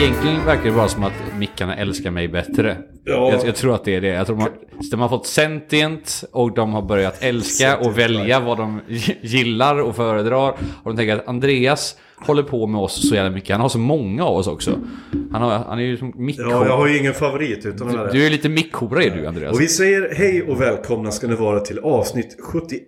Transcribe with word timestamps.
Egentligen 0.00 0.46
verkar 0.46 0.64
det 0.64 0.70
vara 0.70 0.88
som 0.88 1.04
att 1.04 1.12
mickarna 1.38 1.76
älskar 1.76 2.10
mig 2.10 2.28
bättre. 2.28 2.76
Ja. 3.04 3.32
Jag, 3.32 3.46
jag 3.46 3.56
tror 3.56 3.74
att 3.74 3.84
det 3.84 3.96
är 3.96 4.00
det. 4.00 4.08
Jag 4.08 4.26
tror 4.26 4.36
de 4.36 4.42
har, 4.42 4.52
de 4.90 5.00
har 5.00 5.08
fått 5.08 5.26
sentient 5.26 6.24
och 6.32 6.54
de 6.54 6.72
har 6.72 6.82
börjat 6.82 7.22
älska 7.22 7.76
och 7.78 7.98
välja 7.98 8.40
vad 8.40 8.58
de 8.58 8.80
gillar 9.20 9.80
och 9.80 9.96
föredrar. 9.96 10.54
Och 10.82 10.90
de 10.90 10.96
tänker 10.96 11.16
att 11.16 11.28
Andreas 11.28 11.96
håller 12.26 12.42
på 12.42 12.66
med 12.66 12.80
oss 12.80 13.08
så 13.08 13.14
jävla 13.14 13.30
mycket. 13.30 13.50
Han 13.50 13.60
har 13.60 13.68
så 13.68 13.78
många 13.78 14.24
av 14.24 14.36
oss 14.36 14.46
också. 14.46 14.78
Han, 15.32 15.42
har, 15.42 15.50
han 15.50 15.78
är 15.78 15.82
ju 15.82 15.96
som 15.96 16.08
Ja, 16.16 16.20
mickhora. 16.22 16.50
jag 16.66 16.76
har 16.76 16.86
ju 16.86 16.98
ingen 16.98 17.14
favorit 17.14 17.66
utan 17.66 17.92
du, 17.92 17.98
här. 17.98 18.12
du 18.12 18.26
är 18.26 18.30
lite 18.30 18.48
mickhora 18.48 19.04
är 19.04 19.10
du 19.10 19.26
Andreas. 19.26 19.54
Och 19.54 19.60
vi 19.60 19.68
säger 19.68 20.14
hej 20.14 20.42
och 20.42 20.60
välkomna 20.60 21.10
ska 21.10 21.26
ni 21.26 21.34
vara 21.34 21.60
till 21.60 21.78
avsnitt 21.78 22.36
71 22.40 22.82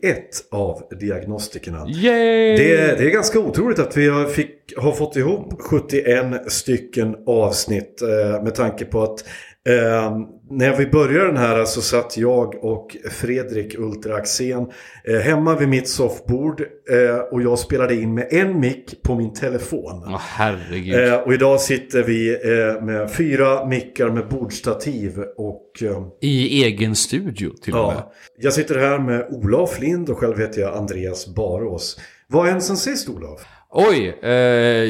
av 0.50 0.82
Diagnostikerna. 1.00 1.86
Yay! 1.88 2.56
Det 2.56 2.76
är, 2.76 2.96
det 2.96 3.04
är 3.04 3.10
ganska 3.10 3.38
otroligt 3.40 3.78
att 3.78 3.96
vi 3.96 4.08
har, 4.08 4.24
fick, 4.24 4.50
har 4.76 4.92
fått 4.92 5.16
ihop 5.16 5.54
71 5.70 6.52
stycken 6.52 7.16
avsnitt 7.26 8.02
eh, 8.02 8.42
med 8.44 8.54
tanke 8.54 8.84
på 8.84 9.02
att 9.02 9.24
eh, 9.68 10.18
när 10.50 10.76
vi 10.76 10.86
började 10.86 11.26
den 11.26 11.36
här 11.36 11.64
så 11.64 11.82
satt 11.82 12.16
jag 12.16 12.64
och 12.64 12.96
Fredrik 13.10 13.78
Ultra 13.78 14.14
Axén 14.14 14.66
eh, 15.04 15.16
hemma 15.18 15.56
vid 15.56 15.68
mitt 15.68 15.88
soffbord 15.88 16.60
eh, 16.90 17.16
och 17.30 17.42
jag 17.42 17.58
spelade 17.58 17.94
in 17.94 18.14
med 18.14 18.28
en 18.30 18.60
mick 18.60 19.02
på 19.02 19.14
min 19.14 19.32
telefon. 19.32 20.02
Åh 20.06 20.20
herregud. 20.20 21.08
Eh, 21.08 21.14
och 21.14 21.34
idag 21.34 21.60
sitter 21.60 22.02
vi 22.02 22.30
eh, 22.34 22.84
med 22.84 23.10
fyra 23.10 23.66
mickar 23.66 24.10
med 24.10 24.28
bordstativ 24.28 25.18
och 25.36 25.82
eh, 25.82 26.06
I 26.20 26.64
egen 26.64 26.94
studio 26.96 27.50
till 27.62 27.74
och 27.74 27.86
med. 27.86 27.96
Ja, 27.96 28.12
jag 28.38 28.52
sitter 28.52 28.78
här 28.78 28.98
med 28.98 29.26
Olof 29.30 29.80
Lind 29.80 30.10
och 30.10 30.18
själv 30.18 30.38
heter 30.38 30.60
jag 30.60 30.76
Andreas 30.76 31.34
Barås. 31.34 32.00
Vad 32.26 32.42
har 32.42 32.50
hänt 32.50 32.64
sen 32.64 32.76
sist 32.76 33.08
Olof? 33.08 33.40
Oj, 33.74 34.18
eh, 34.22 34.32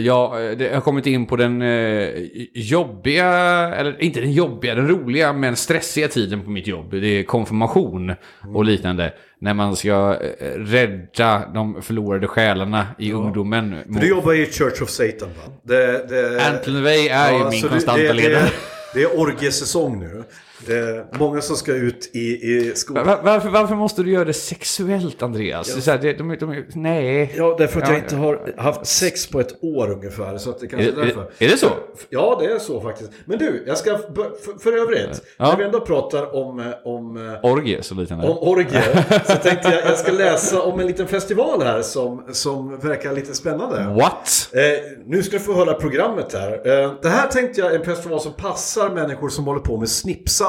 ja, 0.07 0.37
det 0.59 0.65
jag 0.65 0.75
har 0.75 0.81
kommit 0.81 1.07
in 1.07 1.27
på 1.27 1.37
den 1.37 1.63
eh, 1.63 2.09
jobbiga, 2.55 3.29
eller 3.75 4.03
inte 4.03 4.21
den 4.21 4.33
jobbiga, 4.33 4.75
den 4.75 4.89
roliga 4.89 5.33
men 5.33 5.57
stressiga 5.57 6.09
tiden 6.09 6.45
på 6.45 6.51
mitt 6.51 6.67
jobb. 6.67 6.91
Det 6.91 7.07
är 7.07 7.23
konfirmation 7.23 8.15
och 8.55 8.65
liknande. 8.65 9.13
När 9.39 9.55
man 9.55 9.77
ska 9.77 10.19
eh, 10.39 10.47
rädda 10.59 11.43
de 11.55 11.83
förlorade 11.83 12.29
själarna 12.29 12.87
i 12.99 13.13
ungdomen. 13.13 13.77
För 13.93 14.01
du 14.01 14.09
jobbar 14.09 14.35
i 14.35 14.47
Church 14.47 14.83
of 14.83 14.91
Satan 14.91 15.29
va? 15.29 15.53
Det, 15.63 16.09
det, 16.09 16.47
Anton 16.47 16.75
LaVey 16.75 17.09
är 17.09 17.33
ju 17.33 17.51
min 17.51 17.63
konstanta 17.63 18.03
det, 18.03 18.13
ledare. 18.13 18.49
det 18.95 19.03
är 19.03 19.21
orgesäsong 19.21 20.01
nu. 20.01 20.25
Det 20.67 20.79
är 20.79 21.07
många 21.19 21.41
som 21.41 21.57
ska 21.57 21.73
ut 21.75 22.11
i, 22.13 22.19
i 22.21 22.73
skolan. 22.75 23.07
Va- 23.07 23.21
Varför, 23.25 23.49
varför 23.49 23.75
måste 23.75 24.03
du 24.03 24.11
göra 24.13 24.25
det 24.25 24.33
sexuellt, 24.33 25.23
Andreas? 25.23 25.75
Det 25.75 25.79
är 25.79 25.83
så 25.83 25.91
här, 25.91 25.99
det, 25.99 26.13
de, 26.13 26.37
de, 26.41 26.65
nej. 26.75 27.33
Ja, 27.37 27.55
därför 27.59 27.81
att 27.81 27.89
Ja, 27.89 27.95
jag 27.95 28.03
inte 28.03 28.17
har 28.17 28.55
haft 28.57 28.87
sex 28.87 29.27
på 29.27 29.41
ett 29.41 29.65
år 29.65 29.91
ungefär. 29.93 30.39
Så 30.39 30.51
att 30.51 30.61
det 30.61 30.67
kanske 30.67 30.89
Är- 30.89 30.93
är 30.93 31.07
därför. 31.07 31.21
är- 31.39 31.49
det 31.49 31.57
så? 31.59 31.67
Ja, 32.11 32.39
det 32.41 32.47
är 32.53 32.59
så 32.59 32.81
faktiskt. 32.81 33.11
Men 33.25 33.39
du, 33.39 33.65
jag 33.67 33.79
ska 33.79 33.99
för, 33.99 34.59
för, 34.59 34.73
övrigt. 34.73 35.23
Ja. 35.37 35.49
När 35.51 35.57
vi 35.57 35.65
ändå 35.65 35.81
pratar 35.81 36.35
om, 36.37 36.59
eh, 36.61 36.67
om 36.85 37.17
eh, 37.45 37.51
Orgie 37.51 37.79
och 37.91 37.97
liknande. 37.97 38.29
Om 38.29 38.39
orgier. 38.39 39.05
Så 39.27 39.37
tänkte 39.37 39.69
jag 39.69 39.87
jag 39.91 39.99
ska 39.99 40.13
läsa 40.13 40.63
om 40.63 40.81
en 40.81 40.87
liten 40.87 41.07
festival 41.07 41.63
här 41.63 41.83
som, 41.83 42.25
som 42.33 42.79
verkar 42.79 43.13
lite 43.13 43.35
spännande. 43.35 43.95
What? 44.01 44.49
Eh, 44.53 44.61
nu 45.07 45.23
ska 45.23 45.37
du 45.37 45.43
få 45.43 45.55
höra 45.55 45.75
programmet 45.75 46.33
här. 46.33 46.53
Eh, 46.83 46.93
det 47.03 47.09
här 47.09 47.29
tänkte 47.29 47.61
jag 47.61 47.73
är 47.75 47.79
en 47.79 47.85
festival 47.85 48.21
som 48.21 48.33
passar 48.33 48.91
människor 48.91 49.29
som 49.29 49.45
håller 49.45 49.61
på 49.61 49.77
med 49.77 49.89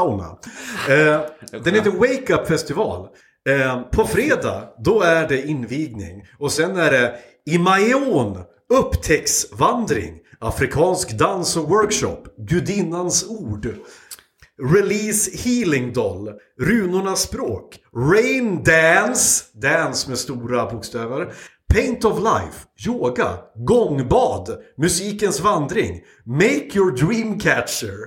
snippsauna. 0.04 0.38
Eh, 0.90 1.22
den 1.64 1.76
heter 1.76 1.92
Wake 1.92 2.34
Up 2.34 2.48
Festival. 2.48 3.08
Eh, 3.50 3.82
på 3.82 4.08
fredag, 4.08 4.70
då 4.84 5.02
är 5.02 5.28
det 5.28 5.48
invigning. 5.48 6.24
Och 6.40 6.52
sen 6.52 6.78
är 6.78 6.92
det 6.92 7.16
i 7.46 7.58
Mayon, 7.58 8.38
upptäcktsvandring, 8.74 10.20
afrikansk 10.40 11.12
dans 11.18 11.58
och 11.58 11.70
workshop, 11.70 12.24
gudinnans 12.38 13.26
ord. 13.30 13.76
Release 14.76 15.32
Healing 15.38 15.94
Doll, 15.94 16.30
Runornas 16.62 17.22
språk, 17.22 17.80
Rain 17.96 18.64
Dance, 18.64 19.46
dance 19.54 20.10
med 20.10 20.18
stora 20.18 20.72
bokstäver, 20.72 21.34
Paint 21.74 22.06
of 22.06 22.20
Life, 22.20 22.66
Yoga, 22.88 23.38
Gångbad, 23.56 24.58
Musikens 24.78 25.40
vandring, 25.40 26.02
Make 26.26 26.70
Your 26.76 26.92
Dream 26.92 27.40
Catcher, 27.40 27.98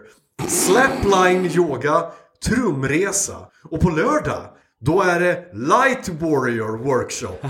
Slapline 0.44 1.46
Yoga, 1.46 2.04
Trumresa 2.48 3.36
och 3.70 3.80
på 3.80 3.90
lördag 3.90 4.42
då 4.80 5.02
är 5.02 5.20
det 5.20 5.44
Light 5.52 6.08
Warrior 6.08 6.78
Workshop. 6.78 7.38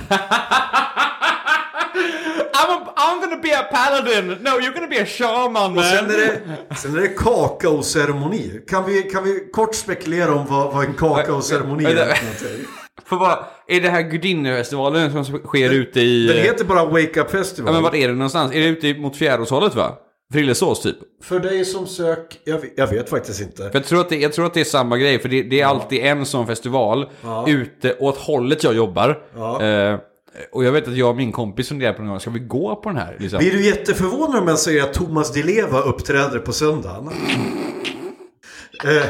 I'm, 2.53 2.71
a, 2.71 2.93
I'm 2.97 3.21
gonna 3.21 3.43
be 3.43 3.53
a 3.59 3.63
paladin! 3.73 4.29
No, 4.29 4.51
you're 4.61 4.75
gonna 4.75 4.87
be 4.87 5.03
a 5.03 5.07
shaman 5.07 5.53
man! 5.53 5.79
Och 5.79 5.85
sen 5.85 6.11
är 6.11 6.17
det, 6.17 6.41
sen 6.77 6.97
är 6.97 7.01
det 7.01 7.09
kakaoceremoni. 7.09 8.61
Kan 8.69 8.85
vi, 8.85 9.03
kan 9.03 9.25
vi 9.25 9.49
kort 9.53 9.75
spekulera 9.75 10.35
om 10.35 10.47
vad, 10.47 10.73
vad 10.75 10.85
en 10.85 10.95
kakaoceremoni 10.95 11.85
är 11.85 11.97
för 11.97 12.25
någonting? 12.25 12.67
För 13.05 13.45
är 13.69 13.81
det 13.81 13.91
här 13.91 14.03
Gudinnefestivalen 14.03 15.25
som 15.25 15.25
sker 15.25 15.71
ute 15.71 16.01
i... 16.01 16.27
Den 16.27 16.37
heter 16.37 16.65
bara 16.65 16.85
Wake 16.85 17.21
Up 17.21 17.31
Festival. 17.31 17.69
Ja 17.69 17.73
men 17.73 17.83
vart 17.83 17.95
är 17.95 18.09
det 18.09 18.15
någonstans? 18.15 18.53
Är 18.53 18.61
det 18.61 18.67
ute 18.67 19.01
mot 19.01 19.17
Fjäråshållet 19.17 19.75
va? 19.75 19.99
Frillesås 20.33 20.83
typ? 20.83 20.97
För 21.23 21.41
dig 21.41 21.65
som 21.65 21.87
sök... 21.87 22.41
Jag 22.45 22.59
vet, 22.59 22.73
jag 22.77 22.87
vet 22.87 23.11
faktiskt 23.11 23.41
inte. 23.41 23.71
För 23.71 23.79
jag 23.79 23.85
tror 23.85 24.01
att 24.01 24.09
det, 24.09 24.17
jag 24.17 24.33
tror 24.33 24.47
att 24.47 24.55
det 24.55 24.61
är 24.61 24.65
samma 24.65 24.97
grej, 24.97 25.19
för 25.19 25.29
det, 25.29 25.43
det 25.43 25.61
är 25.61 25.67
alltid 25.67 26.05
en 26.05 26.27
sån 26.27 26.47
festival 26.47 27.11
ute 27.47 27.97
åt 27.99 28.17
hållet 28.17 28.65
jag 28.65 28.75
jobbar. 28.75 29.23
Ja. 29.37 29.63
Eh, 29.63 29.99
och 30.53 30.65
jag 30.65 30.73
vet 30.73 30.89
att 30.89 30.97
jag 30.97 31.11
och 31.11 31.17
min 31.17 31.33
kompis 31.33 31.69
funderar 31.69 31.93
på 31.93 32.03
någon 32.03 32.11
gång, 32.11 32.21
ska 32.21 32.31
vi 32.31 32.39
gå 32.39 32.77
på 32.77 32.89
den 32.89 32.99
här? 32.99 33.17
Liksom? 33.19 33.39
Blir 33.39 33.53
du 33.53 33.65
jätteförvånad 33.67 34.43
om 34.43 34.49
jag 34.49 34.59
säger 34.59 34.83
att 34.83 34.95
Thomas 34.95 35.33
Di 35.33 35.43
Leva 35.43 35.81
uppträder 35.81 36.39
på 36.39 36.53
söndagen? 36.53 37.09
eh, 38.85 39.07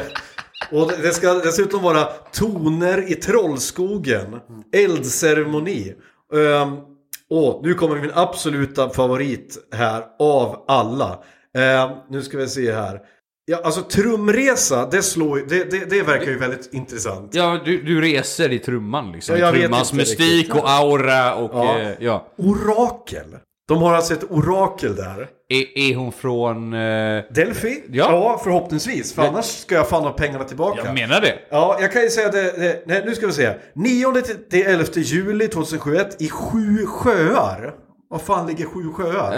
och 0.71 0.91
det 1.01 1.13
ska 1.13 1.33
dessutom 1.33 1.83
vara 1.83 2.03
toner 2.33 3.11
i 3.11 3.15
Trollskogen. 3.15 4.39
Eldceremoni. 4.73 5.93
Um, 6.33 6.96
och 7.29 7.59
nu 7.63 7.73
kommer 7.73 8.01
min 8.01 8.11
absoluta 8.13 8.89
favorit 8.89 9.57
här 9.75 10.03
av 10.19 10.63
alla. 10.67 11.19
Ehm, 11.57 11.89
nu 12.09 12.21
ska 12.21 12.37
vi 12.37 12.47
se 12.47 12.73
här. 12.73 13.01
Ja, 13.45 13.61
alltså 13.63 13.81
trumresa, 13.81 14.85
det, 14.91 15.01
slår, 15.01 15.37
det, 15.49 15.71
det, 15.71 15.89
det 15.89 16.01
verkar 16.03 16.31
ju 16.31 16.37
väldigt 16.37 16.73
intressant. 16.73 17.35
Ja, 17.35 17.61
du, 17.65 17.81
du 17.83 18.01
reser 18.01 18.51
i 18.51 18.59
trumman 18.59 19.11
liksom. 19.11 19.37
Ja, 19.37 19.51
Trummans 19.51 19.93
mystik 19.93 20.19
riktigt. 20.19 20.55
och 20.55 20.69
aura 20.69 21.35
och 21.35 21.51
Ja. 21.53 21.79
ja. 21.79 21.91
ja. 21.99 22.27
Orakel. 22.37 23.37
De 23.67 23.81
har 23.81 23.93
alltså 23.93 24.13
ett 24.13 24.31
orakel 24.31 24.95
där. 24.95 25.27
Är, 25.49 25.77
är 25.91 25.95
hon 25.95 26.11
från... 26.11 26.73
Eh, 26.73 27.23
Delphi? 27.33 27.83
Ja. 27.91 28.41
förhoppningsvis. 28.43 29.13
För 29.13 29.21
annars 29.21 29.45
ska 29.45 29.75
jag 29.75 29.89
fan 29.89 30.03
ha 30.03 30.11
pengarna 30.11 30.43
tillbaka. 30.43 30.81
jag 30.85 30.93
menar 30.93 31.21
det. 31.21 31.35
Ja, 31.49 31.77
jag 31.81 31.91
kan 31.91 32.01
ju 32.01 32.09
säga 32.09 32.29
det, 32.31 32.41
det 32.51 32.83
nej, 32.87 33.03
nu 33.05 33.15
ska 33.15 33.27
vi 33.27 33.33
se. 33.33 33.53
9 33.75 34.21
till 34.21 34.35
till 34.49 34.65
11 34.67 34.83
juli 34.95 35.47
2021 35.47 36.21
i 36.21 36.29
sju 36.29 36.85
sjöar. 36.85 37.73
Vad 38.09 38.21
fan 38.21 38.47
ligger 38.47 38.65
sju 38.65 38.93
sjöar? 38.93 39.31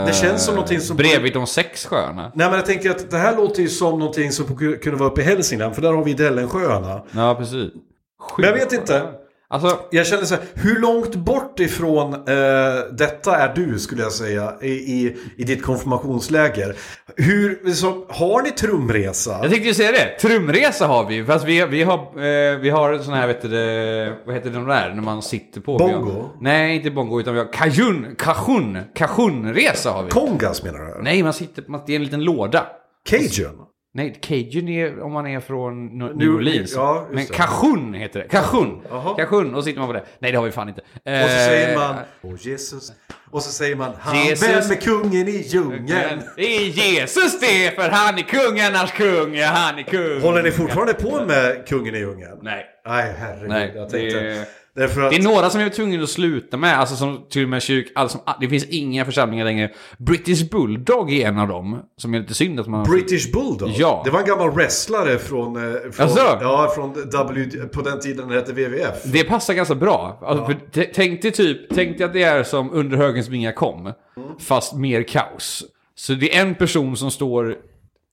Eh, 0.00 0.06
Det 0.06 0.12
känns 0.14 0.44
som 0.44 0.54
någonting 0.54 0.80
som- 0.80 0.96
Bredvid 0.96 1.32
de 1.34 1.46
sex 1.46 1.86
sjöarna. 1.86 2.32
Nej 2.34 2.46
men 2.48 2.56
jag 2.56 2.66
tänker 2.66 2.90
att 2.90 3.10
det 3.10 3.18
här 3.18 3.36
låter 3.36 3.62
ju 3.62 3.68
som 3.68 3.98
någonting 3.98 4.32
som 4.32 4.46
kunde 4.56 4.98
vara 4.98 5.08
uppe 5.10 5.20
i 5.20 5.24
Hälsingland. 5.24 5.74
För 5.74 5.82
där 5.82 5.92
har 5.92 6.04
vi 6.04 6.14
Dellensjöarna. 6.14 7.02
Ja, 7.10 7.34
precis. 7.38 7.72
Sju 8.20 8.42
Men 8.42 8.44
jag 8.50 8.52
vet 8.56 8.72
inte. 8.72 9.02
Alltså, 9.50 9.78
Jag 9.90 10.06
känner 10.06 10.24
så 10.24 10.34
här, 10.34 10.44
hur 10.54 10.80
långt 10.80 11.14
bort 11.14 11.60
ifrån 11.60 12.14
eh, 12.14 12.20
detta 12.92 13.36
är 13.36 13.54
du 13.54 13.78
skulle 13.78 14.02
jag 14.02 14.12
säga 14.12 14.54
i, 14.62 14.68
i, 14.68 15.16
i 15.36 15.44
ditt 15.44 15.62
konfirmationsläger? 15.62 16.76
Hur, 17.16 17.72
så, 17.72 18.06
har 18.08 18.42
ni 18.42 18.50
trumresa? 18.50 19.38
jag 19.42 19.50
tänkte 19.50 19.68
ju 19.68 19.74
säga 19.74 19.92
det. 19.92 20.18
Trumresa 20.20 20.86
har 20.86 21.06
vi. 21.06 21.24
Fast 21.24 21.44
vi, 21.44 21.64
vi 21.66 21.82
har, 21.82 21.98
eh, 21.98 22.58
vi 22.58 22.70
har 22.70 22.98
sån 22.98 23.14
här, 23.14 23.26
vet 23.26 23.42
du, 23.42 24.16
vad 24.26 24.34
heter 24.34 24.50
de 24.50 24.66
där 24.66 24.94
när 24.94 25.02
man 25.02 25.22
sitter 25.22 25.60
på? 25.60 25.78
Bongo? 25.78 26.10
har, 26.10 26.28
nej, 26.40 26.76
inte 26.76 26.90
bongo, 26.90 27.20
utan 27.20 27.34
vi 27.34 27.40
har 27.40 27.52
kajun, 27.52 28.14
kajun, 28.18 28.78
kajunresa 28.94 29.90
har 29.90 30.02
vi. 30.02 30.10
Kongas 30.10 30.62
menar 30.62 30.78
du? 30.78 31.02
nej, 31.02 31.22
man 31.22 31.32
sitter, 31.32 31.64
man, 31.68 31.80
det 31.86 31.92
är 31.92 31.96
en 31.96 32.04
liten 32.04 32.24
låda. 32.24 32.66
Cajun? 33.08 33.67
Nej, 33.94 34.18
Cajun 34.22 34.68
är 34.68 35.02
om 35.02 35.12
man 35.12 35.26
är 35.26 35.40
från 35.40 35.98
New 35.98 36.16
New- 36.16 36.36
Orleans. 36.36 36.72
ja, 36.74 37.06
Men. 37.12 37.26
Cajun 37.26 37.94
heter 37.94 38.20
det. 38.20 38.28
Cajun. 38.28 38.82
Cajun. 39.16 39.54
Och 39.54 39.62
så 39.62 39.66
sitter 39.66 39.78
man 39.80 39.88
på 39.88 39.92
det. 39.92 40.04
Nej, 40.18 40.32
det 40.32 40.38
har 40.38 40.44
vi 40.44 40.50
fan 40.50 40.68
inte. 40.68 40.80
Eh, 41.04 41.24
Och 41.24 41.30
så 41.30 41.36
säger 41.36 41.76
man, 41.76 41.94
åh 42.22 42.34
Jesus. 42.40 42.92
Och 43.30 43.42
så 43.42 43.52
säger 43.52 43.76
man, 43.76 43.92
han 44.00 44.16
Jesus. 44.26 44.48
vem 44.48 44.70
är 44.76 44.80
kungen 44.80 45.28
i 45.28 45.42
djungeln? 45.46 46.22
Det 46.36 46.42
är 46.56 46.60
Jesus 46.64 47.40
det, 47.40 47.74
för 47.74 47.88
han 47.90 48.18
är 48.18 48.22
kungarnas 48.22 48.92
kung, 48.92 49.34
ja 49.34 49.46
han 49.46 49.78
är 49.78 49.82
kung. 49.82 50.20
Håller 50.22 50.42
ni 50.42 50.50
fortfarande 50.50 50.94
på 50.94 51.24
med 51.24 51.66
kungen 51.68 51.94
i 51.94 51.98
djungeln? 51.98 52.38
Nej. 52.42 52.64
Nej, 52.86 53.14
herregud. 53.18 53.48
Nej, 53.48 53.72
jag 53.74 53.90
tänkte, 53.90 54.20
det- 54.20 54.46
därför 54.78 55.02
att, 55.02 55.10
Det 55.10 55.16
är 55.16 55.22
några 55.22 55.50
som 55.50 55.60
är 55.60 55.68
tvungna 55.68 56.02
att 56.02 56.08
sluta 56.10 56.56
med, 56.56 56.78
alltså 56.78 56.96
som 56.96 57.26
till 57.30 57.42
och 57.42 57.48
med 57.48 57.62
kyrk, 57.62 57.92
alltså, 57.94 58.18
det 58.40 58.48
finns 58.48 58.64
inga 58.64 59.04
församlingar 59.04 59.44
längre. 59.44 59.70
British 59.98 60.50
Bulldog 60.50 61.12
är 61.12 61.28
en 61.28 61.38
av 61.38 61.48
dem, 61.48 61.78
som 61.96 62.14
är 62.14 62.20
lite 62.20 62.34
synd 62.34 62.60
att 62.60 62.66
man... 62.66 62.84
British 62.90 63.32
Bulldog? 63.32 63.70
Ja. 63.76 64.02
Det 64.04 64.10
var 64.10 64.20
en 64.20 64.26
gammal 64.26 64.50
wrestlare 64.50 65.18
från, 65.18 65.56
eh, 65.56 65.62
från, 65.92 66.06
Jaså? 66.08 66.38
ja, 66.40 66.72
från 66.74 66.92
W, 67.12 67.60
på 67.72 67.82
den 67.82 68.00
tiden 68.00 68.28
det 68.28 68.34
hette 68.34 68.52
WWF. 68.52 69.02
Det 69.04 69.24
passar 69.24 69.54
ganska 69.54 69.74
bra. 69.74 70.18
Alltså, 70.22 70.54
t- 70.74 70.90
tänk 70.94 71.22
dig 71.22 71.30
typ, 71.32 71.58
tänk 71.74 71.98
dig 71.98 72.04
att 72.06 72.12
det 72.12 72.22
är 72.22 72.42
som 72.42 72.72
under 72.72 72.96
högens 72.96 73.28
vingar 73.28 73.52
kom, 73.52 73.92
fast 74.40 74.74
mer 74.74 75.02
kaos. 75.02 75.64
Så 75.94 76.12
det 76.12 76.36
är 76.36 76.42
en 76.42 76.54
person 76.54 76.96
som 76.96 77.10
står 77.10 77.56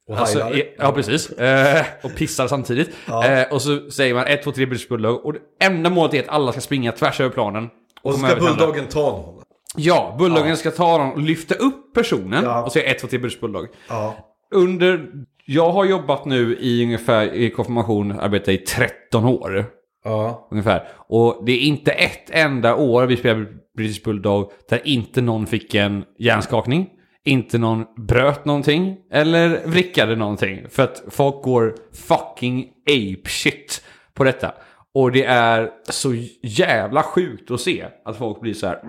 Och 0.10 0.18
Alltså, 0.18 0.52
ja, 0.78 0.92
precis. 0.92 1.30
Eh, 1.30 1.86
och 2.04 2.16
pissar 2.16 2.48
samtidigt. 2.48 2.90
Eh, 3.08 3.54
och 3.54 3.62
så 3.62 3.90
säger 3.92 4.14
man 4.14 4.28
1, 4.28 4.44
2, 4.44 4.52
3 4.52 4.66
British 4.66 4.88
Bulldog. 4.90 5.26
Och 5.26 5.34
det 5.34 5.40
enda 5.62 5.90
målet 5.90 6.14
är 6.14 6.20
att 6.20 6.30
alla 6.30 6.52
ska 6.52 6.62
springa 6.62 6.92
tvärs 6.92 7.20
över 7.20 7.30
planen. 7.30 7.70
och 8.02 8.14
så 8.14 8.20
komma 8.20 8.30
ska. 8.30 8.40
Bulldoggen 8.40 8.88
ta 8.88 9.02
någon. 9.02 9.42
Ja, 9.78 10.16
Bulldoggen 10.20 10.58
ska 10.58 10.72
ta 10.72 10.98
dem 10.98 11.12
och 11.12 11.20
lyfta 11.20 11.56
upp 11.56 11.94
personen. 11.94 12.44
Ja. 12.44 12.64
Och 12.64 12.72
säga 12.72 12.92
1, 12.92 13.00
2, 13.00 13.08
3 13.08 13.20
British 13.20 13.40
Bulldog. 13.40 13.68
Ja. 13.90 14.16
Under... 14.52 15.06
Jag 15.46 15.72
har 15.72 15.86
jobbat 15.86 16.26
nu 16.26 16.58
i 16.60 16.84
ungefär, 16.84 17.34
i 17.34 17.50
konfirmation, 17.50 18.20
arbetat 18.20 18.50
i 18.50 18.58
13 18.58 19.26
år. 19.26 19.66
Ja. 20.04 20.48
Ungefär. 20.52 20.88
Och 21.08 21.44
det 21.46 21.52
är 21.52 21.60
inte 21.60 21.92
ett 21.92 22.30
enda 22.30 22.76
år 22.76 23.06
vi 23.06 23.18
spelade 23.18 23.46
British 23.78 24.04
Bulldog 24.04 24.52
där 24.70 24.82
inte 24.84 25.22
någon 25.22 25.48
fick 25.48 25.76
en 25.76 26.04
hjärnskakning. 26.20 26.90
Inte 27.26 27.58
någon 27.58 27.86
bröt 27.98 28.46
någonting. 28.46 28.98
Eller 29.12 29.62
vrickade 29.66 30.16
någonting. 30.16 30.66
För 30.70 30.84
att 30.84 31.04
folk 31.10 31.44
går 31.44 31.76
fucking 31.94 32.70
ape 32.84 33.30
shit 33.30 33.84
på 34.14 34.24
detta. 34.24 34.54
Och 34.94 35.12
det 35.12 35.24
är 35.24 35.70
så 35.90 36.14
jävla 36.42 37.04
sjukt 37.04 37.52
att 37.52 37.62
se 37.62 37.86
att 38.06 38.18
folk 38.18 38.42
blir 38.42 38.54
så 38.54 38.68
här. 38.68 38.80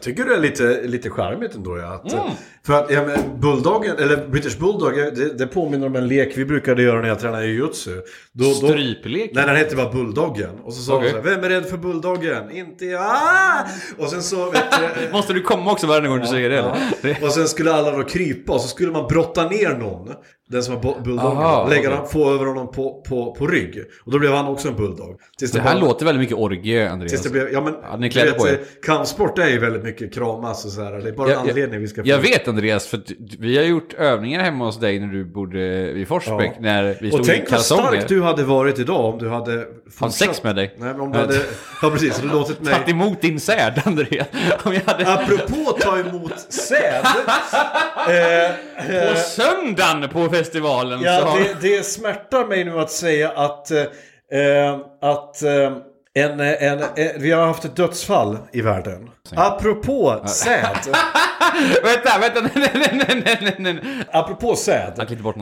Jag 0.00 0.04
tycker 0.04 0.24
det 0.24 0.34
är 0.34 0.40
lite, 0.40 0.80
lite 0.82 1.10
charmigt 1.10 1.54
ändå. 1.54 1.78
Ja, 1.78 1.94
att, 2.04 2.12
Mm. 2.12 2.24
För 2.66 2.74
att 2.74 2.90
ja, 2.90 3.04
men 3.06 3.40
Bulldoggen, 3.40 3.96
eller 3.98 4.28
British 4.28 4.58
Bulldog, 4.58 4.94
det, 4.96 5.38
det 5.38 5.46
påminner 5.46 5.86
om 5.86 5.96
en 5.96 6.08
lek 6.08 6.32
vi 6.38 6.44
brukade 6.44 6.82
göra 6.82 7.00
när 7.00 7.08
jag 7.08 7.18
tränade 7.20 7.46
jujutsu. 7.46 7.90
Då, 8.32 8.44
då, 8.44 8.50
Stryplek. 8.50 9.30
Nej, 9.34 9.46
den 9.46 9.56
hette 9.56 9.76
bara 9.76 9.92
Bulldoggen. 9.92 10.50
Och 10.64 10.72
så 10.74 10.82
sa 10.82 10.96
Okej. 10.96 11.06
de 11.06 11.10
så 11.22 11.28
här, 11.28 11.36
vem 11.36 11.44
är 11.44 11.48
rädd 11.48 11.66
för 11.66 11.76
Bulldoggen? 11.76 12.50
Inte 12.50 12.84
jag! 12.84 13.66
Och 13.98 14.08
sen 14.10 14.22
så, 14.22 14.52
du, 14.52 15.12
Måste 15.12 15.32
du 15.32 15.42
komma 15.42 15.72
också 15.72 15.86
varje 15.86 16.08
gång 16.08 16.20
du 16.20 16.26
säger 16.26 16.50
det? 16.50 16.74
Det- 17.02 17.22
Och 17.22 17.32
sen 17.32 17.48
skulle 17.48 17.72
alla 17.72 17.90
då 17.96 18.02
krypa 18.04 18.52
och 18.52 18.60
så 18.60 18.68
skulle 18.68 18.92
man 18.92 19.06
brotta 19.08 19.48
ner 19.48 19.70
någon. 19.78 20.08
Den 20.50 20.62
som 20.62 20.74
var 20.74 20.82
bu- 20.82 21.02
bulldoggen. 21.02 21.36
Aha, 21.38 21.68
lägga 21.68 21.88
okej. 21.88 21.98
den, 22.00 22.08
få 22.08 22.34
över 22.34 22.46
honom 22.46 22.70
på, 22.72 23.02
på, 23.08 23.34
på 23.34 23.46
rygg. 23.46 23.82
Och 24.04 24.12
då 24.12 24.18
blev 24.18 24.32
han 24.32 24.46
också 24.46 24.68
en 24.68 24.76
bulldog. 24.76 25.20
Tills 25.38 25.52
Det 25.52 25.60
här 25.60 25.74
bara- 25.74 25.84
låter 25.84 26.04
väldigt 26.06 26.20
mycket 26.20 26.36
orgie, 26.36 26.90
Andreas. 26.90 27.10
Tills 27.12 27.22
det 27.22 27.30
blev, 27.30 27.52
ja 27.52 27.60
men, 27.60 27.74
Hade 27.84 28.00
ni 28.02 28.08
vet, 28.08 28.38
på 28.38 28.48
er? 28.48 28.52
eh, 28.52 28.58
kampsport 28.86 29.38
är 29.38 29.48
ju 29.48 29.58
väldigt 29.58 29.82
mycket 29.82 30.14
kramas 30.14 30.64
och 30.64 30.70
så 30.70 30.82
här. 30.84 30.92
Det 30.92 31.08
är 31.08 31.12
bara 31.12 31.32
en 31.32 31.38
anledning 31.38 31.80
vi 31.80 31.88
ska 31.88 32.02
Jag 32.04 32.18
vet 32.18 32.48
Andreas, 32.48 32.86
för 32.86 33.00
vi 33.38 33.56
har 33.56 33.64
gjort 33.64 33.92
övningar 33.94 34.40
hemma 34.42 34.64
hos 34.64 34.80
dig 34.80 35.00
när 35.00 35.06
du 35.06 35.24
bodde 35.24 35.92
vid 35.92 36.08
Forsbäck. 36.08 36.52
Ja. 36.56 36.60
När 36.62 36.96
vi 37.00 37.08
stod 37.10 37.20
Och 37.20 37.26
i 37.26 37.28
tänk 37.28 37.50
vad 37.50 37.60
stark 37.60 38.08
du 38.08 38.22
hade 38.22 38.44
varit 38.44 38.78
idag 38.78 39.04
om 39.04 39.18
du 39.18 39.28
hade 39.28 39.64
fortsatt... 39.90 40.12
sex 40.14 40.42
med 40.42 40.56
dig. 40.56 40.74
Nej 40.78 40.88
men 40.92 41.00
om 41.00 41.12
du 41.12 41.18
hade... 41.18 41.34
Ja 41.82 41.90
precis, 41.92 42.18
du 42.18 42.28
låtit 42.28 42.60
mig... 42.60 42.74
Tagit 42.74 42.88
emot 42.88 43.20
din 43.20 43.40
säd, 43.40 43.82
Andreas. 43.84 44.26
Om 44.64 44.74
jag 44.74 44.80
hade... 44.92 45.12
Apropå 45.14 45.72
ta 45.80 45.98
emot 45.98 46.32
säd. 46.52 47.04
eh, 48.08 49.10
På 49.12 49.18
söndagen 49.18 50.08
på 50.08 50.28
festivalen 50.44 51.02
Ja, 51.02 51.38
det, 51.38 51.68
det 51.68 51.86
smärtar 51.86 52.46
mig 52.46 52.64
nu 52.64 52.80
att 52.80 52.90
säga 52.90 53.30
att, 53.30 53.70
eh, 53.70 54.78
att 55.02 55.42
eh, 55.42 55.72
en, 56.14 56.40
en, 56.40 56.82
en, 56.96 57.20
vi 57.20 57.30
har 57.32 57.46
haft 57.46 57.64
ett 57.64 57.76
dödsfall 57.76 58.38
i 58.52 58.60
världen. 58.60 59.10
Apropå 59.36 60.22
säd. 60.26 60.76
vänta, 61.82 62.18
vänta, 62.20 62.40
nej, 62.54 62.70
nej, 62.74 63.22
nej, 63.24 63.56
nej, 63.58 63.74
nej, 63.74 64.04
apropå 64.12 64.56
säd. 64.56 64.92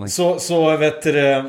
Så, 0.09 0.39
så, 0.39 0.77
vet 0.77 1.03
du, 1.03 1.29
eh, 1.31 1.45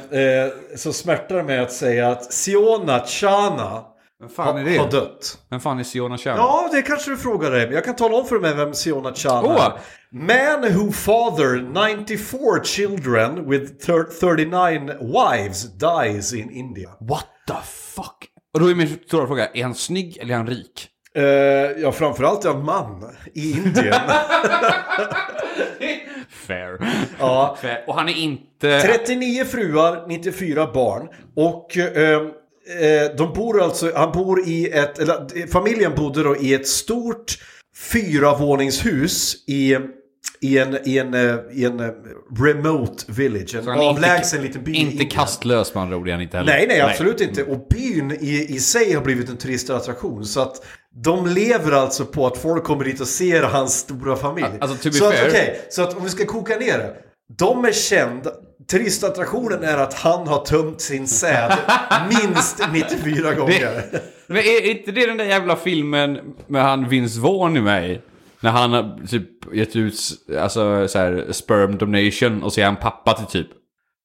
så 0.75 0.93
smärtar 0.93 1.35
det 1.35 1.43
mig 1.43 1.59
att 1.59 1.71
säga 1.71 2.09
att 2.09 2.33
Siona 2.33 3.05
Chana 3.05 3.83
Vem 4.19 4.29
fan 4.29 4.57
är 4.57 4.61
har, 4.63 4.69
det? 4.69 4.77
har 4.77 4.91
dött. 4.91 5.37
Vem 5.49 5.59
fan 5.59 5.79
är 5.79 5.83
Siona 5.83 6.17
Chan? 6.17 6.37
Ja, 6.37 6.69
det 6.71 6.81
kanske 6.81 7.11
du 7.11 7.17
frågar 7.17 7.51
dig. 7.51 7.69
Jag 7.73 7.85
kan 7.85 7.95
tala 7.95 8.15
om 8.17 8.25
för 8.25 8.39
dig 8.39 8.55
vem 8.55 8.73
Siona 8.73 9.13
Chan 9.13 9.45
Åh! 9.45 9.65
är. 9.65 9.71
Man 10.11 10.73
who 10.73 10.91
fathered 10.91 11.63
94 11.97 12.63
children 12.63 13.49
with 13.49 13.73
thir- 13.87 14.19
39 14.19 14.93
wives 15.01 15.63
dies 15.73 16.33
in 16.33 16.51
India. 16.51 16.89
What 16.99 17.25
the 17.47 17.53
fuck? 17.95 18.25
Och 18.53 18.59
då 18.59 18.67
är 18.71 18.75
min 18.75 18.99
stora 19.07 19.27
fråga, 19.27 19.47
är 19.53 19.63
han 19.63 19.75
snygg 19.75 20.17
eller 20.17 20.33
är 20.33 20.37
han 20.37 20.47
rik? 20.47 20.87
Eh, 21.15 21.23
ja, 21.81 21.91
framförallt 21.91 22.45
är 22.45 22.49
han 22.49 22.65
man 22.65 23.15
i 23.33 23.51
Indien. 23.51 23.93
Fair. 26.47 26.77
ja. 27.19 27.57
Fair. 27.61 27.83
Och 27.87 27.95
han 27.95 28.09
är 28.09 28.13
inte... 28.17 28.81
39 28.81 29.45
fruar, 29.45 30.07
94 30.07 30.71
barn. 30.73 31.07
Och 31.35 31.77
eh, 31.77 32.21
de 33.17 33.33
bor 33.33 33.61
alltså, 33.61 33.91
han 33.95 34.11
bor 34.11 34.47
i 34.47 34.69
ett, 34.71 34.99
eller 34.99 35.27
eh, 35.35 35.45
familjen 35.45 35.91
bodde 35.95 36.23
då 36.23 36.37
i 36.37 36.53
ett 36.53 36.67
stort 36.67 37.37
fyravåningshus 37.77 39.35
i, 39.47 39.77
i 40.41 40.57
en, 40.57 40.77
i 40.87 40.97
en, 40.97 41.13
eh, 41.13 41.35
i 41.51 41.65
en 41.65 41.79
eh, 41.79 41.89
remote 42.39 43.03
village. 43.07 43.55
En 43.55 43.69
avlägsen 43.69 44.41
liten 44.41 44.63
by 44.63 44.73
Inte 44.73 45.05
kastlös 45.05 45.73
med 45.73 45.83
andra 45.83 45.97
ord 45.97 46.09
han 46.09 46.21
inte 46.21 46.37
heller. 46.37 46.51
Nej, 46.51 46.67
nej, 46.67 46.81
absolut 46.81 47.21
inte. 47.21 47.43
Och 47.43 47.67
byn 47.69 48.11
i, 48.11 48.45
i 48.49 48.59
sig 48.59 48.93
har 48.93 49.01
blivit 49.01 49.29
en 49.29 49.37
turistattraktion. 49.37 50.25
Så 50.25 50.41
att 50.41 50.65
de 51.03 51.27
lever 51.27 51.71
alltså 51.71 52.05
på 52.05 52.27
att 52.27 52.37
folk 52.37 52.63
kommer 52.63 52.85
dit 52.85 53.01
och 53.01 53.07
ser 53.07 53.43
hans 53.43 53.73
stora 53.73 54.15
familj. 54.15 54.47
Alltså, 54.61 54.77
to 54.77 54.89
be 54.89 54.93
så, 54.95 55.05
att, 55.05 55.13
fair- 55.13 55.27
okej, 55.29 55.59
så 55.69 55.81
att 55.81 55.97
om 55.97 56.03
vi 56.03 56.09
ska 56.09 56.25
koka 56.25 56.57
ner 56.57 56.77
det. 56.77 56.95
De 57.37 57.65
är 57.65 57.71
kända. 57.71 58.31
Turistattraktionen 58.69 59.63
är 59.63 59.77
att 59.77 59.93
han 59.93 60.27
har 60.27 60.45
tömt 60.45 60.81
sin 60.81 61.07
säd 61.07 61.57
minst 62.09 62.61
94 62.73 63.33
gånger. 63.33 63.83
Men 64.27 64.37
är 64.37 64.69
inte 64.69 64.91
det 64.91 65.05
den 65.05 65.17
där 65.17 65.25
jävla 65.25 65.55
filmen 65.55 66.19
med 66.47 66.63
han 66.63 66.89
Vince 66.89 67.19
Vaughn 67.19 67.57
i 67.57 67.61
mig? 67.61 68.01
När 68.39 68.51
han 68.51 68.73
har 68.73 69.07
typ 69.07 69.53
gett 69.53 69.75
ut 69.75 69.95
alltså, 70.39 70.87
så 70.87 70.99
här, 70.99 71.27
sperm 71.31 71.77
donation 71.77 72.43
och 72.43 72.53
så 72.53 72.61
är 72.61 72.65
han 72.65 72.75
pappa 72.75 73.13
till 73.13 73.25
typ 73.25 73.47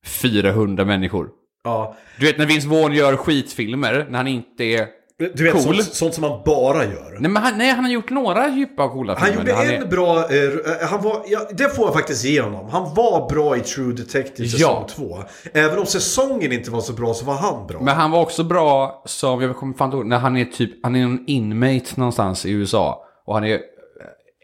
400 0.06 0.84
människor. 0.84 1.28
Ja. 1.64 1.96
Du 2.18 2.26
vet 2.26 2.38
när 2.38 2.46
Vince 2.46 2.68
Vaughn 2.68 2.92
gör 2.92 3.16
skitfilmer, 3.16 4.06
när 4.10 4.18
han 4.18 4.28
inte 4.28 4.64
är... 4.64 4.86
Du 5.18 5.44
vet, 5.44 5.52
Cool. 5.52 5.62
sånt, 5.62 5.94
sånt 5.94 6.14
som 6.14 6.22
man 6.22 6.42
bara 6.44 6.84
gör. 6.84 7.16
Nej, 7.20 7.30
men 7.30 7.42
han, 7.42 7.58
nej, 7.58 7.70
han 7.70 7.84
har 7.84 7.92
gjort 7.92 8.10
några 8.10 8.48
djupa 8.48 8.84
och 8.84 8.92
coola 8.92 9.14
Han 9.18 9.26
filmer. 9.28 9.40
gjorde 9.40 9.52
där 9.64 9.74
en 9.76 9.82
är... 9.82 9.86
bra, 9.86 10.18
eh, 10.18 10.88
han 10.88 11.02
var, 11.02 11.22
ja, 11.26 11.48
det 11.52 11.68
får 11.76 11.84
jag 11.84 11.94
faktiskt 11.94 12.24
ge 12.24 12.40
honom. 12.40 12.68
Han 12.70 12.94
var 12.94 13.28
bra 13.28 13.56
i 13.56 13.60
True 13.60 13.92
Detective 13.92 14.48
säsong 14.48 14.76
Ja. 14.80 14.86
2. 14.90 15.18
Även 15.52 15.78
om 15.78 15.86
säsongen 15.86 16.52
inte 16.52 16.70
var 16.70 16.80
så 16.80 16.92
bra 16.92 17.14
så 17.14 17.24
var 17.24 17.34
han 17.34 17.66
bra. 17.66 17.80
Men 17.80 17.96
han 17.96 18.10
var 18.10 18.20
också 18.20 18.44
bra 18.44 19.02
som, 19.06 19.42
jag 19.42 19.56
kommer 19.56 19.74
fan 19.74 19.92
ihåg, 19.92 20.06
när 20.06 20.18
han 20.18 20.36
är 20.36 20.44
typ, 20.44 20.70
han 20.82 20.96
är 20.96 21.02
en 21.02 21.24
inmate 21.26 21.84
någonstans 21.96 22.46
i 22.46 22.50
USA. 22.50 23.04
Och 23.26 23.34
han 23.34 23.44
är 23.44 23.54
eh, 23.54 23.60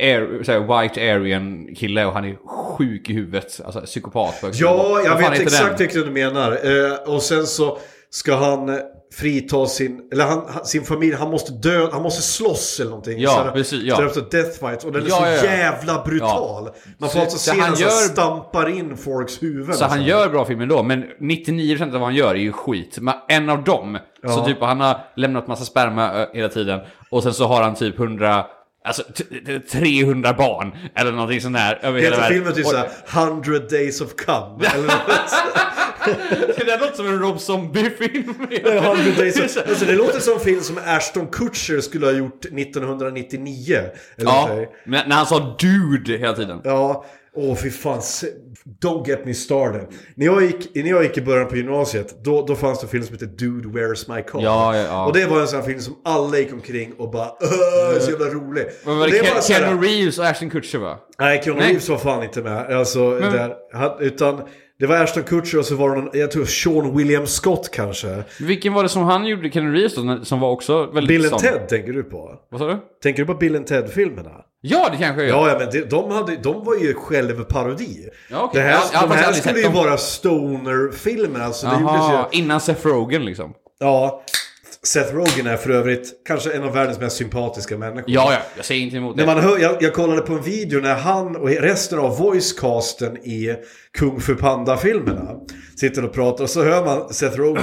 air, 0.09 0.43
så 0.43 0.53
här, 0.53 0.61
white 0.83 1.01
aryan 1.01 1.75
kille 1.77 2.05
och 2.07 2.13
han 2.13 2.25
är 2.25 2.37
sjuk 2.77 3.11
i 3.11 3.13
huvudet. 3.13 3.61
Alltså 3.65 3.81
psykopat. 3.81 4.35
Ja, 4.53 5.01
jag 5.05 5.17
vet 5.17 5.41
exakt 5.41 5.81
vilken 5.81 6.01
du 6.03 6.11
menar. 6.11 6.53
Eh, 6.53 7.15
och 7.15 7.23
sen 7.23 7.47
så, 7.47 7.79
ska 8.11 8.35
han 8.35 8.69
eh, 8.69 8.75
frita 9.13 9.67
sin, 9.67 10.01
eller 10.13 10.25
han, 10.25 10.65
sin 10.65 10.85
familj, 10.85 11.15
han 11.15 11.31
måste 11.31 11.53
dö, 11.53 11.89
han 11.93 12.03
måste 12.03 12.23
slåss 12.23 12.81
eller 12.81 12.91
någonting. 12.91 13.19
Ja, 13.21 13.45
Så 13.47 13.53
precis, 13.53 13.83
ja. 13.83 14.07
Efter 14.07 14.25
death 14.31 14.59
fight 14.67 14.85
och 14.85 14.93
den 14.93 15.05
är 15.05 15.09
Ja, 15.09 15.17
så 15.17 15.23
ja, 15.27 15.33
jävla 15.33 16.03
brutal. 16.05 16.63
Man 16.99 17.09
får 17.11 17.17
Så- 17.17 17.21
alltså 17.21 17.39
så 17.39 17.45
se 17.45 17.61
han 17.61 17.71
han 17.71 17.79
gör- 17.79 17.89
stampar 17.89 18.69
in 18.69 18.97
folks 18.97 19.43
huvuden. 19.43 19.75
Så 19.77 19.85
han 19.85 20.05
gör 20.05 20.29
bra 20.29 20.45
filmer 20.45 20.67
då, 20.67 20.83
men 20.83 21.05
99% 21.21 21.83
av 21.95 22.01
vad 22.01 22.09
han 22.09 22.15
gör 22.15 22.35
är 22.35 22.39
ju 22.39 22.53
skit. 22.53 22.99
Men 23.01 23.15
en 23.29 23.49
av 23.51 23.65
dem, 23.65 23.99
så 24.29 24.45
typ 24.45 24.61
han 24.61 24.81
har 24.81 24.97
lämnat 25.17 25.47
massa 25.49 25.65
sperma 25.65 26.27
hela 26.33 26.49
tiden. 26.49 26.81
Och 27.11 27.23
sen 27.23 27.35
så 27.35 27.45
har 27.47 27.63
han 27.63 27.75
typ 27.75 27.99
100, 27.99 28.47
alltså 28.85 29.03
t- 29.03 29.25
t- 29.47 29.61
300 29.61 30.33
barn. 30.33 30.73
Eller 30.95 31.13
någonting 31.13 31.41
sånt 31.41 31.57
där 31.57 31.79
över 31.83 32.01
hela 32.01 32.17
världen. 32.17 32.33
filmen 32.33 32.55
typ 32.55 32.67
såhär 32.67 32.89
100 33.15 33.59
days 33.59 34.01
of 34.01 34.15
cum? 34.17 34.61
Eller 34.75 34.87
något. 34.87 35.31
Det 36.59 36.65
där 36.65 36.81
låter 36.81 36.97
som 36.97 37.07
en 37.07 37.19
Rob 37.19 37.41
Zombie-film. 37.41 38.35
Nej, 38.51 38.77
100 38.77 38.95
days 39.17 39.57
of... 39.57 39.57
alltså, 39.69 39.85
det 39.85 39.95
låter 39.97 40.21
som 40.21 40.35
en 40.35 40.41
film 40.41 40.61
som 40.61 40.79
Ashton 40.87 41.27
Kutcher 41.27 41.81
skulle 41.81 42.07
ha 42.07 42.13
gjort 42.13 42.45
1999. 42.45 43.81
Eller 44.17 44.31
Ja, 44.31 44.67
när 44.85 45.11
han 45.17 45.27
sa 45.27 45.57
dude 45.59 46.13
hela 46.19 46.33
tiden. 46.33 46.61
Ja, 46.65 47.05
åh 47.37 47.55
fy 47.57 47.71
fan. 47.71 48.01
Don't 48.83 49.09
get 49.09 49.25
me 49.27 49.35
started. 49.35 49.87
När 50.15 50.27
jag 50.27 50.43
gick, 50.43 50.75
när 50.75 50.91
jag 50.91 51.03
gick 51.03 51.19
i 51.19 51.23
början 51.23 51.49
på 51.49 51.57
gymnasiet, 51.57 52.25
då, 52.25 52.47
då 52.47 52.55
fanns 52.55 52.81
det 52.81 52.85
en 52.85 52.89
film 52.89 53.05
som 53.05 53.13
heter 53.15 53.27
Dude 53.27 53.69
Where's 53.69 54.17
My 54.17 54.23
Car. 54.23 54.41
Ja, 54.43 54.77
ja, 54.77 54.83
ja. 54.83 55.07
Och 55.07 55.13
det 55.13 55.27
var 55.27 55.41
en 55.41 55.49
sån 55.49 55.59
här 55.61 55.67
film 55.67 55.81
som 55.81 55.97
alla 56.05 56.39
gick 56.39 56.53
omkring 56.53 56.93
och 56.99 57.11
bara 57.11 57.29
Åh, 57.41 57.99
så 58.01 58.11
jävla 58.11 58.27
rolig. 58.27 58.67
Men 58.85 58.99
var 58.99 59.09
det 59.09 59.27
här- 59.27 59.41
Keanu 59.41 59.87
Reeves 59.87 60.19
och 60.19 60.25
Ashton 60.27 60.51
Kutcher 60.51 60.79
va? 60.79 60.99
Nej, 61.19 61.43
Keanu. 61.45 61.61
Reeves 61.61 61.89
var 61.89 61.99
fan 61.99 62.23
inte 62.23 62.43
med. 62.43 62.77
Alltså, 62.77 63.11
där, 63.11 63.55
han, 63.73 63.91
utan 64.01 64.41
det 64.79 64.87
var 64.87 64.97
Ashton 64.97 65.23
Kutcher 65.23 65.59
och 65.59 65.65
så 65.65 65.75
var 65.75 65.91
det 65.97 66.03
någon, 66.03 66.11
jag 66.13 66.31
tror 66.31 66.45
Sean 66.45 66.97
William 66.97 67.27
Scott 67.27 67.71
kanske. 67.73 68.25
Vilken 68.41 68.73
var 68.73 68.83
det 68.83 68.89
som 68.89 69.03
han 69.03 69.27
gjorde, 69.27 69.51
Keanu 69.51 69.73
Reeves 69.73 69.95
då, 69.95 70.25
som 70.25 70.41
var 70.41 70.51
också 70.51 70.87
väldigt 70.87 71.09
Bill 71.09 71.33
and? 71.33 71.43
Ted 71.43 71.69
tänker 71.69 71.93
du 71.93 72.03
på? 72.03 72.35
Vad 72.51 72.61
sa 72.61 72.67
du? 72.67 72.77
Tänker 73.03 73.23
du 73.23 73.27
på 73.27 73.35
Bill 73.35 73.57
and 73.57 73.67
Ted-filmerna? 73.67 74.31
Ja, 74.63 74.89
det 74.93 74.97
kanske 74.97 75.23
jag 75.23 75.29
gör. 75.29 75.37
Ja, 75.37 75.49
ja, 75.49 75.59
men 75.59 75.71
det, 75.71 75.91
de, 75.91 76.11
hade, 76.11 76.37
de 76.37 76.65
var 76.65 76.75
ju 76.77 76.95
självparodi. 76.95 78.09
Ja, 78.31 78.43
okej. 78.43 78.63
Det 78.63 78.69
här, 78.69 78.79
har 78.93 79.09
de 79.09 79.15
här 79.17 79.33
skulle 79.33 79.59
ju 79.59 79.65
sett 79.65 79.75
vara 79.75 79.97
stoner-filmer. 79.97 81.41
Alltså, 81.41 81.67
Jaha, 81.67 82.27
ju, 82.33 82.39
innan 82.39 82.61
Seth 82.61 82.87
Rogen 82.87 83.25
liksom. 83.25 83.55
ja, 83.79 84.23
Seth 84.83 85.15
Rogen 85.15 85.47
är 85.47 85.57
för 85.57 85.71
övrigt 85.71 86.25
kanske 86.27 86.53
en 86.53 86.63
av 86.63 86.73
världens 86.73 86.99
mest 87.01 87.17
sympatiska 87.17 87.79
människor. 87.79 88.05
Ja, 88.07 88.33
ja, 88.33 88.39
jag 88.57 88.65
säger 88.65 88.83
inte 88.83 88.97
emot 88.97 89.17
När 89.17 89.27
det. 89.27 89.35
man 89.35 89.45
hör, 89.45 89.59
jag, 89.59 89.83
jag 89.83 89.93
kollade 89.95 90.21
på 90.21 90.33
en 90.33 90.43
video 90.43 90.81
när 90.81 90.95
han 90.95 91.37
och 91.37 91.49
resten 91.49 91.99
av 91.99 92.19
voicecasten 92.19 93.17
i 93.17 93.57
Kung 93.99 94.21
Fu 94.21 94.35
Panda-filmerna 94.35 95.31
sitter 95.77 96.05
och 96.05 96.13
pratar 96.13 96.45
och 96.45 96.51
så 96.51 96.65
hör 96.65 96.85
man 96.85 97.13
Seth 97.15 97.37
Rogen 97.37 97.63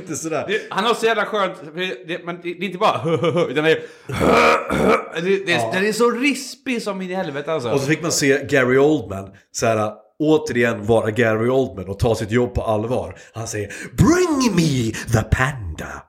sitter 0.00 0.14
sådär. 0.14 0.44
Det- 0.48 0.60
Han 0.70 0.84
har 0.84 0.94
så 0.94 1.06
jävla 1.06 1.24
skönt, 1.24 1.54
det, 1.74 2.08
det, 2.08 2.24
men 2.24 2.36
det, 2.36 2.42
det 2.42 2.48
är 2.48 2.64
inte 2.64 2.78
bara 2.78 3.00
utan 3.50 3.64
det 3.64 3.70
är... 3.70 3.78
Det, 5.22 5.44
det, 5.46 5.52
Ja. 5.52 5.70
Den 5.74 5.86
är 5.86 5.92
så 5.92 6.10
rispig 6.10 6.82
som 6.82 7.02
in 7.02 7.10
i 7.10 7.14
helvete 7.14 7.52
alltså. 7.52 7.70
Och 7.70 7.80
så 7.80 7.86
fick 7.86 8.02
man 8.02 8.12
se 8.12 8.44
Gary 8.50 8.78
Oldman 8.78 9.30
så 9.52 9.66
här, 9.66 9.92
återigen 10.18 10.86
vara 10.86 11.10
Gary 11.10 11.48
Oldman 11.48 11.88
och 11.88 11.98
ta 11.98 12.14
sitt 12.14 12.30
jobb 12.30 12.54
på 12.54 12.62
allvar. 12.62 13.18
Han 13.34 13.46
säger 13.46 13.68
Bring 13.96 14.56
me 14.56 14.92
the 15.12 15.36
panda. 15.36 16.02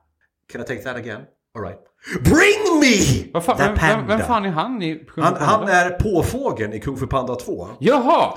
Can 0.51 0.61
I 0.61 0.63
take 0.65 0.81
that 0.83 0.95
again? 0.95 1.21
Alright. 1.57 1.79
Bring 2.23 2.79
me 2.81 3.29
Vad 3.33 3.43
fan, 3.45 3.57
the 3.57 3.63
vem, 3.63 3.75
panda. 3.75 3.97
vem, 3.97 4.07
vem 4.17 4.27
fan 4.27 4.45
är 4.45 4.49
han 4.49 4.81
i 4.81 4.95
Kung 5.15 5.23
han, 5.23 5.35
Fu 5.35 5.43
han 5.43 5.57
Panda? 5.59 5.73
är 5.73 5.89
påfågeln 5.89 6.73
i 6.73 6.79
Kung 6.79 6.97
Fu 6.97 7.07
Panda 7.07 7.35
2. 7.35 7.67
Jaha! 7.79 8.33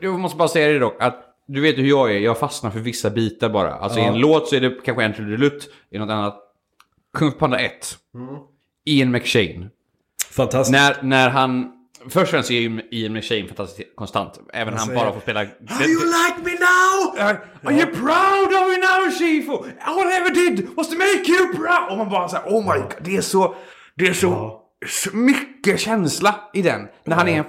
Jag 0.00 0.18
måste 0.20 0.36
bara 0.38 0.48
säga 0.48 0.68
det 0.68 0.78
dock, 0.78 0.96
att 1.02 1.24
du 1.48 1.60
vet 1.60 1.78
hur 1.78 1.88
jag 1.88 2.12
är, 2.12 2.18
jag 2.18 2.38
fastnar 2.38 2.70
för 2.70 2.80
vissa 2.80 3.10
bitar 3.10 3.48
bara. 3.48 3.74
Alltså 3.74 3.98
i 3.98 4.02
en 4.02 4.18
låt 4.18 4.48
så 4.48 4.56
är 4.56 4.60
det 4.60 4.70
kanske 4.84 5.04
en 5.04 5.14
trudelutt, 5.14 5.70
i 5.90 5.98
något 5.98 6.10
annat. 6.10 6.40
Kung 7.18 7.32
Panda 7.32 7.58
1. 7.58 7.98
Mm. 8.14 8.28
Ian 8.84 9.10
McShane. 9.10 9.70
Fantastiskt. 10.30 10.72
När, 10.72 11.02
när 11.02 11.28
han... 11.28 11.72
Först 12.02 12.16
och 12.16 12.28
främst 12.28 12.50
är 12.50 12.54
ju 12.54 12.82
Ian 12.90 13.12
McShane 13.12 13.46
fantastiskt 13.46 13.96
konstant. 13.96 14.40
Även 14.52 14.74
han 14.74 14.86
säger- 14.86 15.00
bara 15.00 15.12
får 15.12 15.20
spela... 15.20 15.40
How 15.40 15.86
you 15.86 16.04
like 16.04 16.44
me 16.44 16.50
now? 16.50 17.18
Are 17.64 17.74
you 17.74 17.86
proud 17.86 18.52
of 18.52 18.68
me 18.68 18.76
now, 18.78 19.10
Shifu? 19.18 19.52
All 19.80 20.12
I 20.12 20.16
ever 20.16 20.34
did 20.34 20.68
was 20.76 20.88
to 20.88 20.96
make 20.96 21.28
you 21.28 21.54
proud! 21.54 21.90
Och 21.90 21.98
man 21.98 22.08
bara 22.08 22.28
såhär, 22.28 22.44
oh 22.46 22.74
my 22.74 22.80
god, 22.80 22.94
det 23.00 23.16
är 23.16 23.20
så... 23.20 23.54
Det 23.94 24.06
är 24.06 24.12
så, 24.12 24.60
så 24.86 25.16
mycket 25.16 25.80
känsla 25.80 26.40
i 26.54 26.62
den. 26.62 26.88
När 27.04 27.16
han 27.16 27.28
är 27.28 27.38
en 27.38 27.44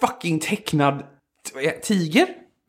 fucking 0.00 0.40
tecknad 0.40 1.02
vad 1.54 1.64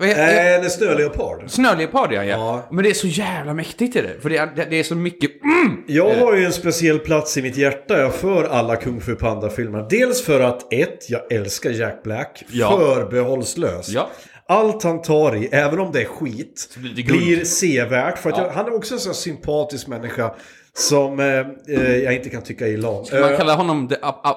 är- 0.03 0.59
är- 0.59 0.63
Äh, 0.63 0.67
snöleopard. 0.69 1.43
Snöleopard 1.47 2.13
ja, 2.13 2.23
ja. 2.23 2.67
Men 2.71 2.83
det 2.83 2.89
är 2.89 2.93
så 2.93 3.07
jävla 3.07 3.53
mäktigt 3.53 3.95
i 3.95 4.01
det. 4.01 4.21
För 4.21 4.29
det 4.29 4.37
är, 4.37 4.65
det, 4.69 4.79
är 4.79 4.83
så 4.83 4.95
mycket... 4.95 5.31
Mm! 5.43 5.83
Jag 5.87 6.15
har 6.15 6.35
ju 6.35 6.45
en 6.45 6.53
speciell 6.53 6.99
plats 6.99 7.37
i 7.37 7.41
mitt 7.41 7.57
hjärta 7.57 8.09
för 8.09 8.43
alla 8.43 8.75
Kung 8.75 9.01
Fu 9.01 9.15
Panda-filmer. 9.15 9.85
Dels 9.89 10.25
för 10.25 10.39
att 10.39 10.73
ett, 10.73 11.09
jag 11.09 11.31
älskar 11.31 11.69
Jack 11.69 12.03
Black. 12.03 12.43
Ja. 12.51 12.77
Förbehållslös. 12.77 13.89
Ja. 13.89 14.09
Allt 14.47 14.83
han 14.83 15.01
tar 15.01 15.35
i, 15.35 15.49
även 15.51 15.79
om 15.79 15.91
det 15.91 16.01
är 16.01 16.05
skit, 16.05 16.69
blir 16.77 16.93
det 16.95 17.03
blir 17.03 17.43
sevärt. 17.45 18.17
För 18.17 18.29
att 18.29 18.37
Ja. 18.37 18.43
jag, 18.45 18.51
han 18.51 18.65
är 18.65 18.75
också 18.75 18.93
en 18.93 18.99
sån 18.99 19.13
sympatisk 19.13 19.87
människa 19.87 20.33
som 20.73 21.19
eh, 21.19 21.25
eh, 21.77 21.95
jag 21.97 22.13
inte 22.13 22.29
kan 22.29 22.41
tycka 22.41 22.67
illa 22.67 22.89
om. 22.89 23.05
Man 23.11 23.31
Eh, 23.31 23.37
kallar 23.37 23.55
honom 23.55 23.87
the, 23.87 23.95
a, 24.01 24.15
a, 24.23 24.35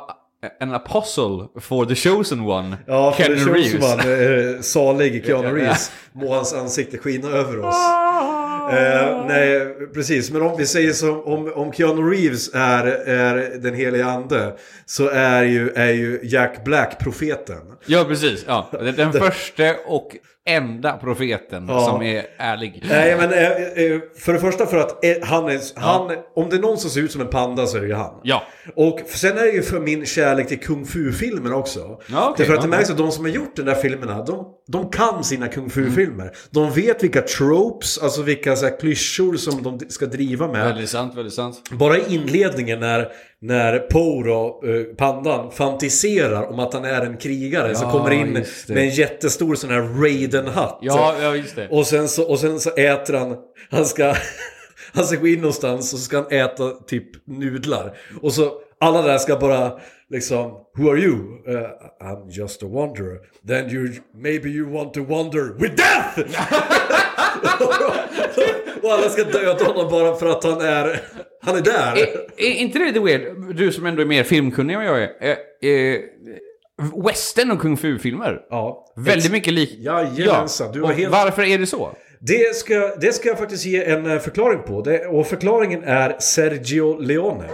an 0.61 0.75
apostle 0.75 1.49
for 1.61 1.85
the 1.87 1.95
chosen 1.95 2.41
one. 2.41 2.77
Ja, 2.87 3.13
för 3.13 3.23
Keanu 3.25 3.39
som 3.41 3.55
Reeves. 3.55 3.91
han, 3.91 3.99
eh, 4.55 4.61
salig 4.61 5.25
Keanu. 5.27 5.49
Reeves. 5.57 5.93
Må 6.13 6.35
hans 6.35 6.55
ansikte 6.55 6.99
skina 6.99 7.29
över 7.29 7.59
oss. 7.61 7.75
Eh, 8.73 9.25
nej, 9.29 9.75
precis. 9.95 10.31
Men 10.31 10.43
om 10.43 10.57
vi 10.59 10.67
säger 10.67 10.93
som 10.93 11.23
om, 11.25 11.53
om 11.55 11.73
Keanu 11.73 12.11
Reeves 12.11 12.51
är, 12.55 12.87
är 13.09 13.59
den 13.59 13.75
heliga 13.75 14.07
ande 14.07 14.55
så 14.87 15.09
är 15.09 15.43
ju, 15.43 15.71
är 15.71 15.91
ju 15.93 16.21
Jack 16.23 16.65
Black 16.65 16.99
profeten. 16.99 17.61
Ja, 17.87 18.05
precis. 18.09 18.45
Ja. 18.47 18.69
Den 18.97 19.13
första 19.21 19.75
och 19.87 20.17
enda 20.47 20.93
profeten 20.97 21.67
Ja. 21.69 21.81
som 21.81 22.03
är 22.03 22.27
ärlig. 22.39 22.85
Nej, 22.89 23.17
men 23.17 23.33
eh, 23.33 23.51
eh, 23.51 24.01
för 24.19 24.33
det 24.33 24.39
första 24.39 24.67
för 24.67 24.77
att 24.77 25.05
eh, 25.05 25.11
han 25.23 25.49
är, 25.49 25.81
han, 25.81 26.11
om 26.35 26.49
det 26.51 26.57
är 26.57 26.61
någon 26.61 26.79
som 26.79 26.91
ser 26.91 27.01
ut 27.01 27.13
som 27.13 27.21
en 27.21 27.27
panda 27.31 27.67
så 27.67 27.77
är 27.77 27.81
det 27.81 27.87
ju 27.87 27.95
han. 27.95 28.21
Ja. 28.23 28.43
Och 28.77 29.01
sen 29.07 29.39
är 29.39 29.43
det 29.43 29.51
ju 29.51 29.63
för 29.63 29.81
min 29.81 30.07
kärlek 30.07 30.49
till 30.49 30.61
kung 30.61 30.87
fu-filmer 30.87 31.53
också. 31.53 31.79
Ja, 31.81 32.29
okej, 32.31 32.35
Därför 32.39 32.55
att 32.55 32.63
det 32.63 32.69
märks 32.69 32.91
att 32.91 32.99
de 32.99 33.11
som 33.13 33.25
har 33.25 33.33
gjort 33.33 33.57
de 33.57 33.63
där 33.63 33.75
filmerna, 33.75 34.23
de, 34.25 34.47
de 34.69 34.91
kan 34.91 35.25
sina 35.25 35.49
kung 35.49 35.71
fu-filmer. 35.71 36.31
De 36.51 36.71
vet 36.71 37.03
vilka 37.03 37.23
tropes, 37.23 37.99
alltså 37.99 38.23
vilka 38.23 38.57
så 38.57 38.67
här, 38.67 38.81
klyschor 38.81 39.37
som 39.37 39.63
de 39.63 39.81
ska 39.89 40.07
driva 40.07 40.49
med. 40.49 40.65
Väldigt 40.67 40.91
sant, 40.91 41.15
väldigt 41.15 41.35
sant. 41.35 41.63
Bara 41.71 41.99
i 41.99 42.03
inledningen 42.15 42.81
när, 42.81 43.09
när 43.41 43.79
Po 43.79 44.23
då, 44.23 44.63
eh, 44.65 44.83
pandan, 44.97 45.51
fantiserar 45.51 46.53
om 46.53 46.59
att 46.59 46.75
han 46.75 46.85
är 46.85 47.03
en 47.03 47.17
krigare 47.17 47.73
Ja, 47.81 47.91
kommer 47.91 48.11
in 48.11 48.33
med 48.69 48.77
en 48.77 48.89
jättestor 48.91 49.55
sån 49.55 49.71
här 49.71 49.81
Raiden-hatt. 50.03 50.79
Ja, 50.81 51.15
ja 51.23 51.37
just 51.37 51.57
det. 51.57 51.69
Och 51.69 51.87
sen, 51.87 52.09
så, 52.09 52.31
och 52.31 52.39
sen 52.39 52.61
så 52.61 52.71
äter 52.71 53.15
han, 53.15 53.37
han 53.71 53.87
ska, 53.87 54.15
han 54.93 55.05
ska 55.05 55.17
gå 55.17 55.27
in 55.27 55.39
någonstans 55.39 55.93
och 55.93 55.99
så 55.99 56.05
ska 56.05 56.17
han 56.17 56.27
äta 56.31 56.71
typ 56.71 57.27
nudlar. 57.27 57.97
Och 58.23 58.33
så 58.33 58.53
alla 58.81 59.03
där 59.03 59.19
ska 59.19 59.37
bara 59.37 59.73
liksom, 60.11 60.53
Who 60.77 60.91
are 60.91 60.99
you? 60.99 61.15
Uh, 61.49 61.69
I'm 62.03 62.31
just 62.31 62.63
a 62.63 62.67
wanderer. 62.67 63.19
Then 63.47 63.71
you, 63.71 63.89
maybe 64.15 64.49
you 64.49 64.71
want 64.71 64.95
to 64.95 65.05
wander 65.05 65.55
with 65.59 65.75
death! 65.77 66.19
och 68.83 68.93
alla 68.93 69.09
ska 69.09 69.25
döda 69.25 69.65
honom 69.65 69.91
bara 69.91 70.17
för 70.17 70.27
att 70.27 70.45
han 70.45 70.61
är, 70.61 71.01
han 71.45 71.57
är 71.57 71.61
där. 71.61 71.97
Är, 71.97 72.07
är 72.37 72.51
inte 72.55 72.79
det 72.79 72.85
lite 72.85 73.01
weird? 73.01 73.57
Du 73.57 73.73
som 73.73 73.87
ändå 73.87 74.03
är 74.03 74.07
mer 74.07 74.23
filmkunnig 74.23 74.75
än 74.75 74.81
vad 74.81 74.89
jag 74.89 75.03
är. 75.03 75.11
är, 75.21 75.37
är 75.61 76.01
western 77.07 77.51
och 77.51 77.61
kung 77.61 77.77
fu-filmer. 77.77 78.41
Ja. 78.51 78.93
Väldigt 78.97 79.33
mycket 79.33 79.53
lik. 79.53 79.77
Jajamensan, 79.79 80.83
Och 80.83 80.93
helt- 80.93 81.13
Varför 81.13 81.43
är 81.43 81.59
det 81.59 81.67
så? 81.67 81.97
Det 82.21 82.57
ska, 82.57 82.75
det 83.01 83.13
ska 83.13 83.29
jag 83.29 83.39
faktiskt 83.39 83.65
ge 83.67 83.85
en 83.85 84.11
eh, 84.11 84.19
förklaring 84.19 84.63
på. 84.67 84.81
Det, 84.83 85.07
och 85.07 85.27
förklaringen 85.27 85.85
är 85.85 86.17
Sergio 86.21 86.99
Leone. 87.01 87.45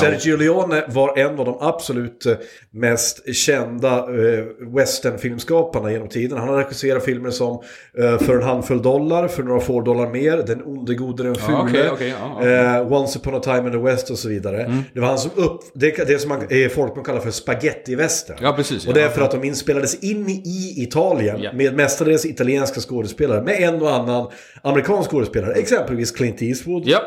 Sergio 0.00 0.36
Leone 0.36 0.84
var 0.88 1.18
en 1.18 1.38
av 1.38 1.44
de 1.44 1.56
absolut 1.60 2.26
eh, 2.26 2.34
mest 2.70 3.34
kända 3.34 3.98
eh, 3.98 4.44
westernfilmskaparna 4.74 5.92
genom 5.92 6.08
tiden. 6.08 6.38
Han 6.38 6.48
har 6.48 6.56
regisserat 6.56 7.04
filmer 7.04 7.30
som 7.30 7.62
eh, 7.98 8.18
För 8.18 8.36
en 8.36 8.42
handfull 8.42 8.82
dollar, 8.82 9.28
För 9.28 9.42
några 9.42 9.60
få 9.60 9.80
dollar 9.80 10.10
mer, 10.10 10.36
Den 10.46 10.62
onde, 10.64 10.94
gode, 10.94 11.22
den 11.22 11.34
fule, 11.34 11.58
okej, 11.58 11.90
okej, 11.92 12.14
ja, 12.20 12.46
ja. 12.46 12.76
eh, 12.80 12.92
Once 12.92 13.18
upon 13.18 13.34
a 13.34 13.40
time 13.40 13.58
in 13.66 13.72
the 13.72 13.78
West 13.78 14.10
och 14.10 14.18
så 14.18 14.28
vidare. 14.28 14.82
Det 14.94 15.00
var 15.00 15.08
han 15.08 15.18
som 15.18 15.30
upp... 15.34 15.60
Det, 15.74 15.90
det 16.08 16.18
som 16.18 16.28
man, 16.28 16.40
folk 16.74 16.96
man 16.96 17.04
kallar 17.04 17.20
för 17.20 17.30
spaghetti-western. 17.30 18.36
Ja, 18.40 18.52
precis, 18.52 18.86
Och 18.86 18.94
det 18.94 19.00
är 19.00 19.04
ja. 19.04 19.10
för 19.10 19.22
att 19.22 19.30
de 19.30 19.44
inspelades 19.44 19.94
in 19.94 20.28
i 20.28 20.74
Italien 20.76 21.40
Ja. 21.42 21.52
med 21.52 21.74
mestadels 21.74 22.26
italienska 22.26 22.80
skådespelare. 22.80 23.42
Med 23.42 23.60
en 23.62 23.82
och 23.82 23.94
annan 23.94 24.30
amerikansk 24.62 25.10
skådespelare. 25.10 25.52
Exempelvis 25.52 26.10
Clint 26.10 26.42
Eastwood. 26.42 26.82
Ja. 26.86 26.98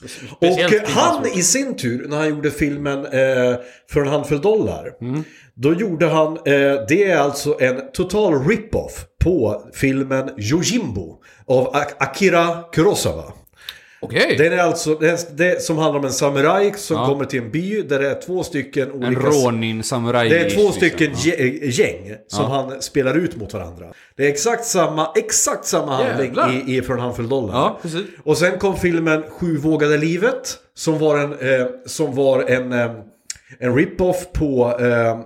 Speciellt 0.00 0.82
Och 0.82 0.88
han 0.88 1.26
i 1.26 1.42
sin 1.42 1.76
tur, 1.76 2.08
när 2.08 2.16
han 2.16 2.28
gjorde 2.28 2.50
filmen 2.50 3.04
eh, 3.04 3.56
För 3.90 4.00
en 4.00 4.08
handfull 4.08 4.40
dollar. 4.40 4.92
Mm. 5.00 5.24
Då 5.54 5.74
gjorde 5.74 6.06
han, 6.06 6.36
eh, 6.36 6.42
det 6.88 7.04
är 7.04 7.16
alltså 7.16 7.60
en 7.60 7.92
total 7.92 8.48
rip-off 8.48 9.04
på 9.24 9.64
filmen 9.74 10.30
Yojimbo 10.38 11.22
av 11.46 11.76
Akira 11.98 12.62
Kurosawa. 12.72 13.32
Okej. 14.02 14.34
Den 14.38 14.52
är 14.52 14.58
alltså, 14.58 14.94
det, 14.94 15.36
det 15.38 15.62
som 15.62 15.78
handlar 15.78 15.98
om 15.98 16.04
en 16.04 16.12
samuraj 16.12 16.72
som 16.76 16.96
Ja. 16.96 17.06
kommer 17.06 17.24
till 17.24 17.42
en 17.42 17.50
by 17.50 17.82
där 17.82 17.98
det 17.98 18.10
är 18.10 18.20
två 18.20 18.42
stycken 18.42 18.90
En 18.90 19.04
olika... 19.06 19.20
rånin 19.20 19.82
samuraj. 19.82 20.28
Det 20.28 20.38
är 20.38 20.50
två 20.50 20.72
stycken 20.72 21.10
Ja. 21.24 21.32
gä- 21.32 21.64
gäng 21.70 22.16
som 22.28 22.44
han 22.50 22.82
spelar 22.82 23.14
ut 23.14 23.36
mot 23.36 23.54
varandra. 23.54 23.86
Det 24.16 24.24
är 24.26 24.28
exakt 24.28 24.64
samma, 24.64 25.12
exakt 25.16 25.64
samma 25.64 25.92
handling 25.96 26.26
Jävlar. 26.26 26.62
i, 26.68 26.76
i 26.76 26.82
För 26.82 26.94
en 26.94 27.00
handfull 27.00 27.28
dollar. 27.28 27.54
Ja, 27.54 27.78
precis. 27.82 28.02
Och 28.24 28.38
sen 28.38 28.58
kom 28.58 28.76
filmen 28.76 29.22
Sju 29.30 29.56
vågade 29.56 29.96
livet. 29.96 30.56
Som 30.74 30.98
var 30.98 31.18
en, 31.18 31.32
eh, 31.32 31.66
som 31.86 32.14
var 32.14 32.42
en, 32.42 32.72
eh, 32.72 32.90
en 33.58 33.76
rip-off 33.76 34.32
på 34.32 34.76
eh, 34.80 35.18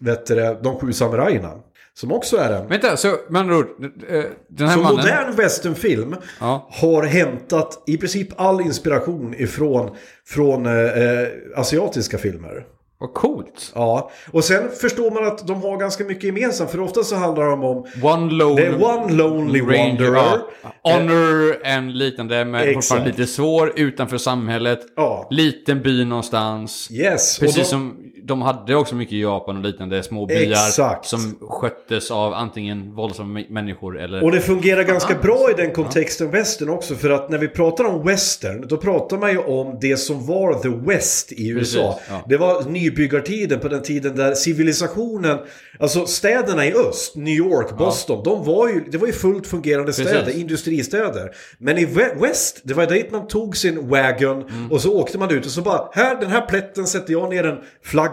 vet 0.00 0.26
du, 0.26 0.34
det, 0.34 0.58
De 0.62 0.78
sju 0.78 0.92
samurajerna. 0.92 1.52
Som 1.96 2.12
också 2.12 2.36
är 2.36 2.52
en. 2.52 2.68
Vänta, 2.68 2.96
så 2.96 3.16
med 3.28 3.40
andra 3.40 3.56
ord. 3.56 3.66
eh, 4.08 4.22
Den 4.48 4.68
här 4.68 4.76
Så 4.76 4.82
mannen. 4.82 4.96
modern 4.96 5.36
westernfilm 5.36 6.16
Ja. 6.40 6.68
har 6.72 7.02
hämtat 7.02 7.82
i 7.86 7.96
princip 7.96 8.28
all 8.40 8.60
inspiration 8.60 9.34
ifrån 9.38 9.90
från 10.26 10.66
eh, 10.66 10.72
eh, 10.72 11.28
asiatiska 11.56 12.18
filmer. 12.18 12.64
Vad 12.98 13.14
coolt. 13.14 13.72
Ja, 13.74 14.10
och 14.32 14.44
sen 14.44 14.68
förstår 14.80 15.10
man 15.10 15.26
att 15.26 15.46
de 15.46 15.62
har 15.62 15.76
ganska 15.76 16.04
mycket 16.04 16.24
gemensamt. 16.24 16.70
För 16.70 16.80
ofta 16.80 17.02
så 17.04 17.16
handlar 17.16 17.46
de 17.46 17.64
om 17.64 17.86
One 18.02 18.32
lone... 18.32 18.60
Det 18.60 18.66
är 18.66 18.82
One 18.84 19.12
Lonely 19.12 19.60
Wanderer. 19.60 20.14
Ja. 20.14 20.38
Honor 20.82 21.66
and 21.66 21.96
liknande, 21.96 22.44
men 22.44 22.74
fortfarande 22.74 23.08
lite 23.10 23.26
svår 23.26 23.72
utanför 23.76 24.18
samhället. 24.18 24.80
Ja. 24.96 25.28
Liten 25.30 25.82
by 25.82 26.04
någonstans. 26.04 26.88
Yes. 26.92 27.38
och 27.38 27.40
Precis 27.40 27.56
de- 27.62 27.64
som 27.64 28.05
de 28.26 28.42
hade 28.42 28.74
också 28.74 28.94
mycket 28.94 29.12
i 29.12 29.20
Japan 29.20 29.56
och 29.56 29.62
liknande 29.62 30.02
små 30.02 30.26
byar 30.26 30.40
Exakt. 30.68 31.06
som 31.06 31.38
sköttes 31.40 32.10
av 32.10 32.32
antingen 32.34 32.94
våldsamma 32.94 33.38
mä- 33.38 33.50
människor 33.50 34.00
eller... 34.00 34.24
Och 34.24 34.32
det 34.32 34.40
fungerar 34.40 34.82
ganska 34.82 35.14
bra 35.14 35.50
i 35.50 35.54
den 35.62 35.72
kontexten 35.72 36.30
western 36.30 36.68
också. 36.68 36.94
För 36.94 37.10
att 37.10 37.30
när 37.30 37.38
vi 37.38 37.48
pratar 37.48 37.84
om 37.84 38.06
western, 38.06 38.68
då 38.68 38.76
pratar 38.76 39.18
man 39.18 39.30
ju 39.30 39.38
om 39.38 39.78
det 39.80 39.96
som 39.96 40.26
var 40.26 40.54
the 40.54 40.68
west 40.68 41.32
i 41.32 41.48
USA. 41.48 41.92
Precis, 41.92 42.08
ja. 42.10 42.22
Det 42.28 42.36
var 42.36 42.62
nybyggartiden 42.62 43.60
på 43.60 43.68
den 43.68 43.82
tiden 43.82 44.16
där 44.16 44.34
civilisationen, 44.34 45.38
alltså 45.80 46.06
städerna 46.06 46.66
i 46.66 46.72
öst, 46.74 47.16
New 47.16 47.34
York, 47.34 47.78
Boston, 47.78 48.22
de 48.24 48.44
var 48.44 48.68
ju, 48.68 48.84
det 48.90 48.98
var 48.98 49.06
ju 49.06 49.12
fullt 49.12 49.46
fungerande 49.46 49.92
städer, 49.92 50.24
Precis. 50.24 50.40
industristäder. 50.40 51.30
Men 51.58 51.78
i 51.78 51.84
west, 52.20 52.60
det 52.64 52.74
var 52.74 52.86
dit 52.86 53.10
man 53.12 53.26
tog 53.26 53.56
sin 53.56 53.88
wagon 53.88 54.36
Mm. 54.46 54.72
och 54.72 54.80
så 54.80 55.00
åkte 55.00 55.18
man 55.18 55.30
ut 55.30 55.44
och 55.46 55.50
så 55.50 55.62
bara, 55.62 55.88
här, 55.92 56.20
den 56.20 56.30
här 56.30 56.40
plätten 56.46 56.86
sätter 56.86 57.12
jag 57.12 57.30
ner 57.30 57.44
en 57.46 57.58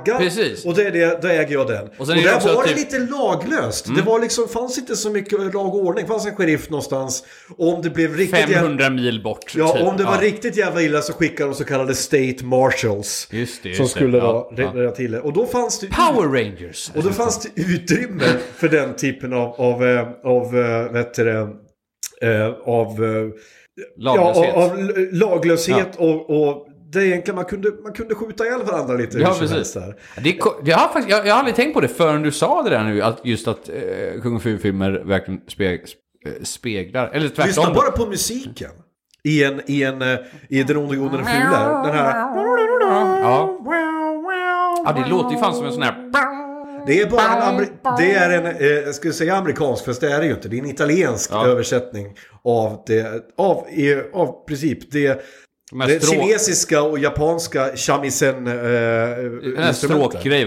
flagga. 0.06 0.20
Precis. 0.20 0.66
Och 0.66 0.74
det 0.76 0.84
är 0.84 0.92
det, 0.92 1.22
då 1.22 1.28
äger 1.28 1.54
jag 1.54 1.68
den. 1.68 1.86
Och 1.88 1.94
Och, 1.98 2.08
sen 2.08 2.18
där 2.18 2.56
var 2.56 2.64
det 2.64 2.70
typ- 2.70 2.78
lite 2.78 3.00
laglöst. 3.00 3.86
Det 3.96 4.02
var 4.02 4.20
liksom, 4.20 4.48
fanns 4.48 4.78
inte 4.78 4.96
så 4.96 5.10
mycket 5.10 5.40
lag 5.54 5.56
och 5.76 5.76
ordning. 5.76 6.06
Det 6.06 6.12
fanns 6.12 6.26
en 6.26 6.36
sheriff 6.36 6.70
någonstans. 6.70 7.24
Och 7.58 7.74
om 7.74 7.82
det 7.82 7.90
blev 7.90 8.16
riktigt 8.16 8.40
jävla, 8.40 8.56
500 8.56 8.90
mil 8.90 9.24
bort. 9.24 9.54
Ja, 9.56 9.74
typ. 9.74 9.84
om 9.88 9.98
det 9.98 10.04
var 10.04 10.16
Ja. 10.16 10.22
riktigt 10.22 10.58
jävla 10.58 10.82
illa 10.82 11.02
så 11.02 11.14
skickade 11.14 11.50
de 11.50 11.56
så 11.56 11.64
kallade 11.64 11.96
State 11.96 12.46
Marshals. 12.46 13.28
Just 13.32 13.64
det, 13.64 13.70
just 13.70 13.78
som 13.78 13.88
skulle 13.88 14.18
Ja, 14.18 14.52
ja. 14.58 14.72
rädda 14.76 14.92
till 14.92 15.12
det. 15.12 15.20
Och 15.20 15.34
då 15.34 15.46
fanns 15.46 15.80
det... 15.80 15.88
Power 15.88 16.28
Rangers. 16.28 16.92
Och 16.96 17.04
då 17.04 17.10
fanns 17.10 17.40
det 17.40 17.62
utrymme 17.62 18.26
för 18.56 18.70
den 18.70 18.96
typen 18.96 19.34
av, 19.34 19.50
av, 19.62 19.86
eh, 19.86 20.08
av 20.24 20.58
eh, 20.60 20.92
vet 20.92 21.14
du 21.14 21.30
eh, 22.22 22.50
av, 22.66 23.00
Laglöshet. 23.98 24.46
Ja, 24.56 24.62
av, 24.64 24.72
av 24.72 24.78
laglöshet 25.12 25.96
och, 25.98 26.30
och 26.30 26.68
det 26.94 27.00
är 27.00 27.04
egentligen 27.06 27.36
man 27.36 27.46
kunde, 27.46 27.72
man 27.84 27.94
kunde 27.94 28.16
skjuta 28.16 28.46
ihjäl 28.46 28.64
varandra 28.64 28.94
lite 28.96 29.18
Ja, 29.18 29.36
precis. 29.40 29.74
där. 29.74 29.96
Det 30.24 30.40
jag, 30.64 30.78
har 30.78 30.88
faktiskt, 30.88 31.10
jag, 31.10 31.28
jag 31.28 31.34
har 31.34 31.40
aldrig 31.40 31.56
tänkt 31.56 31.74
på 31.74 31.82
det 31.82 31.88
förrän 31.88 32.22
du 32.22 32.32
sa 32.32 32.62
det 32.64 32.70
där 32.70 32.84
nu, 32.84 33.02
att 33.02 33.20
just 33.24 33.48
att 33.48 33.70
eh, 33.70 34.22
Kung 34.22 34.40
Fu-filmer 34.40 34.92
verkligen 35.06 35.42
speg, 35.48 35.82
sp- 35.82 36.44
speglar, 36.44 37.10
eller 37.14 37.28
tvärtom. 37.30 37.48
Lyssna 37.48 37.74
bara 37.74 37.92
på 37.92 38.06
musiken. 38.06 38.70
I 39.26 39.44
en, 39.44 39.62
i 39.68 39.84
en, 39.84 40.02
eh, 40.02 40.18
i 40.50 40.64
Den 40.64 40.78
onde, 40.78 40.96
gode, 40.96 41.18
den 41.18 41.26
fule. 41.26 41.40
Den 41.86 41.96
här... 41.96 42.20
Ja. 43.22 43.60
ja, 44.86 44.94
det 45.04 45.10
låter 45.10 45.36
ju 45.36 45.42
fan 45.42 45.54
som 45.56 45.66
en 45.66 45.74
sån 45.74 45.82
här... 45.84 45.96
Det 46.88 47.00
är 47.02 47.10
bara 47.10 47.44
en, 47.52 47.66
det 47.98 48.14
är 48.14 48.30
en 48.30 48.46
eh, 48.46 48.68
jag 48.68 48.96
skulle 48.96 49.14
säga 49.14 49.36
amerikansk, 49.36 49.86
fast 49.86 50.02
det 50.02 50.12
är 50.12 50.20
det 50.20 50.26
ju 50.26 50.34
inte. 50.34 50.48
Det 50.50 50.58
är 50.58 50.60
en 50.64 50.70
italiensk 50.70 51.32
Ja. 51.34 51.48
översättning 51.48 52.16
av 52.44 52.84
det, 52.88 53.06
av, 53.38 53.66
av 54.14 54.46
princip 54.48 54.92
det, 54.92 55.22
De 55.80 55.88
det 55.88 56.00
strå- 56.04 56.12
kinesiska 56.22 56.82
och 56.84 57.00
japanska 57.00 57.76
shamisen 57.76 58.48
eh, 58.48 58.54
Den 58.54 59.58
här? 59.58 59.74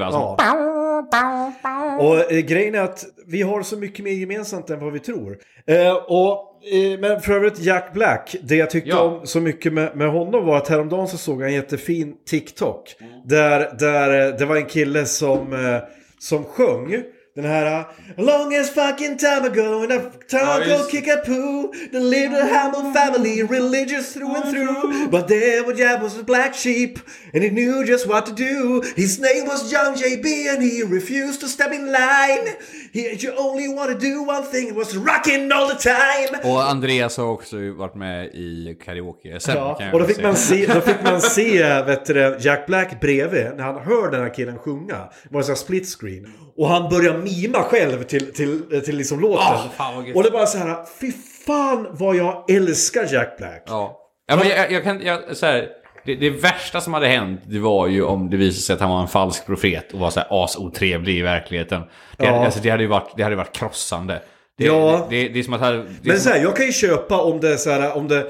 Alltså. 0.03 0.37
Ja. 0.39 1.97
Och 2.01 2.33
eh, 2.33 2.39
grejen 2.39 2.75
är 2.75 2.81
att 2.81 3.05
vi 3.27 3.43
har 3.43 3.63
så 3.63 3.77
mycket 3.77 4.05
mer 4.05 4.13
gemensamt 4.13 4.71
än 4.71 4.81
vad 4.81 4.93
vi 4.93 4.99
tror. 4.99 5.39
Eh, 5.67 5.93
och, 5.95 6.39
eh, 6.73 6.99
men 7.01 7.21
för 7.21 7.33
övrigt 7.33 7.59
Jack 7.59 7.93
Black, 7.93 8.37
det 8.43 8.57
jag 8.57 8.71
tyckte 8.71 8.91
Ja. 8.91 9.01
om 9.01 9.27
så 9.27 9.41
mycket 9.41 9.73
med, 9.73 9.97
med 9.97 10.11
honom 10.11 10.47
var 10.47 10.57
att 10.57 10.69
häromdagen 10.69 11.09
så 11.09 11.17
såg 11.19 11.43
jag 11.43 11.49
en 11.49 11.55
jättefin 11.55 12.15
TikTok. 12.31 12.97
Där, 13.25 13.77
där 13.79 14.29
eh, 14.29 14.35
det 14.39 14.45
var 14.45 14.57
en 14.57 14.67
kille 14.67 15.07
som, 15.07 15.53
eh, 15.53 15.79
som 16.19 16.45
sjöng 16.45 17.03
den 17.37 17.45
här 17.45 17.85
Longest 18.17 18.75
fucking 18.75 19.17
time 19.19 19.47
ago 19.47 19.85
in 19.85 19.93
a 19.93 20.01
Ja, 20.31 20.39
taco 20.39 20.71
just. 20.71 20.91
kickapoo 20.91 21.73
They 21.93 22.01
lived 22.01 22.35
a 22.35 22.47
humble 22.47 22.93
family 23.01 23.43
religious 23.43 24.13
through 24.15 24.37
and 24.37 24.45
through 24.51 25.09
But 25.11 25.29
there 25.29 25.63
was 25.63 25.79
yeah, 25.79 26.03
was 26.03 26.19
a 26.19 26.23
black 26.23 26.55
sheep 26.55 26.99
And 27.35 27.43
he 27.45 27.51
knew 27.51 27.85
just 27.87 28.07
what 28.09 28.27
to 28.27 28.33
do 28.33 28.83
His 28.97 29.19
name 29.21 29.47
was 29.47 29.73
Young 29.73 29.95
JB 29.95 30.27
and 30.55 30.63
he 30.63 30.83
refused 30.83 31.41
to 31.41 31.49
step 31.49 31.73
in 31.73 31.93
line 31.93 32.47
he, 32.93 33.01
You 33.23 33.33
only 33.39 33.69
want 33.69 33.91
to 33.93 33.99
do 34.07 34.23
one 34.23 34.43
thing 34.53 34.69
It 34.69 34.75
was 34.75 34.97
rocking 34.97 35.53
all 35.53 35.69
the 35.69 35.79
time 35.79 36.53
Och 36.53 36.63
Andreas 36.71 37.17
har 37.17 37.27
också 37.27 37.57
varit 37.77 37.95
med 37.95 38.27
i 38.27 38.79
karaoke 38.85 39.41
sen 39.41 39.57
Ja, 39.57 39.79
och 39.93 39.99
då 40.01 40.07
fick, 40.07 40.23
man 40.23 40.37
se, 40.37 40.67
då 40.67 40.81
fick 40.81 41.03
man 41.05 41.21
se 41.21 41.83
vet 41.83 42.05
du, 42.05 42.37
Jack 42.41 42.67
Black 42.67 43.01
bredvid 43.01 43.47
när 43.57 43.65
han 43.65 43.83
hör 43.83 44.11
den 44.11 44.23
här 44.23 44.35
killen 44.35 44.59
sjunga. 44.59 44.97
Det 44.97 45.29
var 45.31 45.41
en 45.41 45.45
sån 45.45 45.53
här 45.53 45.57
split 45.57 45.89
screen. 45.89 46.33
Och 46.57 46.69
han 46.69 46.91
börjar 46.91 47.19
mima 47.27 47.63
själv 47.63 48.03
till, 48.03 48.33
till, 48.33 48.83
till 48.85 48.97
liksom 48.97 49.21
låten. 49.21 49.47
Ah, 49.47 49.69
fan 49.77 50.13
och 50.15 50.23
det 50.23 50.31
var 50.31 50.47
så 50.47 50.59
här, 50.59 50.77
fy 51.01 51.13
fan 51.47 51.87
vad 51.91 52.17
jag 52.17 52.51
älskar 52.51 53.15
Jack 53.15 53.39
Black. 53.39 53.63
Ja. 53.67 53.99
ja 54.27 54.37
men 54.37 54.49
jag, 54.49 54.73
jag 54.73 54.85
kan... 54.85 55.01
Jag, 55.03 55.37
så 55.37 55.47
här, 55.47 55.69
det, 56.05 56.15
det 56.15 56.31
värsta 56.31 56.81
som 56.81 56.95
hade 56.95 57.07
hänt 57.07 57.41
det 57.47 57.59
var 57.59 57.87
ju 57.87 58.03
om 58.03 58.31
det 58.31 58.37
visade 58.37 58.61
sig 58.63 58.75
att 58.75 58.81
han 58.81 58.91
var 58.91 59.01
en 59.01 59.09
falsk 59.09 59.47
profet 59.47 59.93
och 59.93 59.99
var 59.99 60.11
så 60.11 60.21
här 60.21 60.45
asotrevlig 60.45 61.19
i 61.19 61.23
verkligheten. 61.23 61.83
Det, 62.17 62.27
hade, 62.27 62.39
Ja. 62.39 62.45
alltså, 62.45 62.61
det, 62.61 62.71
hade, 62.71 62.83
ju 62.83 62.89
varit, 62.89 63.13
det 63.17 63.23
hade 63.23 63.37
varit 63.37 63.57
krossande. 63.57 64.23
Det, 64.59 64.65
Ja. 64.65 65.07
det, 65.11 65.23
det, 65.23 65.29
det 65.29 65.39
är 65.39 65.43
som 65.43 65.55
att... 65.55 65.61
Det, 65.61 65.85
Men 66.03 66.21
så 66.21 66.29
här, 66.31 66.43
jag 66.43 66.57
kan 66.57 66.67
ju 66.67 66.73
köpa 66.73 67.21
om 67.23 67.41
det 67.41 67.53
är 67.53 67.57
så 67.57 67.71
här, 67.71 67.97
om 67.97 68.09
det... 68.09 68.27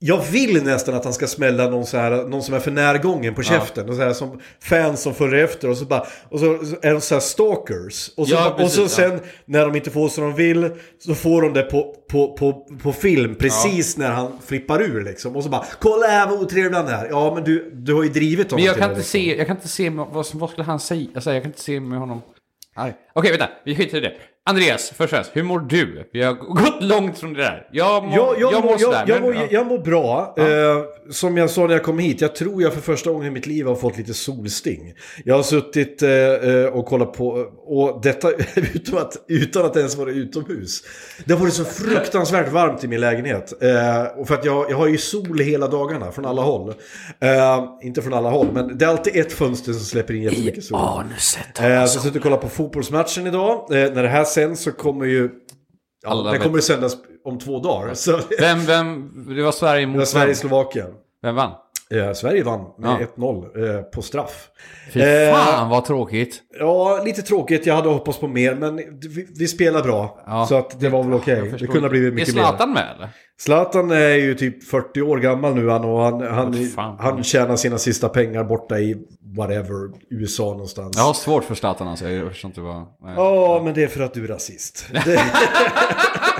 Jag 0.00 0.22
vill 0.22 0.64
nästan 0.64 0.94
att 0.94 1.04
han 1.04 1.12
ska 1.12 1.26
smälla 1.26 1.70
någon, 1.70 1.86
så 1.86 1.96
här, 1.96 2.10
någon 2.10 2.42
som 2.42 2.54
är 2.54 2.60
för 2.60 2.70
närgången 2.70 3.34
på 3.34 3.42
käften. 3.42 3.88
Och 3.88 3.94
så 3.94 4.02
här, 4.02 4.12
som 4.12 4.40
fans 4.62 5.02
som 5.02 5.14
följer 5.14 5.44
efter 5.44 5.70
och 5.70 5.76
så 5.76 5.84
bara... 5.84 6.06
Och 6.28 6.40
så 6.40 6.52
är 6.82 6.92
de 6.92 7.00
så 7.00 7.14
här 7.14 7.20
stalkers. 7.20 8.10
Och 8.16 8.28
så, 8.28 8.34
Ja, 8.34 8.50
och 8.50 8.70
så 8.70 8.82
precis, 8.82 8.98
ja. 8.98 9.08
sen 9.08 9.20
när 9.44 9.66
de 9.66 9.76
inte 9.76 9.90
får 9.90 10.08
som 10.08 10.24
de 10.24 10.34
vill 10.34 10.70
så 10.98 11.14
får 11.14 11.42
de 11.42 11.52
det 11.52 11.62
på, 11.62 11.94
på, 12.10 12.32
på, 12.36 12.66
på 12.82 12.92
film 12.92 13.34
precis 13.34 13.96
när 13.96 14.10
han 14.10 14.32
flippar 14.46 14.82
ur 14.82 15.04
liksom. 15.04 15.36
Och 15.36 15.44
så 15.44 15.50
bara 15.50 15.64
kolla 15.80 16.06
här 16.06 16.26
vad 16.26 16.40
otrevlig 16.42 16.76
han 16.76 16.88
är. 16.88 17.08
Ja 17.10 17.34
men 17.34 17.44
du, 17.44 17.70
du 17.74 17.94
har 17.94 18.02
ju 18.02 18.08
drivit 18.08 18.50
honom 18.50 18.64
Men 18.64 18.66
jag 18.66 18.76
kan, 18.76 18.90
inte 18.90 18.98
liksom. 18.98 19.20
se, 19.20 19.36
jag 19.36 19.46
kan 19.46 19.56
inte 19.56 19.68
se 19.68 19.90
vad, 19.90 20.26
vad 20.34 20.50
skulle 20.50 20.64
han 20.64 20.80
säga. 20.80 21.06
Alltså, 21.14 21.32
jag 21.32 21.42
kan 21.42 21.50
inte 21.50 21.62
se 21.62 21.80
med 21.80 21.98
honom. 21.98 22.22
Okej, 23.12 23.30
vänta. 23.30 23.48
Vi 23.64 23.76
skiter 23.76 23.96
i 23.96 24.00
det. 24.00 24.12
Andreas, 24.48 24.88
först 24.88 25.00
och 25.00 25.10
främst, 25.10 25.30
hur 25.34 25.42
mår 25.42 25.60
du? 25.60 26.08
Vi 26.12 26.22
har 26.22 26.32
gått 26.32 26.82
långt 26.82 27.18
från 27.18 27.32
det 27.32 27.42
där. 27.42 27.68
Jag 27.72 28.04
mår, 28.04 28.14
Jag, 28.14 28.40
jag, 28.40 28.52
jag 28.52 28.64
mår, 28.64 28.70
mår 28.70 28.78
sådär. 28.78 29.04
jag, 29.06 29.22
men, 29.22 29.68
mår, 29.68 29.76
ja. 29.76 29.78
bra. 29.84 30.34
Eh, 30.38 30.44
som 31.10 31.36
jag 31.36 31.50
sa 31.50 31.66
när 31.66 31.74
jag 31.74 31.82
kom 31.82 31.98
hit, 31.98 32.20
jag 32.20 32.34
tror 32.34 32.62
jag 32.62 32.72
för 32.74 32.80
första 32.80 33.10
gången 33.10 33.26
i 33.26 33.30
mitt 33.30 33.46
liv 33.46 33.66
har 33.66 33.74
fått 33.74 33.98
lite 33.98 34.14
solsting. 34.14 34.94
Jag 35.24 35.34
har 35.34 35.42
suttit 35.42 36.02
eh, 36.02 36.10
eh, 36.10 36.66
och 36.66 36.86
kollat 36.86 37.12
på, 37.12 37.28
och 37.66 38.00
detta 38.02 38.30
utan 38.54 38.98
att, 38.98 39.16
utan 39.28 39.64
att 39.64 39.76
ens 39.76 39.96
vara 39.96 40.10
utomhus. 40.10 40.82
Det 41.24 41.32
har 41.32 41.40
varit 41.40 41.54
så 41.54 41.64
fruktansvärt 41.64 42.52
varmt 42.52 42.84
i 42.84 42.88
min 42.88 43.00
lägenhet. 43.00 43.62
Eh, 43.62 44.20
och 44.20 44.28
för 44.28 44.34
att 44.34 44.44
jag, 44.44 44.70
jag 44.70 44.76
har 44.76 44.86
ju 44.86 44.98
sol 44.98 45.38
hela 45.38 45.68
dagarna 45.68 46.12
från 46.12 46.24
alla 46.24 46.42
håll. 46.42 46.74
Eh, 47.20 47.64
inte 47.82 48.02
från 48.02 48.14
alla 48.14 48.30
håll, 48.30 48.48
men 48.52 48.78
det 48.78 48.84
är 48.84 48.88
alltid 48.88 49.16
ett 49.16 49.32
fönster 49.32 49.72
som 49.72 49.82
släpper 49.82 50.14
in 50.14 50.22
jättemycket 50.22 50.64
sol. 50.64 50.78
Anuset. 50.80 51.60
Eh, 51.60 51.64
så 51.64 51.68
jag 51.68 51.88
sitter 51.90 52.16
och 52.16 52.22
kollar 52.22 52.36
på 52.36 52.48
fotbollsmatchen 52.48 53.26
idag. 53.26 53.54
Eh, 53.70 53.92
när 53.92 54.02
det 54.02 54.08
här 54.08 54.24
sänds 54.38 54.62
så 54.62 54.72
kommer 54.72 55.06
ju... 55.06 55.30
Ja, 56.02 56.10
Alla 56.10 56.22
den 56.22 56.32
vet. 56.32 56.42
kommer 56.42 56.58
att 56.58 56.64
sändas 56.64 56.96
om 57.24 57.38
två 57.38 57.58
dagar. 57.58 57.94
Så 57.94 58.20
Vem, 58.38 58.64
vem, 58.64 59.10
det 59.36 59.42
var 59.42 59.52
Sverige 59.52 59.86
det 59.86 59.92
var 59.92 59.98
mot? 59.98 60.08
Sverige-Slovakien. 60.08 60.94
Vem 61.22 61.34
vann? 61.34 61.52
Eh, 61.94 62.12
Sverige 62.12 62.42
vann 62.42 62.60
med 62.78 62.90
Ja. 63.00 63.06
1-0 63.16 63.76
eh, 63.76 63.82
på 63.82 64.02
straff. 64.02 64.48
Fy 64.92 65.00
Eh, 65.00 65.32
fan 65.34 65.68
vad 65.70 65.84
tråkigt. 65.84 66.42
Ja, 66.58 67.02
lite 67.04 67.22
tråkigt. 67.22 67.66
Jag 67.66 67.74
hade 67.74 67.88
hoppats 67.88 68.18
på 68.18 68.28
mer, 68.28 68.54
men 68.54 68.76
vi, 68.76 69.26
vi 69.38 69.48
spelar 69.48 69.82
bra. 69.82 70.20
Ja. 70.26 70.46
Så 70.46 70.54
att 70.56 70.80
det 70.80 70.88
var 70.88 71.02
väl 71.02 71.14
okej. 71.14 71.38
Jag 71.50 71.60
Det 71.60 71.66
kunde 71.66 71.80
ha 71.80 71.88
blivit 71.88 72.12
Är 72.12 72.14
mycket 72.14 72.34
mer. 72.34 72.42
Zlatan 72.42 72.72
med 72.72 72.94
eller? 72.96 73.08
Zlatan 73.40 73.90
är 73.90 74.14
ju 74.14 74.34
typ 74.34 74.64
40 74.64 75.02
år 75.02 75.18
gammal 75.18 75.54
nu 75.54 75.68
han 75.68 75.84
och 75.84 76.00
han, 76.00 76.20
han, 76.22 76.54
fan. 76.54 76.96
han 77.00 77.24
tjänar 77.24 77.56
sina 77.56 77.78
sista 77.78 78.08
pengar 78.08 78.44
borta 78.44 78.78
i 78.78 78.96
whatever, 79.36 79.90
USA 80.10 80.44
någonstans. 80.44 80.96
Jag 80.96 81.04
har 81.04 81.14
svårt 81.14 81.44
för 81.44 81.54
Zlatan 81.54 81.88
alltså. 81.88 82.08
Jag 82.08 82.28
förstår 82.28 82.48
inte 82.48 82.60
vad... 82.60 82.86
Ja, 83.16 83.60
men 83.64 83.74
det 83.74 83.82
är 83.82 83.88
för 83.88 84.00
att 84.02 84.14
du 84.14 84.24
är 84.24 84.28
rasist. 84.28 84.86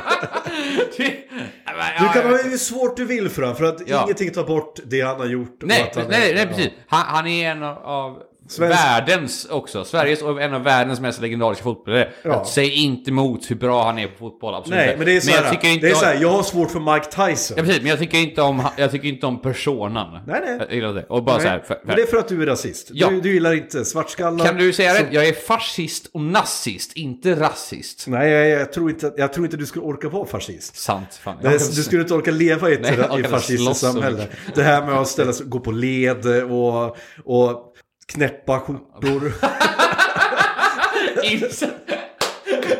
Du 2.01 2.09
kan 2.21 2.31
ha 2.31 2.39
hur 2.43 2.57
svårt 2.57 2.97
du 2.97 3.05
vill 3.05 3.29
för 3.29 3.43
honom, 3.43 3.57
för 3.57 3.65
att 3.65 3.81
Ja. 3.89 4.03
ingenting 4.05 4.31
tar 4.33 4.45
bort 4.45 4.79
det 4.85 5.01
han 5.01 5.17
har 5.21 5.27
gjort. 5.27 5.59
Nej, 5.63 5.93
nej, 6.09 6.35
nej, 6.35 6.47
precis. 6.47 6.69
Han, 6.87 7.05
han 7.07 7.27
är 7.27 7.51
en 7.51 7.63
av 7.63 8.23
Svensk- 8.49 8.71
världens 8.71 9.45
också. 9.51 9.85
Sveriges 9.85 10.23
och 10.23 10.43
en 10.43 10.55
av 10.55 10.63
världens 10.63 11.01
mest 11.01 11.21
legendariska 11.21 11.65
fotbollare. 11.65 12.09
Ja. 12.23 12.45
Säger 12.45 12.71
inte 12.73 13.11
emot 13.11 13.51
hur 13.51 13.57
bra 13.57 13.85
han 13.85 13.99
är 13.99 14.07
på 14.07 14.19
fotboll, 14.19 14.55
absolut 14.55 14.79
Nej, 14.79 14.95
men 14.97 15.07
det 15.07 15.17
är 15.17 15.21
så 15.21 15.31
jag 15.31 15.51
tycker 15.51 15.69
inte 15.69 15.87
det 15.87 15.91
är 15.91 15.95
om- 15.95 16.01
så 16.01 16.07
här, 16.07 16.19
jag 16.23 16.31
har 16.31 16.43
svårt 16.43 16.71
för 16.71 16.95
Mike 16.95 17.07
Tyson. 17.07 17.57
Ja, 17.57 17.63
precis. 17.65 17.83
Men 17.83 17.91
jag 17.91 17.99
tycker 17.99 18.19
inte 18.19 18.43
om, 18.43 18.63
jag 18.77 18.91
tycker 18.91 19.09
inte 19.09 19.27
om 19.27 19.43
personen. 19.43 20.07
Nej, 20.27 20.41
nej. 20.47 20.59
Jag 20.61 20.75
gillar 20.75 20.93
det. 20.95 21.03
Och 21.09 21.25
bara 21.25 21.37
Nej, 21.37 21.43
så 21.45 21.49
här, 21.49 21.59
för, 21.61 21.81
Men 21.85 21.97
det 21.97 22.03
är 22.03 22.07
för 22.07 22.17
att 22.17 22.29
du 22.29 22.43
är 22.43 22.47
rasist. 22.47 22.89
Ja. 22.93 23.09
Du, 23.11 23.21
du 23.21 23.33
gillar 23.35 23.53
inte 23.55 23.85
svartskallar. 23.85 24.45
Kan 24.47 24.57
du 24.57 24.73
säga 24.73 24.95
som- 24.95 25.05
rätt? 25.05 25.13
Jag 25.13 25.29
är 25.29 25.33
fascist 25.33 26.11
och 26.13 26.21
nazist, 26.21 26.93
inte 26.93 27.35
rasist. 27.41 28.05
Nej, 28.07 28.31
jag, 28.31 28.61
jag, 28.61 28.73
tror 28.73 28.91
inte, 28.91 29.13
jag 29.17 29.33
tror 29.33 29.47
inte 29.47 29.57
du 29.57 29.67
skulle 29.67 29.85
orka 29.85 30.09
vara 30.09 30.27
fascist. 30.27 30.77
Sant. 30.77 31.15
Fan. 31.23 31.37
Det, 31.43 31.49
du 31.77 31.83
skulle 31.83 32.03
inte 32.03 32.15
orka 32.15 32.31
leva 32.31 32.71
i 32.71 32.75
ett, 32.75 32.81
Nej, 32.83 33.21
i 33.21 33.23
fascistiskt 33.23 33.65
så 33.65 33.75
samhälle. 33.75 34.27
Det 34.55 34.63
här 34.63 34.87
med 34.87 34.95
att 34.99 35.09
ställa 35.09 35.33
sig, 35.33 35.47
gå 35.47 35.61
på 35.61 35.71
led 35.71 36.27
och, 36.51 36.97
och 37.25 37.68
knäppa 38.13 38.61
skjortor. 38.61 39.33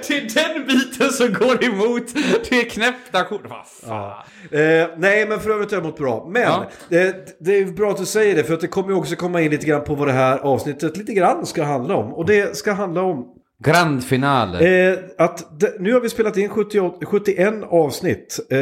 Det 0.09 0.15
är 0.17 0.55
den 0.55 0.67
biten 0.67 1.11
som 1.11 1.33
går 1.33 1.65
emot. 1.65 2.15
Det 2.49 2.61
är 2.61 2.71
knäppta. 2.71 3.27
Vad 3.31 3.67
fan. 3.67 4.25
Eh, 4.51 4.89
nej, 4.97 5.27
men 5.29 5.41
för 5.41 5.51
övrigt 5.51 5.71
har 5.71 5.77
jag 5.79 5.85
mått 5.87 5.99
bra. 5.99 6.27
Men 6.31 6.43
Ja. 6.43 6.71
det, 6.89 7.37
det 7.41 7.59
är 7.59 7.65
bra 7.65 7.91
att 7.91 7.97
du 7.97 8.07
säger 8.07 8.35
det, 8.37 8.45
för 8.45 8.55
att 8.55 8.61
det 8.61 8.67
kommer 8.69 8.89
ju 8.89 8.95
också 8.95 9.17
komma 9.17 9.41
in 9.41 9.51
lite 9.51 9.67
grann 9.67 9.85
på 9.85 9.95
vad 9.95 10.09
det 10.09 10.13
här 10.13 10.39
avsnittet 10.39 10.97
lite 10.97 11.13
grann 11.13 11.47
ska 11.47 11.63
handla 11.65 11.97
om. 11.97 12.15
Och 12.15 12.27
det 12.27 12.57
ska 12.57 12.73
handla 12.73 13.03
om 13.03 13.35
Grand 13.65 14.05
finale. 14.05 14.89
Eh, 14.91 14.99
att 15.19 15.61
det, 15.61 15.81
nu 15.81 15.93
har 15.93 16.01
vi 16.01 16.09
spelat 16.09 16.37
in 16.37 16.49
78, 16.49 17.07
71 17.07 17.55
avsnitt. 17.71 18.39
Eh, 18.51 18.59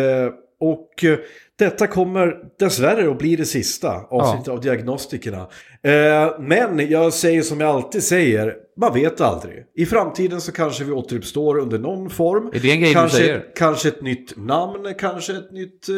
och 0.61 1.05
eh, 1.05 1.18
detta 1.58 1.86
kommer 1.86 2.36
dessvärre 2.58 3.10
att 3.10 3.18
bli 3.18 3.36
det 3.36 3.44
sista 3.44 4.00
avsnittet 4.10 4.48
av 4.48 4.60
Diagnostikerna. 4.60 5.48
Eh, 5.82 6.40
men 6.40 6.90
jag 6.90 7.12
säger 7.12 7.42
som 7.42 7.60
jag 7.60 7.70
alltid 7.70 8.02
säger, 8.02 8.54
man 8.76 8.94
vet 8.94 9.20
aldrig. 9.20 9.64
I 9.76 9.86
framtiden 9.86 10.40
så 10.40 10.52
kanske 10.52 10.84
vi 10.84 10.92
återuppstår 10.92 11.58
under 11.58 11.78
någon 11.78 12.10
form. 12.10 12.50
Är 12.54 12.60
det 12.60 12.70
en 12.70 12.80
grej 12.80 12.88
du 12.88 12.94
kanske, 12.94 13.18
säger? 13.18 13.44
Kanske 13.56 13.88
ett 13.88 14.02
nytt 14.02 14.36
namn, 14.36 14.94
kanske 14.98 15.32
ett 15.32 15.52
nytt 15.52 15.88
eh, 15.88 15.94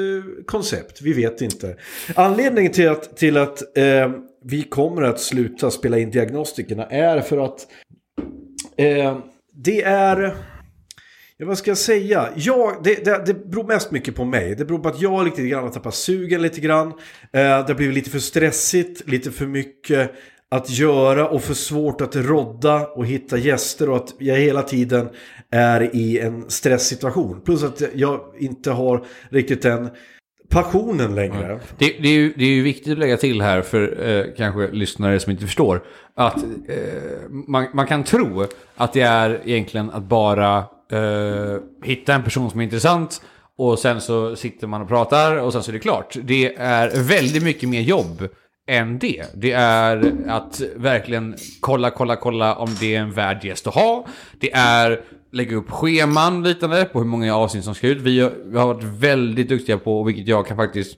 koncept. 0.47 1.03
Vi 1.03 1.13
vet 1.13 1.41
inte. 1.41 1.77
Anledningen 2.15 2.73
till 2.73 2.89
att, 2.89 3.17
till 3.17 3.37
att 3.37 3.77
eh, 3.79 4.11
vi 4.45 4.63
kommer 4.63 5.03
att 5.03 5.21
sluta 5.21 5.71
spela 5.71 5.99
in 5.99 6.11
Diagnostikerna 6.11 6.87
är 6.87 7.21
för 7.21 7.39
att 7.39 7.67
Eh, 8.79 9.19
det 9.55 9.83
är... 9.83 10.37
Ja, 11.41 11.47
vad 11.47 11.59
ska 11.59 11.71
jag 11.71 11.79
säga? 11.79 12.29
Jag, 12.37 12.81
det, 12.85 13.05
det, 13.05 13.23
det 13.27 13.35
beror 13.35 13.65
mest 13.65 13.91
mycket 13.91 14.15
på 14.15 14.25
mig. 14.25 14.55
Det 14.55 14.65
beror 14.65 14.79
på 14.79 14.89
att 14.89 15.01
jag 15.01 15.25
lite 15.25 15.43
grann 15.43 15.63
har 15.63 15.71
tappat 15.71 15.95
sugen 15.95 16.43
lite 16.43 16.61
grann. 16.61 16.89
Eh, 16.89 16.93
det 17.33 17.41
har 17.69 17.75
blivit 17.75 17.95
lite 17.95 18.11
för 18.11 18.19
stressigt, 18.19 19.09
lite 19.09 19.31
för 19.31 19.47
mycket 19.47 20.13
att 20.49 20.71
göra 20.71 21.29
och 21.29 21.43
för 21.43 21.55
svårt 21.55 22.01
att 22.01 22.17
rodda 22.17 22.87
och 22.87 23.07
hitta 23.07 23.39
gäster 23.39 23.91
och 23.91 23.97
att 23.97 24.15
jag 24.19 24.37
hela 24.37 24.63
tiden 24.63 25.09
är 25.51 25.97
i 25.97 26.19
en 26.19 26.51
stresssituation. 26.51 27.41
Plus 27.41 27.63
att 27.63 27.83
jag 27.95 28.21
inte 28.39 28.71
har 28.71 29.05
riktigt 29.31 29.63
den 29.63 29.91
passionen 30.49 31.15
längre. 31.15 31.61
Det, 31.79 31.97
det, 32.03 32.09
är 32.09 32.13
ju, 32.13 32.33
det 32.37 32.45
är 32.45 32.51
ju 32.51 32.63
viktigt 32.63 32.93
att 32.93 32.99
lägga 32.99 33.17
till 33.17 33.43
här 33.43 33.63
för 33.63 34.09
eh, 34.09 34.25
kanske 34.37 34.71
lyssnare 34.71 35.21
som 35.21 35.33
inte 35.33 35.45
förstår. 35.45 35.83
Att 36.15 36.37
eh, 36.37 37.31
man, 37.31 37.67
man 37.75 37.87
kan 37.87 38.05
tro 38.05 38.47
att 38.77 38.93
det 38.93 39.01
är 39.01 39.41
egentligen 39.45 39.91
att 39.91 40.03
bara 40.03 40.57
eh, 40.93 41.57
hitta 41.85 42.15
en 42.15 42.23
person 42.23 42.51
som 42.51 42.61
är 42.61 42.65
intressant 42.65 43.23
och 43.57 43.79
sen 43.79 44.01
så 44.01 44.37
sitter 44.37 44.67
man 44.67 44.83
och 44.83 44.89
pratar 44.89 45.37
och 45.37 45.53
sen 45.53 45.63
så 45.63 45.71
är 45.71 45.73
det 45.73 45.79
klart. 45.79 46.17
Det 46.23 46.55
är 46.57 47.03
väldigt 47.03 47.43
mycket 47.43 47.69
mer 47.69 47.81
jobb 47.81 48.29
än 48.69 48.99
det. 48.99 49.25
Det 49.35 49.53
är 49.53 50.13
att 50.29 50.63
verkligen 50.77 51.37
kolla, 51.61 51.91
kolla, 51.91 52.17
kolla 52.17 52.55
om 52.55 52.77
det 52.81 52.95
är 52.95 53.01
en 53.01 53.13
värd 53.13 53.45
gäst 53.45 53.67
att 53.67 53.75
ha. 53.75 54.07
Det 54.41 54.53
är 54.53 55.01
lägga 55.33 55.57
upp 55.57 55.71
scheman 55.71 56.43
liknande 56.43 56.85
på 56.85 56.99
hur 56.99 57.07
många 57.07 57.37
avsnitt 57.37 57.65
som 57.65 57.75
ska 57.75 57.89
ut. 57.89 58.01
Vi 58.01 58.21
har, 58.21 58.33
vi 58.47 58.59
har 58.59 58.75
varit 58.75 58.85
väldigt 58.85 59.49
duktiga 59.49 59.79
på, 59.79 60.01
och 60.01 60.09
vilket 60.09 60.29
jag 60.29 60.47
kan 60.47 60.57
faktiskt 60.57 60.97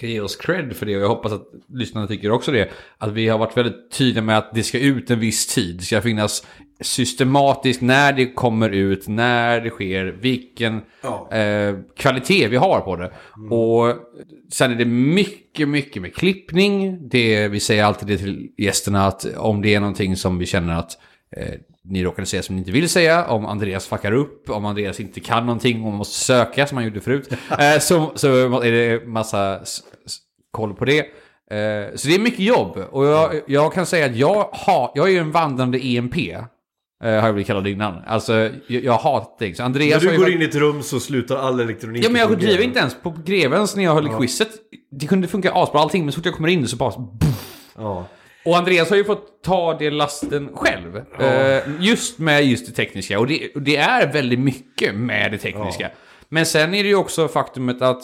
ge 0.00 0.20
oss 0.20 0.36
cred 0.36 0.76
för 0.76 0.86
det 0.86 0.96
och 0.96 1.02
jag 1.02 1.08
hoppas 1.08 1.32
att 1.32 1.46
lyssnarna 1.68 2.06
tycker 2.06 2.30
också 2.30 2.52
det. 2.52 2.70
Att 2.98 3.12
vi 3.12 3.28
har 3.28 3.38
varit 3.38 3.56
väldigt 3.56 3.90
tydliga 3.92 4.22
med 4.22 4.38
att 4.38 4.54
det 4.54 4.62
ska 4.62 4.78
ut 4.78 5.10
en 5.10 5.20
viss 5.20 5.46
tid. 5.46 5.76
Det 5.76 5.82
ska 5.82 6.00
finnas 6.00 6.46
systematiskt 6.80 7.80
när 7.82 8.12
det 8.12 8.32
kommer 8.34 8.70
ut, 8.70 9.08
när 9.08 9.60
det 9.60 9.70
sker, 9.70 10.04
vilken 10.04 10.80
Ja. 11.02 11.32
eh, 11.32 11.74
kvalitet 11.96 12.48
vi 12.48 12.56
har 12.56 12.80
på 12.80 12.96
det. 12.96 13.12
Och 13.50 13.96
sen 14.52 14.70
är 14.70 14.74
det 14.74 14.84
mycket, 14.84 15.68
mycket 15.68 16.02
med 16.02 16.14
klippning. 16.14 16.98
Det, 17.08 17.48
vi 17.48 17.60
säger 17.60 17.84
alltid 17.84 18.08
det 18.08 18.18
till 18.18 18.48
gästerna 18.58 19.06
att 19.06 19.36
om 19.36 19.62
det 19.62 19.74
är 19.74 19.80
någonting 19.80 20.16
som 20.16 20.38
vi 20.38 20.46
känner 20.46 20.78
att 20.78 20.90
eh, 21.36 21.54
ni 21.84 22.04
råkade 22.04 22.26
säga 22.26 22.42
som 22.42 22.54
ni 22.56 22.60
inte 22.60 22.72
vill 22.72 22.88
säga, 22.88 23.26
om 23.26 23.46
Andreas 23.46 23.86
fuckar 23.86 24.12
upp, 24.12 24.50
om 24.50 24.64
Andreas 24.64 25.00
inte 25.00 25.20
kan 25.20 25.46
någonting 25.46 25.76
och 25.82 25.88
man 25.88 25.98
måste 25.98 26.14
söka 26.24 26.66
som 26.66 26.76
han 26.76 26.84
gjorde 26.84 27.00
förut, 27.00 27.28
eh, 27.58 27.78
så, 27.80 28.12
så 28.14 28.60
är 28.60 28.72
det 28.72 29.06
massa 29.06 29.60
koll 30.50 30.74
på 30.74 30.84
det. 30.84 30.98
Eh, 30.98 31.94
så 31.94 32.08
det 32.08 32.14
är 32.14 32.18
mycket 32.18 32.40
jobb 32.40 32.76
och 32.90 33.06
jag, 33.06 33.40
jag 33.46 33.72
kan 33.72 33.86
säga 33.86 34.06
att 34.06 34.16
jag, 34.16 34.48
har, 34.52 34.92
jag 34.94 35.06
är 35.08 35.12
ju 35.12 35.18
en 35.18 35.30
vandrande 35.32 35.86
EMP. 35.86 36.16
eh, 36.18 36.40
Har 37.00 37.10
jag 37.10 37.34
blivit 37.34 37.46
kallad 37.46 37.66
innan. 37.68 38.02
Alltså, 38.06 38.32
jag, 38.66 38.84
jag 38.84 38.92
hatar 38.98 39.46
det. 39.46 39.54
Så 39.56 39.62
När 39.62 39.66
Andreas 39.66 40.04
har 40.04 40.10
du 40.10 40.16
går 40.16 40.24
varit- 40.24 40.34
in 40.34 40.42
i 40.42 40.44
ett 40.44 40.54
rum 40.54 40.82
så 40.82 41.00
slutar 41.00 41.36
all 41.36 41.60
elektronik 41.60 42.04
Ja 42.04 42.10
men 42.10 42.20
jag 42.20 42.38
driver 42.38 42.64
inte 42.64 42.78
ens 42.78 42.96
på 43.02 43.14
Grevens 43.24 43.76
när 43.76 43.84
jag 43.84 43.94
höll 43.94 44.06
i 44.06 44.10
quizet. 44.18 44.48
Det 44.90 45.06
kunde 45.06 45.28
funka 45.28 45.52
asbra 45.54 45.80
allting, 45.80 46.04
men 46.04 46.12
så 46.12 46.16
fort 46.16 46.26
jag 46.26 46.34
kommer 46.34 46.48
in 46.48 46.68
så 46.68 46.76
bara... 46.76 46.92
Ja. 47.76 48.06
Och 48.44 48.56
Andreas 48.56 48.90
har 48.90 48.96
ju 48.96 49.04
fått 49.04 49.42
ta 49.42 49.76
det 49.78 49.90
lasten 49.90 50.48
själv. 50.54 51.02
Eh, 51.20 51.62
just 51.80 52.18
med 52.18 52.44
just 52.44 52.66
det 52.66 52.72
tekniska. 52.72 53.18
Och 53.18 53.26
det, 53.26 53.48
det 53.54 53.76
är 53.76 54.12
väldigt 54.12 54.40
mycket 54.40 54.94
med 54.94 55.32
det 55.32 55.38
tekniska. 55.38 55.90
Men 56.28 56.46
sen 56.46 56.74
är 56.74 56.82
det 56.82 56.88
ju 56.88 56.94
också 56.94 57.28
faktumet 57.28 57.82
att 57.82 58.02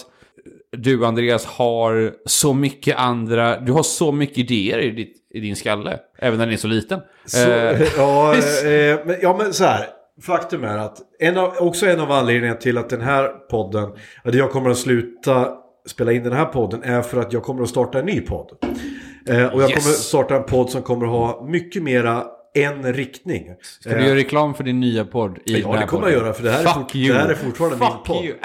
du 0.73 1.07
Andreas 1.07 1.47
har 1.47 2.13
så 2.27 2.55
mycket 2.55 2.97
andra, 2.97 3.61
du 3.61 3.73
har 3.73 3.83
så 3.83 4.13
mycket 4.13 4.39
idéer 4.39 4.79
i, 4.79 4.91
ditt, 4.91 5.17
i 5.35 5.41
din 5.41 5.57
skalle. 5.57 5.99
Även 6.19 6.39
när 6.39 6.47
den 6.47 6.53
är 6.53 6.59
så 6.59 6.69
liten. 6.69 7.01
Så, 7.25 7.51
Eh, 7.51 7.83
ja, 7.97 8.35
eh, 8.65 8.99
men, 9.05 9.17
ja, 9.23 9.37
men 9.39 9.53
så 9.53 9.65
här. 9.65 9.87
Faktum 10.23 10.65
är 10.65 10.79
att 10.79 10.99
en 11.19 11.39
av, 11.39 11.55
också 11.59 11.87
en 11.87 12.01
av 12.01 12.13
anledningarna 12.13 12.61
till 12.61 12.79
att 12.79 12.89
den 12.89 13.01
här 13.01 13.29
podden, 13.29 13.91
att 14.23 14.35
jag 14.35 14.51
kommer 14.51 14.71
att 14.71 14.79
sluta 14.79 15.49
spela 15.87 16.13
in 16.13 16.23
den 16.23 16.33
här 16.33 16.45
podden 16.45 16.83
är 16.83 17.03
för 17.03 17.21
att 17.21 17.33
jag 17.33 17.43
kommer 17.43 17.63
att 17.63 17.69
starta 17.69 17.99
en 17.99 18.07
ny 18.07 18.21
podd. 18.21 18.53
Eh, 19.29 19.47
och 19.55 19.63
jag 19.63 19.71
Yes. 19.71 19.85
kommer 19.85 19.95
starta 19.97 20.37
en 20.37 20.45
podd 20.45 20.71
som 20.71 20.83
kommer 20.83 21.07
ha 21.07 21.47
mycket 21.49 21.83
mera 21.83 22.25
en 22.55 22.93
riktning. 22.93 23.47
Ska 23.81 23.95
du 23.95 24.05
göra 24.05 24.17
reklam 24.17 24.55
för 24.55 24.65
din 24.65 24.81
nya 24.81 25.05
podd 25.05 25.39
i 25.39 25.41
Ja, 25.53 25.57
det 25.57 25.63
kommer 25.63 25.87
podden? 25.87 26.03
jag 26.03 26.13
göra 26.23 26.33
för 26.33 26.43
det 26.43 26.51
här, 26.51 26.61
är, 26.61 26.65
Fuck 26.65 26.75
fort, 26.75 26.95
you. 26.95 27.15
det 27.15 27.21
här 27.21 27.29
är 27.29 27.35
fortfarande 27.35 27.77
min 27.77 27.89
Fuck 27.89 28.05
podd. 28.07 28.25
you. 28.25 28.35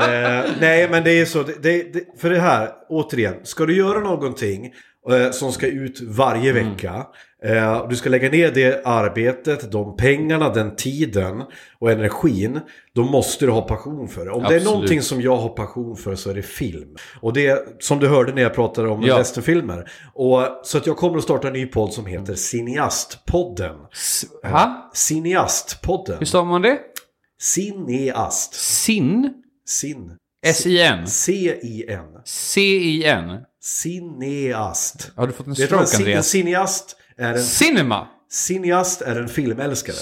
Eh, 0.00 0.44
nej, 0.60 0.88
men 0.90 1.04
det 1.04 1.20
är 1.20 1.24
så. 1.24 1.42
Det, 1.42 1.62
det, 1.62 1.92
det, 1.92 2.04
för 2.20 2.30
det 2.30 2.38
här, 2.40 2.68
återigen, 2.88 3.34
ska 3.42 3.66
du 3.66 3.76
göra 3.76 4.00
någonting 4.00 4.64
eh, 4.66 4.70
som 5.32 5.52
ska 5.52 5.66
ut 5.66 6.00
varje 6.00 6.50
Mm. 6.50 6.70
vecka. 6.70 7.06
Eh, 7.44 7.88
du 7.88 7.96
ska 7.96 8.10
lägga 8.10 8.30
ner 8.30 8.50
det 8.50 8.82
arbetet, 8.86 9.72
de 9.72 9.96
pengarna, 9.96 10.48
den 10.48 10.76
tiden 10.76 11.42
och 11.78 11.90
energin. 11.90 12.60
Då 12.94 13.02
måste 13.04 13.46
du 13.46 13.52
ha 13.52 13.62
passion 13.62 14.08
för 14.08 14.24
det. 14.24 14.30
Om 14.30 14.42
det 14.42 14.48
är 14.48 14.54
Absolut. 14.56 14.64
någonting 14.64 15.02
som 15.02 15.20
jag 15.20 15.36
har 15.36 15.48
passion 15.48 15.96
för 15.96 16.14
så 16.14 16.30
är 16.30 16.34
det 16.34 16.42
film. 16.42 16.96
Och 17.20 17.32
det 17.32 17.46
är 17.46 17.58
som 17.78 17.98
du 17.98 18.08
hörde 18.08 18.32
när 18.34 18.42
jag 18.42 18.54
pratade 18.54 18.88
om 18.88 19.02
Ja. 19.02 19.18
westernfilmer. 19.18 19.90
Och, 20.14 20.40
så 20.62 20.78
att 20.78 20.86
jag 20.86 20.96
kommer 20.96 21.18
att 21.18 21.24
starta 21.24 21.46
en 21.46 21.52
ny 21.52 21.66
podd 21.66 21.92
som 21.92 22.06
heter 22.06 22.34
Cineastpodden. 22.34 23.76
Ha? 24.42 24.90
Cineastpodden. 24.94 26.18
Hur 26.18 26.26
stavar 26.26 26.48
man 26.48 26.62
det? 26.62 26.78
Cineast. 27.40 28.54
Sin? 28.54 29.32
Sin. 29.68 30.12
S-I-N? 30.46 31.06
C-I-N. 31.06 32.04
C-I-N? 32.24 33.24
Cineast. 33.66 35.10
Har 35.16 35.26
du 35.26 35.32
fått 35.32 35.46
en 35.46 35.52
du 35.54 35.66
stroke 35.66 35.84
cin- 35.84 35.94
en 35.96 36.00
Andreas? 36.02 36.26
cineast 36.28 36.96
är? 37.18 37.32
En, 37.32 37.38
Cinema! 37.42 38.06
cineast 38.30 39.02
är 39.02 39.16
en 39.16 39.28
filmälskare. 39.28 39.96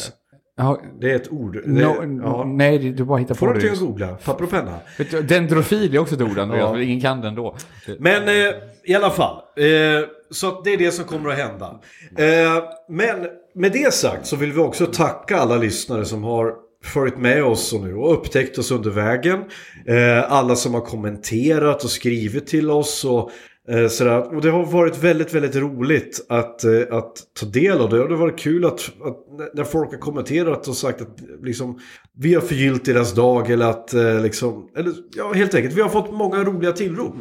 Ja, 0.57 0.81
Det 1.01 1.11
är 1.11 1.17
ett 1.17 1.33
ord. 1.33 1.53
Det, 1.55 1.69
no, 1.71 2.21
ja. 2.23 2.45
Nej, 2.45 2.79
du 2.79 3.05
bara 3.05 3.19
hittar 3.19 3.35
Får 3.35 3.47
på 3.47 3.53
du 3.53 3.61
det. 3.61 3.69
inte 3.69 3.81
googla? 3.81 4.07
Papper 4.25 4.45
och 4.45 4.51
penna. 4.51 4.79
Du, 5.11 5.23
Dendrofil 5.23 5.95
är 5.95 5.99
också 5.99 6.15
ett 6.15 6.21
ord, 6.21 6.39
Andreas, 6.39 6.71
Ja. 6.77 6.83
ingen 6.83 7.01
kan 7.01 7.21
den 7.21 7.35
då. 7.35 7.57
Men 7.99 8.29
eh, 8.29 8.55
i 8.85 8.95
alla 8.95 9.11
fall. 9.11 9.37
Eh, 9.57 10.09
så 10.31 10.61
det 10.65 10.71
är 10.73 10.79
det 10.79 10.91
som 10.91 11.05
kommer 11.05 11.31
att 11.31 11.39
hända. 11.39 11.81
Eh, 12.19 12.63
men 12.89 13.27
med 13.55 13.73
det 13.73 13.95
sagt 13.95 14.27
så 14.27 14.37
vill 14.37 14.53
vi 14.53 14.59
också 14.59 14.87
tacka 14.87 15.37
alla 15.39 15.57
lyssnare 15.57 16.05
som 16.05 16.25
har 16.25 16.55
följt 16.85 17.19
med 17.19 17.45
oss 17.45 17.73
och 17.73 17.81
nu 17.81 17.95
och 17.95 18.13
upptäckt 18.15 18.59
oss 18.59 18.71
under 18.71 18.91
vägen. 18.91 19.39
Eh, 19.87 20.33
alla 20.33 20.57
som 20.57 20.75
har 20.75 20.81
kommenterat 20.81 21.85
och 21.85 21.91
skrivit 21.91 22.47
till 22.47 22.71
oss 22.71 23.05
och 23.05 23.31
Eh, 23.69 23.89
sådär. 23.89 24.35
Och 24.35 24.43
det 24.43 24.51
har 24.51 24.65
varit 24.65 25.05
väldigt, 25.05 25.35
väldigt 25.35 25.57
roligt 25.57 26.27
att, 26.29 26.65
eh, 26.65 26.71
att 26.91 27.17
ta 27.41 27.47
del 27.47 27.81
av 27.81 27.91
det. 27.91 28.01
Och 28.01 28.09
det 28.09 28.15
har 28.15 28.21
varit 28.21 28.39
kul 28.39 28.65
att, 28.65 28.93
att 29.05 29.55
när 29.55 29.65
folk 29.65 29.91
har 29.91 29.99
kommenterat 29.99 30.69
och 30.69 30.77
sagt 30.77 31.01
att 31.01 31.17
liksom, 31.43 31.81
vi 32.17 32.35
har 32.35 32.41
förgyllt 32.41 32.85
deras 32.85 33.15
dag 33.15 33.51
eller 33.51 33.67
att 33.67 33.95
eh, 33.95 34.23
liksom, 34.23 34.69
eller 34.77 34.93
ja 35.17 35.33
helt 35.33 35.55
enkelt, 35.55 35.75
vi 35.75 35.81
har 35.81 35.89
fått 35.89 36.13
många 36.13 36.45
roliga 36.45 36.73
tillrop. 36.73 37.15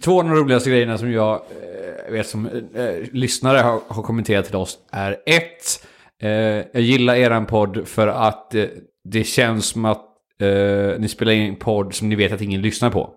Två 0.00 0.20
av 0.20 0.28
de 0.28 0.34
roligaste 0.34 0.70
grejerna 0.70 0.98
som 0.98 1.12
jag 1.12 1.42
vet 2.10 2.26
som 2.26 2.46
eh, 2.46 2.94
lyssnare 3.12 3.58
har, 3.58 3.80
har 3.88 4.02
kommenterat 4.02 4.46
till 4.46 4.56
oss 4.56 4.78
är 4.90 5.12
ett, 5.26 5.86
eh, 6.22 6.30
jag 6.72 6.82
gillar 6.82 7.14
eran 7.14 7.46
podd 7.46 7.88
för 7.88 8.06
att 8.06 8.54
eh, 8.54 8.64
det 9.04 9.24
känns 9.24 9.66
som 9.66 9.84
att 9.84 10.04
eh, 10.40 10.98
ni 10.98 11.08
spelar 11.08 11.32
in 11.32 11.48
en 11.48 11.56
podd 11.56 11.94
som 11.94 12.08
ni 12.08 12.14
vet 12.14 12.32
att 12.32 12.40
ingen 12.40 12.62
lyssnar 12.62 12.90
på. 12.90 13.14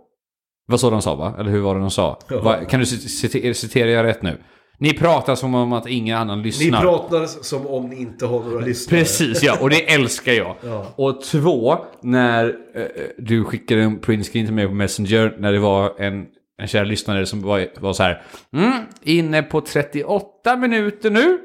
Vad 0.65 0.79
så 0.79 0.89
de 0.89 1.01
sa 1.01 1.15
va? 1.15 1.35
Eller 1.39 1.51
hur 1.51 1.59
var 1.61 1.75
det 1.75 1.81
de 1.81 1.91
sa? 1.91 2.19
Va, 2.29 2.65
kan 2.65 2.79
du 2.79 2.85
citera, 2.85 3.53
citera 3.53 3.89
jag 3.89 4.05
rätt 4.05 4.21
nu? 4.21 4.37
Ni 4.77 4.93
pratar 4.93 5.35
som 5.35 5.55
om 5.55 5.73
att 5.73 5.87
ingen 5.87 6.17
annan 6.17 6.37
Ni 6.37 6.43
lyssnar. 6.43 6.81
pratar 6.81 7.25
som 7.25 7.67
om 7.67 7.89
ni 7.89 8.01
inte 8.01 8.25
har 8.25 8.39
några 8.39 8.65
lyssnare. 8.65 8.99
Precis 8.99 9.43
ja, 9.43 9.57
och 9.61 9.69
det 9.69 9.93
älskar 9.93 10.31
jag. 10.33 10.55
Ja. 10.63 10.85
Och 10.95 11.21
två, 11.21 11.77
när 12.01 12.45
eh, 12.75 12.83
du 13.17 13.43
skickade 13.43 13.81
en 13.81 13.99
printscreen 13.99 14.45
till 14.45 14.55
mig 14.55 14.67
på 14.67 14.73
Messenger 14.73 15.35
när 15.39 15.51
det 15.51 15.59
var 15.59 16.01
en, 16.01 16.25
en 16.61 16.67
kär 16.67 16.85
lyssnare 16.85 17.25
som 17.25 17.41
var, 17.41 17.67
var 17.79 17.93
så 17.93 18.03
här. 18.03 18.21
Mm, 18.53 18.73
inne 19.03 19.43
på 19.43 19.61
38 19.61 20.55
minuter 20.55 21.09
nu. 21.11 21.39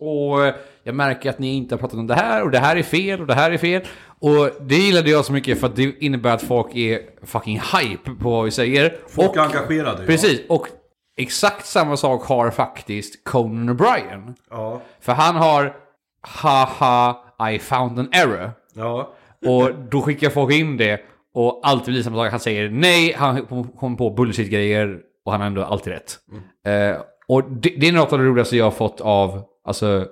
Och 0.00 0.46
eh, 0.46 0.54
jag 0.86 0.94
märker 0.94 1.30
att 1.30 1.38
ni 1.38 1.54
inte 1.54 1.74
har 1.74 1.78
pratat 1.80 1.98
om 1.98 2.06
det 2.06 2.14
här 2.14 2.42
och 2.42 2.50
det 2.50 2.58
här 2.58 2.76
är 2.76 2.82
fel 2.82 3.20
och 3.20 3.26
det 3.26 3.34
här 3.34 3.50
är 3.50 3.58
fel. 3.58 3.82
Och 4.18 4.50
det 4.60 4.74
gillade 4.76 5.10
jag 5.10 5.24
så 5.24 5.32
mycket 5.32 5.60
för 5.60 5.66
att 5.66 5.76
det 5.76 5.94
innebär 6.04 6.30
att 6.34 6.42
folk 6.42 6.74
är 6.76 7.00
fucking 7.26 7.60
hype 7.60 8.10
på 8.22 8.30
vad 8.30 8.44
vi 8.44 8.50
säger. 8.50 8.96
Folk 9.08 9.30
och, 9.30 9.36
är 9.36 9.40
engagerade. 9.40 10.00
ja. 10.02 10.06
Precis, 10.06 10.40
och 10.48 10.68
exakt 11.16 11.66
samma 11.66 11.96
sak 11.96 12.24
har 12.26 12.50
faktiskt 12.50 13.24
Conan 13.24 13.70
O'Brien. 13.76 14.34
Ja. 14.50 14.82
För 15.00 15.12
han 15.12 15.36
har 15.36 15.76
haha 16.20 17.16
I 17.52 17.58
found 17.58 17.98
an 17.98 18.08
error. 18.12 18.52
ja. 18.74 19.12
Och 19.46 19.70
då 19.90 20.02
skickar 20.02 20.30
folk 20.30 20.52
in 20.54 20.76
det 20.76 21.00
och 21.34 21.60
alltid 21.62 21.94
blir 21.94 22.02
samma 22.02 22.16
sak. 22.16 22.30
Han 22.30 22.40
säger 22.40 22.68
nej, 22.70 23.14
han 23.18 23.46
kommer 23.80 23.96
på 23.96 24.10
bullshit-grejer 24.10 24.98
och 25.24 25.32
han 25.32 25.40
har 25.40 25.46
ändå 25.46 25.64
alltid 25.64 25.92
rätt. 25.92 26.18
Eh, 26.66 27.00
och 27.28 27.50
det, 27.50 27.74
det 27.80 27.88
är 27.88 27.92
något 27.92 28.12
av 28.12 28.18
det 28.18 28.24
roligaste 28.24 28.56
jag 28.56 28.64
har 28.64 28.70
fått 28.70 29.00
av 29.00 29.42
alltså, 29.66 30.06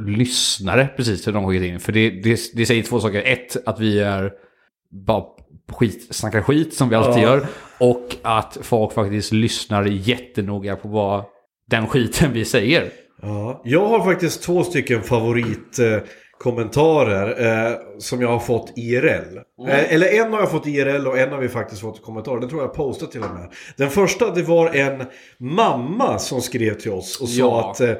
lyssnare 0.00 0.88
precis 0.96 1.24
till 1.24 1.32
de 1.32 1.44
har 1.44 1.50
skickat 1.50 1.66
in. 1.66 1.80
För 1.80 1.92
det, 1.92 2.10
det, 2.10 2.40
det 2.54 2.66
säger 2.66 2.82
två 2.82 3.00
saker. 3.00 3.22
Ett, 3.26 3.68
att 3.68 3.80
vi 3.80 4.00
är 4.00 4.32
bara 5.06 5.24
skit, 5.72 6.14
snackar 6.14 6.42
skit 6.42 6.74
som 6.74 6.88
vi 6.88 6.96
alltid 6.96 7.22
Ja. 7.24 7.28
gör. 7.28 7.46
Och 7.78 8.16
att 8.22 8.58
folk 8.62 8.92
faktiskt 8.92 9.32
lyssnar 9.32 9.84
jättenoga 9.84 10.76
på 10.76 10.88
vad 10.88 11.24
den 11.70 11.86
skiten 11.86 12.32
vi 12.32 12.44
säger. 12.44 12.90
Ja, 13.22 13.60
jag 13.64 13.88
har 13.88 14.04
faktiskt 14.04 14.42
två 14.42 14.64
stycken 14.64 15.02
favoritkommentarer 15.02 17.66
eh, 17.70 17.76
som 17.98 18.20
jag 18.22 18.28
har 18.28 18.38
fått 18.38 18.72
IRL. 18.76 19.36
Eh, 19.68 19.94
eller 19.94 20.20
en 20.24 20.32
har 20.32 20.40
jag 20.40 20.50
fått 20.50 20.66
IRL 20.66 21.06
och 21.06 21.18
en 21.18 21.32
har 21.32 21.38
vi 21.38 21.48
faktiskt 21.48 21.80
fått 21.80 22.02
kommentarer. 22.02 22.40
Den 22.40 22.48
tror 22.48 22.62
jag 22.62 22.74
postat 22.74 23.12
till 23.12 23.22
och 23.22 23.34
med. 23.34 23.52
Den 23.76 23.90
första 23.90 24.30
det 24.34 24.42
var 24.42 24.74
en 24.74 25.02
mamma 25.38 26.18
som 26.18 26.40
skrev 26.40 26.74
till 26.74 26.92
oss 26.92 27.20
och 27.20 27.28
sa 27.28 27.38
Ja. 27.40 27.70
att 27.70 27.80
eh, 27.80 27.92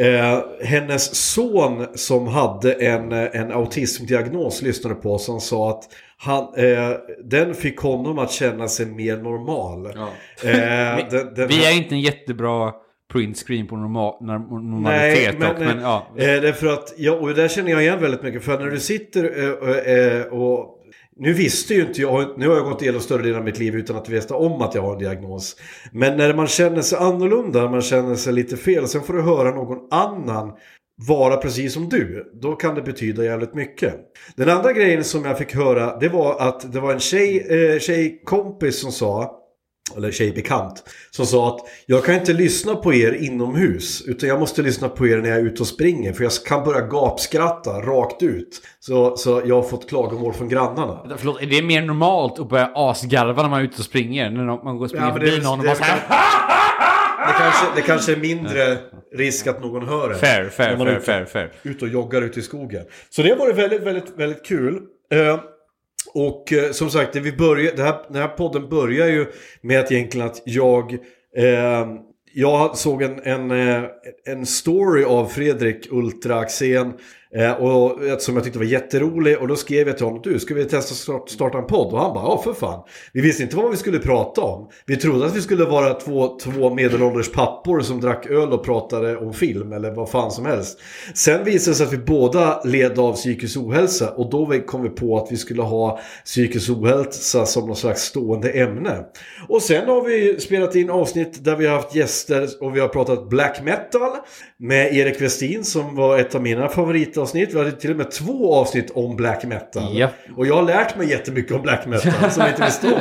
Eh, 0.00 0.38
hennes 0.62 1.14
son 1.32 1.86
som 1.94 2.26
hade 2.26 2.72
en, 2.72 3.12
eh, 3.12 3.28
en 3.40 3.52
autismdiagnos 3.52 4.62
lyssnade 4.62 4.94
på 4.94 5.14
oss. 5.14 5.28
Han 5.28 5.40
sa 5.40 5.70
att 5.70 5.84
han, 6.18 6.42
eh, 6.56 6.90
den 7.24 7.54
fick 7.54 7.78
honom 7.78 8.18
att 8.18 8.30
känna 8.30 8.68
sig 8.68 8.86
mer 8.86 9.16
normal. 9.16 9.86
Eh, 9.86 11.06
den, 11.10 11.34
den 11.34 11.48
Vi 11.48 11.66
är 11.66 11.76
inte 11.76 11.94
en 11.94 12.00
jättebra 12.00 12.72
printscreen 13.12 13.66
på 13.66 13.76
normal, 13.76 14.14
norm- 14.20 14.70
normalitet 14.70 15.40
dock, 15.40 15.58
men 15.58 15.80
ja. 15.80 16.06
Eh, 16.16 16.24
det 16.24 16.48
är 16.48 16.52
för 16.52 16.66
att, 16.66 16.94
ja, 16.96 17.12
och 17.12 17.34
där 17.34 17.48
känner 17.48 17.70
jag 17.70 17.82
igen 17.82 18.00
väldigt 18.00 18.22
mycket. 18.22 18.44
För 18.44 18.58
när 18.58 18.70
du 18.70 18.80
sitter 18.80 19.24
eh, 19.24 19.94
eh, 19.94 20.22
och... 20.22 20.74
Nu 21.20 21.32
visste 21.32 21.74
ju 21.74 21.80
inte 21.80 22.00
jag, 22.00 22.38
nu 22.38 22.48
har 22.48 22.56
jag 22.56 22.64
gått 22.64 22.82
igenom 22.82 23.00
större 23.00 23.22
delen 23.22 23.38
av 23.38 23.44
mitt 23.44 23.58
liv 23.58 23.74
utan 23.74 23.96
att 23.96 24.08
veta 24.08 24.34
om 24.34 24.62
att 24.62 24.74
jag 24.74 24.82
har 24.82 24.92
en 24.92 24.98
diagnos. 24.98 25.56
Men 25.92 26.16
när 26.16 26.34
man 26.34 26.46
känner 26.46 26.82
sig 26.82 26.98
annorlunda, 26.98 27.70
man 27.70 27.82
känner 27.82 28.14
sig 28.14 28.32
lite 28.32 28.56
fel, 28.56 28.88
sen 28.88 29.02
får 29.02 29.14
du 29.14 29.22
höra 29.22 29.50
någon 29.54 29.78
annan 29.90 30.52
vara 31.08 31.36
precis 31.36 31.72
som 31.74 31.88
du. 31.88 32.32
Då 32.42 32.52
kan 32.56 32.74
det 32.74 32.82
betyda 32.82 33.24
jävligt 33.24 33.54
mycket. 33.54 33.94
Den 34.36 34.48
andra 34.48 34.72
grejen 34.72 35.04
som 35.04 35.24
jag 35.24 35.38
fick 35.38 35.54
höra, 35.54 35.98
det 35.98 36.08
var 36.08 36.40
att 36.40 36.72
det 36.72 36.80
var 36.80 36.92
en 36.92 37.00
tjej, 37.00 37.46
eh, 37.50 37.78
tjejkompis 37.78 38.80
som 38.80 38.92
sa 38.92 39.38
eller 39.96 40.10
tjejbekant, 40.10 40.84
som 41.10 41.26
sa 41.26 41.48
att 41.48 41.60
jag 41.86 42.04
kan 42.04 42.14
inte 42.14 42.32
lyssna 42.32 42.74
på 42.74 42.94
er 42.94 43.12
inomhus 43.12 44.02
utan 44.06 44.28
jag 44.28 44.40
måste 44.40 44.62
lyssna 44.62 44.88
på 44.88 45.06
er 45.06 45.18
när 45.18 45.28
jag 45.28 45.38
är 45.38 45.42
ute 45.42 45.60
och 45.62 45.66
springer 45.68 46.12
för 46.12 46.22
jag 46.22 46.32
kan 46.46 46.64
börja 46.64 46.80
gapskratta 46.80 47.70
rakt 47.70 48.22
ut. 48.22 48.62
Så, 48.80 49.16
så 49.16 49.42
jag 49.46 49.54
har 49.54 49.62
fått 49.62 49.88
klagomål 49.88 50.32
från 50.34 50.48
grannarna. 50.48 51.00
Förlåt, 51.16 51.42
är 51.42 51.46
det 51.46 51.62
mer 51.62 51.82
normalt 51.82 52.38
att 52.38 52.48
börja 52.48 52.70
asgarva 52.74 53.42
när 53.42 53.48
man 53.50 53.60
är 53.60 53.64
ute 53.64 53.78
och 53.78 53.84
springer? 53.84 54.30
När 54.30 54.44
man 54.64 54.76
går 54.76 54.84
och 54.84 54.90
springer 54.90 55.06
Ja, 55.06 55.12
förbi 55.12 55.40
någon 55.42 55.58
och 55.58 55.64
bara 55.64 55.74
så 55.74 55.82
här... 55.84 55.98
Det 57.26 57.34
kanske, 57.38 57.66
det 57.76 57.82
kanske 57.82 58.12
är 58.12 58.16
mindre 58.16 58.78
risk 59.16 59.46
att 59.46 59.60
någon 59.60 59.88
hör 59.88 60.10
en. 60.10 60.18
Fair, 60.18 60.48
fair, 60.48 60.76
fair, 60.76 60.86
ute- 60.96 61.00
fair, 61.00 61.24
fair. 61.24 61.52
Ute 61.62 61.84
och 61.84 61.90
joggar 61.90 62.22
ute 62.22 62.40
i 62.40 62.42
skogen. 62.42 62.84
Så 63.10 63.22
det 63.22 63.28
har 63.30 63.36
varit 63.36 63.56
väldigt, 63.56 63.82
väldigt, 63.82 64.10
väldigt 64.16 64.46
kul. 64.46 64.80
Och 66.14 66.52
eh, 66.52 66.70
som 66.72 66.90
sagt, 66.90 67.12
det 67.12 67.20
vi 67.20 67.32
börjar, 67.32 67.72
det 67.76 67.82
här, 67.82 68.04
den 68.08 68.22
här 68.22 68.28
podden 68.28 68.68
börjar 68.68 69.06
ju 69.08 69.26
med 69.60 69.80
att 69.80 69.92
egentligen 69.92 70.26
att 70.26 70.42
jag 70.44 70.92
eh, 71.36 71.86
jag 72.32 72.76
såg 72.76 73.02
en, 73.02 73.20
en, 73.22 73.50
eh, 73.50 73.84
en 74.24 74.46
story 74.46 75.04
av 75.04 75.26
Fredrik 75.26 75.88
Ultra 75.90 76.38
Axén 76.38 76.92
eh, 77.34 77.52
och, 77.52 78.22
som 78.22 78.34
jag 78.34 78.44
tyckte 78.44 78.58
var 78.58 78.66
jätterolig 78.66 79.38
och 79.38 79.48
då 79.48 79.56
skrev 79.56 79.88
jag 79.88 79.96
till 79.96 80.06
honom 80.06 80.20
Du, 80.24 80.38
ska 80.38 80.54
vi 80.54 80.64
testa 80.64 81.14
att 81.14 81.30
starta 81.30 81.58
en 81.58 81.66
podd? 81.66 81.92
Och 81.92 82.00
han 82.00 82.14
bara 82.14 82.24
ja 82.24 82.42
för 82.44 82.52
fan. 82.52 82.82
Vi 83.12 83.20
visste 83.20 83.42
inte 83.42 83.56
vad 83.56 83.70
vi 83.70 83.76
skulle 83.76 83.98
prata 83.98 84.40
om. 84.40 84.68
Vi 84.86 84.96
trodde 84.96 85.26
att 85.26 85.36
vi 85.36 85.40
skulle 85.40 85.64
vara 85.64 85.94
två, 85.94 86.38
två 86.38 86.74
medelålders 86.74 87.32
pappor 87.32 87.80
som 87.80 88.00
drack 88.00 88.26
öl 88.26 88.52
och 88.52 88.64
pratade 88.64 89.16
om 89.16 89.32
film 89.32 89.72
eller 89.72 89.90
vad 89.90 90.10
fan 90.10 90.30
som 90.30 90.46
helst. 90.46 90.78
Sen 91.14 91.44
visade 91.44 91.70
det 91.70 91.76
sig 91.76 91.86
att 91.86 91.92
vi 91.92 91.98
båda 91.98 92.62
led 92.64 92.98
av 92.98 93.12
psykisk 93.12 93.58
ohälsa 93.58 94.10
och 94.10 94.30
då 94.30 94.52
kom 94.66 94.82
vi 94.82 94.88
på 94.88 95.18
att 95.18 95.32
vi 95.32 95.36
skulle 95.36 95.62
ha 95.62 96.00
psykisk 96.24 96.70
ohälsa 96.70 97.46
som 97.46 97.66
någon 97.66 97.76
slags 97.76 98.02
stående 98.02 98.50
ämne. 98.50 99.04
Och 99.48 99.62
sen 99.62 99.88
har 99.88 100.04
vi 100.04 100.40
spelat 100.40 100.74
in 100.74 100.90
avsnitt 100.90 101.44
där 101.44 101.56
vi 101.56 101.66
har 101.66 101.76
haft 101.76 101.94
gäster 101.94 102.48
och 102.60 102.76
vi 102.76 102.80
har 102.80 102.88
pratat 102.88 103.28
black 103.28 103.60
metal 103.64 104.10
med 104.58 104.94
Erik 104.94 105.20
Westin 105.20 105.64
som 105.64 105.96
var 105.96 106.18
ett 106.18 106.34
av 106.34 106.42
mina 106.42 106.68
favoritavsnitt. 107.18 107.54
Vi 107.54 107.58
hade 107.58 107.72
till 107.72 107.90
och 107.90 107.96
med 107.96 108.10
två 108.10 108.54
avsnitt 108.54 108.90
om 108.90 109.16
black 109.16 109.44
metal. 109.44 109.98
Ja. 109.98 110.08
Och 110.36 110.46
jag 110.46 110.54
har 110.54 110.62
lärt 110.62 110.96
mig 110.96 111.10
jättemycket 111.10 111.52
om 111.52 111.62
black 111.62 111.86
metal 111.86 112.12
som 112.30 112.42
jag 112.42 112.50
inte 112.50 112.64
visste 112.64 112.86
om. 112.86 113.00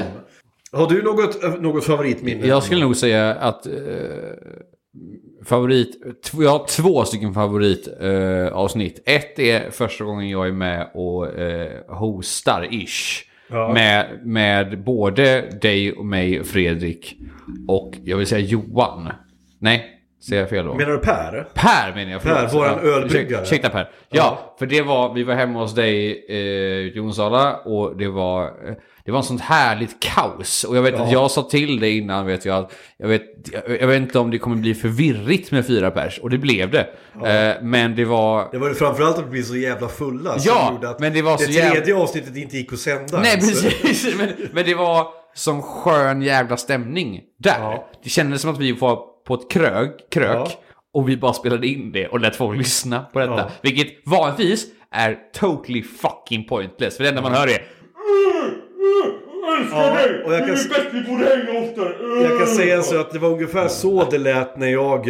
Har 0.71 0.89
du 0.89 1.03
något, 1.03 1.62
något 1.62 1.86
favoritminne? 1.86 2.47
Jag 2.47 2.63
skulle 2.63 2.82
nog 2.82 2.95
säga 2.95 3.34
att 3.34 3.65
eh, 3.65 3.73
favorit... 5.45 6.01
Jag 6.34 6.49
har 6.49 6.65
två 6.67 7.06
stycken 7.06 7.34
favoritavsnitt. 7.34 9.01
Eh. 9.06 9.15
Ett 9.15 9.39
är 9.39 9.71
första 9.71 10.03
gången 10.03 10.30
jag 10.30 10.47
är 10.47 10.51
med 10.51 10.89
och 10.93 11.39
eh, 11.39 11.95
hostar, 11.95 12.67
ish. 12.71 13.23
Ja. 13.49 13.73
Med, 13.73 14.19
med 14.23 14.84
både 14.84 15.41
dig 15.62 15.93
och 15.93 16.06
mig, 16.06 16.43
Fredrik 16.43 17.17
och 17.67 17.93
jag 18.03 18.17
vill 18.17 18.27
säga 18.27 18.47
Johan. 18.47 19.10
Nej, 19.60 19.97
säger 20.30 20.42
jag 20.42 20.50
fel 20.50 20.66
då? 20.66 20.74
Menar 20.74 20.92
du 20.92 20.98
Per? 20.98 21.48
Per 21.54 21.96
menar 21.96 22.12
jag. 22.12 22.22
förlåt. 22.22 22.38
Per, 22.40 22.48
våran 22.58 22.80
Ja, 22.84 22.90
ölbryggare. 22.90 23.42
ursäkta- 23.44 23.70
Per. 23.70 23.80
Ja, 23.80 23.88
Ja. 24.10 24.56
för 24.60 24.66
det 24.66 24.82
var, 24.82 25.13
vi 25.13 25.24
var 25.24 25.34
hemma 25.36 25.60
hos 25.60 25.76
dig 25.76 26.26
eh, 26.30 26.36
i 26.98 27.00
Onsala 27.00 27.56
och 27.56 27.98
det 27.98 28.08
var, 28.08 28.44
eh, 28.46 28.74
det 29.06 29.12
var 29.12 29.18
en 29.20 29.24
sånt 29.24 29.42
härligt 29.42 30.00
kaos. 30.00 30.63
Och 30.63 30.78
jag 30.78 30.82
vet 30.82 30.94
att 30.94 31.00
Ja. 31.00 31.13
jag 31.22 31.32
sa 31.32 31.42
till 31.44 31.80
dig 31.80 31.98
innan, 31.98 32.26
vet 32.26 32.46
jag, 32.46 32.58
att 32.58 32.74
jag 32.98 33.08
vet, 33.08 33.22
jag, 33.82 33.88
vet 33.88 33.98
inte 34.02 34.20
om 34.20 34.32
det 34.32 34.38
kommer 34.38 34.56
bli 34.56 34.74
för 34.76 34.88
virrigt 34.88 35.52
med 35.52 35.68
fyra 35.68 35.92
pers. 35.92 36.20
Och 36.20 36.30
det 36.30 36.38
blev 36.38 36.72
det. 36.72 36.88
Eh, 37.26 37.63
men 37.63 37.96
det 37.96 38.06
var... 38.06 38.48
Det 38.52 38.58
var 38.58 38.74
framförallt 38.74 39.18
att 39.18 39.26
vi 39.26 39.30
blev 39.30 39.44
så 39.44 39.56
jävla 39.56 39.88
fulla. 39.88 40.36
Ja, 40.40 40.80
att 40.84 41.00
men 41.00 41.13
det 41.13 41.22
var 41.22 41.38
så 41.38 41.46
det 41.46 41.52
jävla- 41.52 41.72
tredje 41.76 41.96
avsnittet 41.96 42.36
inte 42.38 42.58
gick 42.58 42.74
att 42.74 42.80
sända. 42.80 43.20
Nej, 43.20 43.30
ens. 43.32 43.63
precis. 43.63 44.16
Men, 44.18 44.30
men 44.54 44.66
det 44.66 44.74
var 44.76 45.08
som 45.34 45.62
skön 45.62 46.22
jävla 46.22 46.58
stämning 46.58 47.22
där. 47.40 47.60
Ja. 47.60 47.88
Det 48.04 48.10
kändes 48.10 48.42
som 48.42 48.52
att 48.52 48.60
vi 48.60 48.72
var 48.72 49.00
på 49.28 49.34
ett 49.34 49.52
krök, 49.52 50.10
krök 50.12 50.30
Ja. 50.36 50.48
och 50.94 51.10
vi 51.10 51.18
bara 51.18 51.34
spelade 51.34 51.68
in 51.68 51.92
det 51.92 52.08
och 52.08 52.20
lät 52.20 52.36
folk 52.36 52.58
lyssna 52.58 53.06
på 53.13 53.20
detta. 53.20 53.38
Ja. 53.38 53.50
Vilket 53.62 53.88
vanligtvis 54.06 54.66
är 54.92 55.18
totally 55.34 55.84
fucking 55.84 56.44
pointless. 56.48 56.98
För 56.98 57.04
det 57.04 57.10
enda 57.10 57.22
man 57.22 57.34
hör 57.34 57.48
är 57.48 57.62
Ja, 59.72 59.98
och 60.26 60.34
jag 60.34 60.40
kan, 60.40 60.58
jag 62.24 62.38
kan 62.40 62.48
säga 62.48 62.82
så 62.82 63.00
att 63.00 63.12
det 63.12 63.20
var 63.20 63.30
ungefär 63.30 63.68
så 63.68 64.08
det 64.12 64.18
lät 64.18 64.58
när 64.58 64.68
jag, 64.68 65.06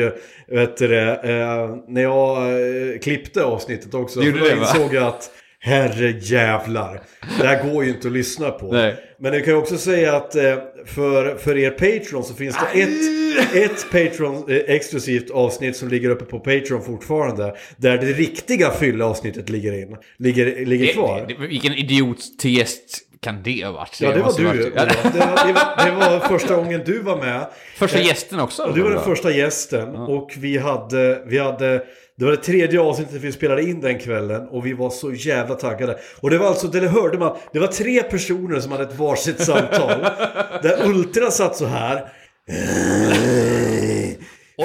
vet 0.47 0.77
du 0.77 0.87
det, 0.87 1.11
eh, 1.11 1.75
när 1.87 2.01
jag 2.01 2.37
eh, 2.37 2.99
klippte 2.99 3.43
avsnittet 3.43 3.93
också. 3.93 4.19
Du 4.19 4.25
gjorde 4.25 4.39
För 4.39 4.49
då 4.49 4.55
det, 4.55 4.61
insåg 4.61 4.93
jag 4.93 5.03
att 5.03 5.31
Herre 5.59 6.11
jävlar. 6.21 7.01
Det 7.41 7.47
här 7.47 7.63
går 7.71 7.83
ju 7.83 7.89
inte 7.89 8.07
att 8.07 8.13
lyssna 8.13 8.51
på. 8.51 8.71
Nej. 8.71 8.95
Men 9.19 9.33
jag 9.33 9.43
kan 9.45 9.53
ju 9.53 9.59
också 9.59 9.77
säga 9.77 10.15
att 10.15 10.35
eh, 10.35 10.55
för, 10.85 11.35
för 11.35 11.57
er 11.57 11.69
Patreon 11.71 12.23
så 12.23 12.33
finns 12.33 12.57
det 12.73 12.81
ett, 12.81 13.71
ett 13.71 13.85
Patreon 13.91 14.35
eh, 14.51 14.55
exklusivt 14.75 15.29
avsnitt 15.31 15.77
som 15.77 15.89
ligger 15.89 16.09
uppe 16.09 16.25
på 16.25 16.39
Patreon 16.39 16.81
fortfarande. 16.83 17.55
Där 17.77 17.97
det 17.97 18.05
riktiga 18.05 18.71
fyllavsnittet 18.71 19.49
ligger 19.49 19.73
in. 19.81 19.97
Ligger, 20.19 20.65
ligger 20.65 20.93
kvar. 20.93 21.25
Det- 21.27 21.33
det- 21.41 21.47
Vilken 21.47 21.73
idiot 21.73 22.17
till 22.39 22.57
gäst 22.57 22.99
kan 23.21 23.43
det 23.43 23.65
ha 23.65 23.71
varit? 23.71 24.01
Ja, 24.01 24.11
det 24.11 24.19
var 24.21 24.33
du. 24.37 24.43
varit- 24.43 24.63
Det 24.63 24.69
var, 24.69 24.85
det, 24.85 25.19
var, 25.19 25.47
det, 25.47 25.53
var, 25.53 25.85
det 25.85 26.19
var 26.19 26.27
första 26.27 26.55
gången 26.55 26.81
du 26.85 26.99
var 26.99 27.17
med. 27.17 27.47
Första 27.75 27.99
Eh, 27.99 28.05
gästen 28.07 28.39
också? 28.39 28.63
Och 28.63 28.75
du 28.75 28.81
var 28.81 28.91
den 28.91 29.03
första 29.03 29.31
gästen 29.31 29.95
och 29.95 30.31
vi 30.37 30.57
hade, 30.57 31.23
vi 31.27 31.37
hade 31.37 31.83
det 32.17 32.25
var 32.25 32.31
det 32.31 32.37
tredje 32.37 32.79
avsnittet 32.81 33.21
vi 33.21 33.31
spelade 33.31 33.63
in 33.63 33.81
den 33.81 33.99
kvällen 33.99 34.47
och 34.47 34.65
vi 34.65 34.73
var 34.73 34.89
så 34.89 35.13
jävla 35.13 35.55
taggade. 35.55 35.97
Och 36.21 36.29
det 36.29 36.37
var 36.37 36.47
alltså, 36.47 36.67
det 36.67 36.87
hörde 36.87 37.17
man, 37.17 37.37
det 37.53 37.59
var 37.59 37.67
tre 37.67 38.03
personer 38.03 38.59
som 38.59 38.71
hade 38.71 38.83
ett 38.83 38.99
varsitt 38.99 39.45
samtal. 39.45 40.01
där 40.61 40.85
Ultra 40.85 41.31
satt 41.31 41.55
så 41.55 41.65
här. 41.65 42.13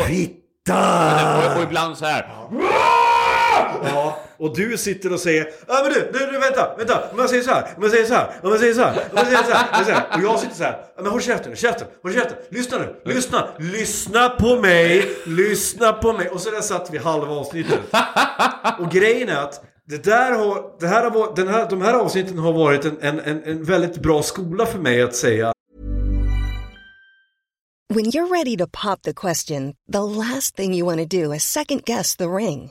Fitta! 0.06 1.52
Och, 1.52 1.56
och 1.56 1.62
ibland 1.62 1.98
så 1.98 2.04
här. 2.04 2.26
Ja, 3.84 4.18
och 4.42 4.56
du 4.56 4.78
sitter 4.78 5.12
och 5.12 5.20
säger 5.20 5.48
Ja 5.68 5.80
men 5.82 5.92
du, 5.92 6.18
du, 6.18 6.26
du 6.26 6.38
vänta, 6.38 6.76
vänta, 6.78 7.10
om 7.12 7.18
jag 7.18 7.30
säger 7.30 7.42
så 7.42 7.50
här, 7.50 7.68
om 7.76 7.82
jag 7.82 7.90
säger 7.90 8.04
så 8.04 8.14
här, 8.14 8.28
om 8.42 8.50
jag 8.50 8.60
säger 8.60 8.74
så 8.74 8.80
här, 8.82 8.94
om 9.10 9.16
jag 9.16 9.26
säger 9.26 9.42
så 9.42 9.52
här, 9.52 9.84
säger 9.84 9.84
så 9.84 9.90
här. 9.90 10.16
Och 10.16 10.22
jag 10.22 10.40
sitter 10.40 10.54
så 10.54 10.64
här, 10.64 10.84
men 10.96 11.06
håll 11.06 11.20
käften, 11.20 11.56
käften, 11.56 11.86
håll 12.02 12.14
käften, 12.14 12.36
lyssna 12.48 12.78
nu, 12.78 13.12
lyssna, 13.12 13.48
lyssna 13.58 14.28
på 14.28 14.60
mig, 14.60 15.16
lyssna 15.26 15.92
på 15.92 16.12
mig. 16.12 16.28
Och 16.28 16.40
så 16.40 16.50
där 16.50 16.60
satt 16.60 16.90
vi 16.90 16.98
halva 16.98 17.34
avsnittet. 17.34 17.80
Och 18.78 18.90
grejen 18.90 19.28
är 19.28 19.36
att 19.36 19.64
det 19.88 20.04
där 20.04 20.32
har, 20.32 20.80
det 20.80 20.86
här 20.86 21.10
har 21.10 21.36
den 21.36 21.48
här, 21.48 21.70
de 21.70 21.82
här 21.82 21.94
avsnitten 21.94 22.38
har 22.38 22.52
varit 22.52 22.84
en, 22.84 22.98
en, 23.00 23.20
en, 23.20 23.44
en 23.44 23.64
väldigt 23.64 23.96
bra 23.96 24.22
skola 24.22 24.66
för 24.66 24.78
mig 24.78 25.02
att 25.02 25.14
säga 25.14 25.52
When 27.94 28.04
you're 28.04 28.28
ready 28.28 28.56
to 28.56 28.66
pop 28.66 29.02
the 29.02 29.12
question, 29.12 29.74
the 29.92 30.02
last 30.02 30.56
thing 30.56 30.72
you 30.74 30.86
want 30.86 30.98
to 31.10 31.22
do 31.22 31.34
is 31.34 31.44
second 31.44 31.84
guess 31.84 32.16
the 32.16 32.28
ring. 32.28 32.70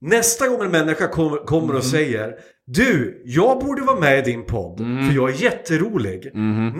Nästa 0.00 0.48
gång 0.48 0.62
en 0.62 0.70
människa 0.70 1.08
kom, 1.08 1.38
kommer 1.46 1.74
och 1.76 1.84
säger 1.84 2.34
Du, 2.66 3.22
jag 3.24 3.58
borde 3.58 3.82
vara 3.82 4.00
med 4.00 4.18
i 4.18 4.22
din 4.30 4.46
podd 4.46 4.78
för 4.78 5.14
jag 5.16 5.30
är 5.30 5.34
jätterolig. 5.42 6.30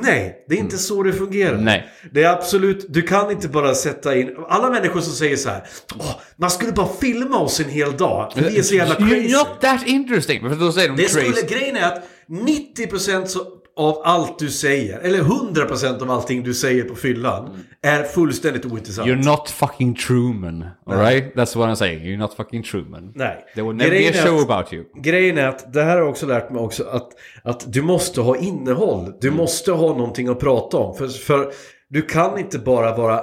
Nej, 0.02 0.44
det 0.48 0.54
är 0.54 0.58
inte 0.58 0.78
så 0.78 1.02
det 1.02 1.12
fungerar. 1.12 1.58
Nej. 1.58 1.88
Det 2.12 2.22
är 2.22 2.32
absolut, 2.32 2.86
du 2.88 3.02
kan 3.02 3.30
inte 3.30 3.48
bara 3.48 3.74
sätta 3.74 4.16
in, 4.16 4.30
alla 4.48 4.70
människor 4.70 5.00
som 5.00 5.12
säger 5.12 5.36
så 5.36 5.48
här 5.48 5.62
Åh, 5.98 6.20
man 6.36 6.50
skulle 6.50 6.72
bara 6.72 6.88
filma 7.00 7.38
oss 7.38 7.60
en 7.60 7.68
hel 7.70 7.96
dag. 7.96 8.32
för 8.32 8.40
Vi 8.42 8.58
är 8.58 8.62
så 8.62 8.74
jävla 8.74 8.94
crazy. 8.94 9.14
You're 9.14 9.38
not 9.38 9.60
that 9.60 9.86
interesting. 9.86 10.40
För 10.40 10.56
då 10.56 10.72
säger 10.72 10.88
de 10.88 10.96
Det 10.96 11.02
crazy. 11.02 11.32
skulle, 11.32 11.58
grejen 11.58 11.76
är 11.76 11.82
att 11.92 12.02
90% 12.28 13.26
så- 13.26 13.46
av 13.76 14.00
allt 14.04 14.38
du 14.38 14.50
säger, 14.50 14.98
eller 14.98 15.18
100% 15.18 16.02
av 16.02 16.10
allting 16.10 16.42
du 16.42 16.54
säger 16.54 16.84
på 16.84 16.94
fyllan, 16.94 17.58
är 17.82 18.02
fullständigt 18.02 18.64
ointressant. 18.64 19.08
You're 19.08 19.24
not 19.24 19.48
fucking 19.50 19.94
Truman. 19.94 20.64
Alright? 20.86 21.34
That's 21.34 21.56
what 21.58 21.68
I'm 21.68 21.74
saying. 21.74 22.00
You're 22.02 22.16
not 22.18 22.34
fucking 22.34 22.62
Truman. 22.62 23.12
Nej. 23.14 23.44
There 23.54 23.66
will 23.66 23.76
never 23.76 23.90
be 23.90 23.96
Grejen 23.96 24.14
a 24.14 24.16
är 24.16 24.26
show 24.26 24.38
att- 24.38 24.50
about 24.50 24.72
you. 24.72 24.84
Grejen 25.02 25.38
är 25.38 25.48
att 25.48 25.72
det 25.72 25.82
här 25.82 25.90
har 25.90 25.98
jag 25.98 26.08
också 26.08 26.26
lärt 26.26 26.50
mig 26.50 26.62
också 26.62 26.84
att, 26.84 27.08
att 27.44 27.72
du 27.72 27.82
måste 27.82 28.20
ha 28.20 28.36
innehåll. 28.36 29.12
Du 29.20 29.28
Mm. 29.28 29.38
måste 29.38 29.72
ha 29.72 29.88
någonting 29.88 30.28
att 30.28 30.40
prata 30.40 30.76
om. 30.76 30.96
För, 30.96 31.08
för 31.08 31.52
du 31.88 32.02
kan 32.02 32.38
inte 32.38 32.58
bara 32.58 32.96
vara 32.96 33.20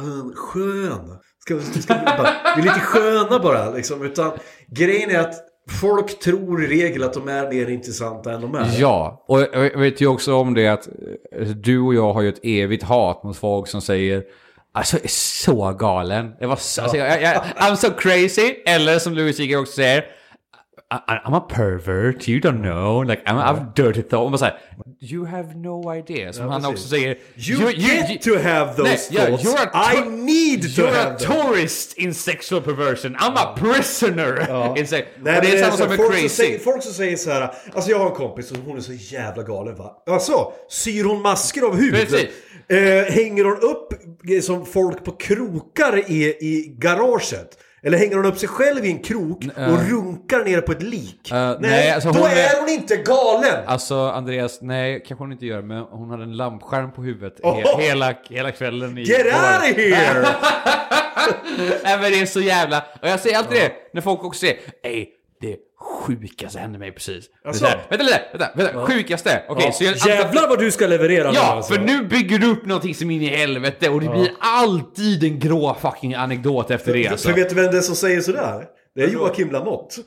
"Mm, 0.00 0.32
skön. 0.36 1.16
Ska, 1.38 1.60
ska 1.80 1.94
bara, 1.94 2.30
vi 2.56 2.60
är 2.62 2.64
lite 2.64 2.80
sköna 2.80 3.38
bara 3.38 3.70
liksom. 3.70 4.02
Utan 4.02 4.32
grejen 4.68 5.10
är 5.10 5.18
att 5.20 5.34
folk 5.70 6.18
tror 6.18 6.64
i 6.64 6.66
regel 6.66 7.02
att 7.02 7.14
de 7.14 7.28
är 7.28 7.50
mer 7.50 7.70
intressanta 7.70 8.32
än 8.32 8.40
de 8.40 8.54
är. 8.54 8.66
Ja, 8.78 9.24
och 9.28 9.40
jag 9.40 9.78
vet 9.78 10.00
ju 10.00 10.06
också 10.06 10.34
om 10.34 10.54
det 10.54 10.68
att 10.68 10.88
eh, 11.38 11.46
du 11.48 11.80
och 11.80 11.94
jag 11.94 12.12
har 12.12 12.22
ju 12.22 12.28
ett 12.28 12.40
evigt 12.44 12.82
hat 12.82 13.22
mot 13.22 13.36
folk 13.36 13.68
som 13.68 13.80
säger 13.80 14.24
Alltså, 14.76 14.96
är 14.96 15.08
så 15.08 15.72
galen. 15.72 16.32
Jag 16.40 16.48
var 16.48 16.56
så, 16.56 16.82
alltså, 16.82 16.96
jag, 16.96 17.22
jag, 17.22 17.42
I'm 17.56 17.76
so 17.76 17.90
crazy. 17.98 18.54
Eller 18.66 18.98
som 18.98 19.14
Louis 19.14 19.36
CK 19.36 19.56
också 19.56 19.72
säger. 19.72 20.04
I, 20.90 21.18
I'm 21.24 21.34
a 21.34 21.40
pervert, 21.40 22.28
you 22.28 22.40
don't 22.40 22.60
know. 22.62 22.98
Like, 22.98 23.24
I'm, 23.26 23.38
I've 23.38 23.74
dirty 23.74 24.02
thoughts. 24.02 24.38
Så 24.38 24.44
här, 24.44 24.58
you 25.00 25.24
have 25.24 25.54
no 25.56 25.94
idea. 25.94 26.32
Som 26.32 26.48
han 26.48 26.62
precis. 26.62 26.76
också 26.76 26.88
säger. 26.88 27.16
You, 27.36 27.72
get 27.72 28.22
to 28.22 28.38
have 28.38 28.74
those 28.76 28.82
Nej, 28.82 28.98
ja, 29.10 29.26
thoughts. 29.26 29.44
you're 29.44 29.68
a 29.72 29.94
I 29.94 30.08
need 30.08 30.62
to 30.62 30.82
You're 30.82 30.92
have 30.92 31.14
a 31.14 31.18
them. 31.18 31.32
tourist 31.32 31.98
in 31.98 32.14
sexual 32.14 32.62
perversion. 32.62 33.16
I'm 33.16 33.36
a 33.36 33.54
prisoner. 33.56 34.76
in 34.78 34.86
sex. 34.86 35.08
Nej, 35.22 35.36
och 35.38 35.44
det 35.44 35.58
är 35.58 35.62
samma 35.62 35.76
som 35.76 35.88
med 35.88 35.98
crazy. 35.98 36.28
Säger, 36.28 36.58
folk 36.58 36.82
som 36.82 36.92
säger 36.92 37.16
så 37.16 37.30
här, 37.30 37.54
alltså 37.74 37.90
jag 37.90 37.98
har 37.98 38.06
en 38.06 38.16
kompis 38.16 38.50
och 38.50 38.58
hon 38.58 38.76
är 38.76 38.80
så 38.80 38.92
jävla 38.92 39.42
galen 39.42 39.76
va. 39.76 40.02
Alltså, 40.06 40.52
syr 40.68 41.04
hon 41.04 41.22
masker 41.22 41.62
av 41.62 41.76
hud? 41.76 41.94
Precis. 41.94 42.28
Eh, 42.68 43.12
hänger 43.14 43.44
hon 43.44 43.56
upp 43.56 43.88
som 44.42 44.66
folk 44.66 45.04
på 45.04 45.12
krokar 45.12 46.10
i, 46.10 46.24
i 46.24 46.76
garaget? 46.78 47.58
Eller 47.86 47.98
hänger 47.98 48.16
hon 48.16 48.26
upp 48.26 48.38
sig 48.38 48.48
själv 48.48 48.84
i 48.84 48.90
en 48.90 48.98
krok 48.98 49.44
och 49.56 49.88
runkar 49.90 50.44
ner 50.44 50.60
på 50.60 50.72
ett 50.72 50.82
lik? 50.82 51.30
Eh, 51.32 51.36
nej, 51.36 51.56
nej, 51.60 51.90
alltså 51.90 52.10
då 52.12 52.24
är 52.26 52.60
hon 52.60 52.68
inte 52.68 52.96
galen! 52.96 53.64
Alltså 53.66 53.94
Andreas, 54.08 54.58
nej 54.62 55.04
kanske 55.06 55.22
hon 55.24 55.32
inte 55.32 55.46
gör 55.46 55.62
men 55.62 55.78
hon 55.90 56.10
hade 56.10 56.22
en 56.22 56.36
lampskärm 56.36 56.92
på 56.92 57.02
huvudet 57.02 57.34
he 57.44 57.50
Oho! 57.50 57.78
hela, 57.80 58.14
hela 58.30 58.50
kvällen. 58.52 58.98
I 58.98 59.02
Get 59.02 59.22
på- 59.22 59.28
out 59.28 59.70
of 59.70 59.76
here! 59.78 60.26
Nej 61.84 61.98
men 62.00 62.12
det 62.12 62.20
är 62.20 62.26
så 62.26 62.40
jävla... 62.40 62.84
Och 63.02 63.08
jag 63.08 63.20
säger 63.20 63.38
alltid 63.38 63.60
det 63.60 63.72
när 63.92 64.00
folk 64.00 64.24
också 64.24 64.40
säger 64.40 64.56
Ey, 64.82 65.06
det 65.46 65.56
sjukaste 66.06 66.58
hände 66.58 66.78
mig 66.78 66.92
precis. 66.92 67.24
Är 67.44 67.48
Alltså? 67.48 67.64
så 67.64 67.70
här, 67.70 67.86
vänta 67.90 68.04
lite, 68.04 68.22
vänta, 68.32 68.50
vänta, 68.56 68.86
sjukaste. 68.86 69.42
Okej, 69.48 69.72
så 69.72 69.84
jag... 69.84 69.96
Jävlar 69.96 70.48
vad 70.48 70.58
du 70.58 70.70
ska 70.70 70.86
leverera 70.86 71.30
nu 71.30 71.36
Ja, 71.36 71.42
alltså. 71.42 71.74
för 71.74 71.80
nu 71.80 72.04
bygger 72.04 72.38
du 72.38 72.46
upp 72.50 72.66
någonting 72.66 72.94
som 72.94 73.10
in 73.10 73.22
i 73.22 73.26
helvete 73.28 73.88
och 73.88 74.00
det 74.00 74.08
blir 74.08 74.32
alltid 74.40 75.24
en 75.24 75.38
grå 75.38 75.76
fucking 75.82 76.14
anekdot 76.14 76.70
efter 76.70 76.92
det 76.92 77.08
alltså. 77.08 77.28
För 77.28 77.34
vet 77.36 77.48
du 77.48 77.54
vem 77.54 77.70
det 77.70 77.76
är 77.76 77.82
som 77.82 77.96
säger 77.96 78.20
sådär? 78.20 78.64
Det 78.94 79.02
är 79.02 79.08
Joakim 79.08 79.50
Lamotte. 79.50 80.00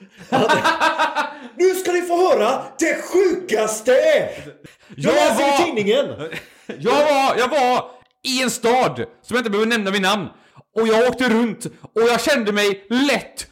nu 1.58 1.73
ska 1.73 1.91
ni 1.91 2.02
få 2.02 2.30
höra 2.30 2.63
det 2.80 2.95
sjukaste! 3.02 3.91
Jag 3.91 5.13
Jag 5.13 5.13
läser 5.15 5.47
i 5.47 5.52
var- 5.52 5.65
tidningen! 5.65 6.06
Jag 6.80 6.91
var, 6.91 7.36
jag 7.38 7.47
var 7.47 7.86
i 8.23 8.43
en 8.43 8.50
stad 8.50 8.95
som 8.97 9.36
jag 9.36 9.38
inte 9.39 9.50
behöver 9.50 9.69
nämna 9.69 9.91
vid 9.91 10.02
namn. 10.02 10.28
Och 10.80 10.88
jag 10.88 11.08
åkte 11.10 11.30
runt 11.30 11.65
och 11.65 12.02
jag 12.02 12.21
kände 12.21 12.52
mig 12.52 12.86
lätt 12.89 13.47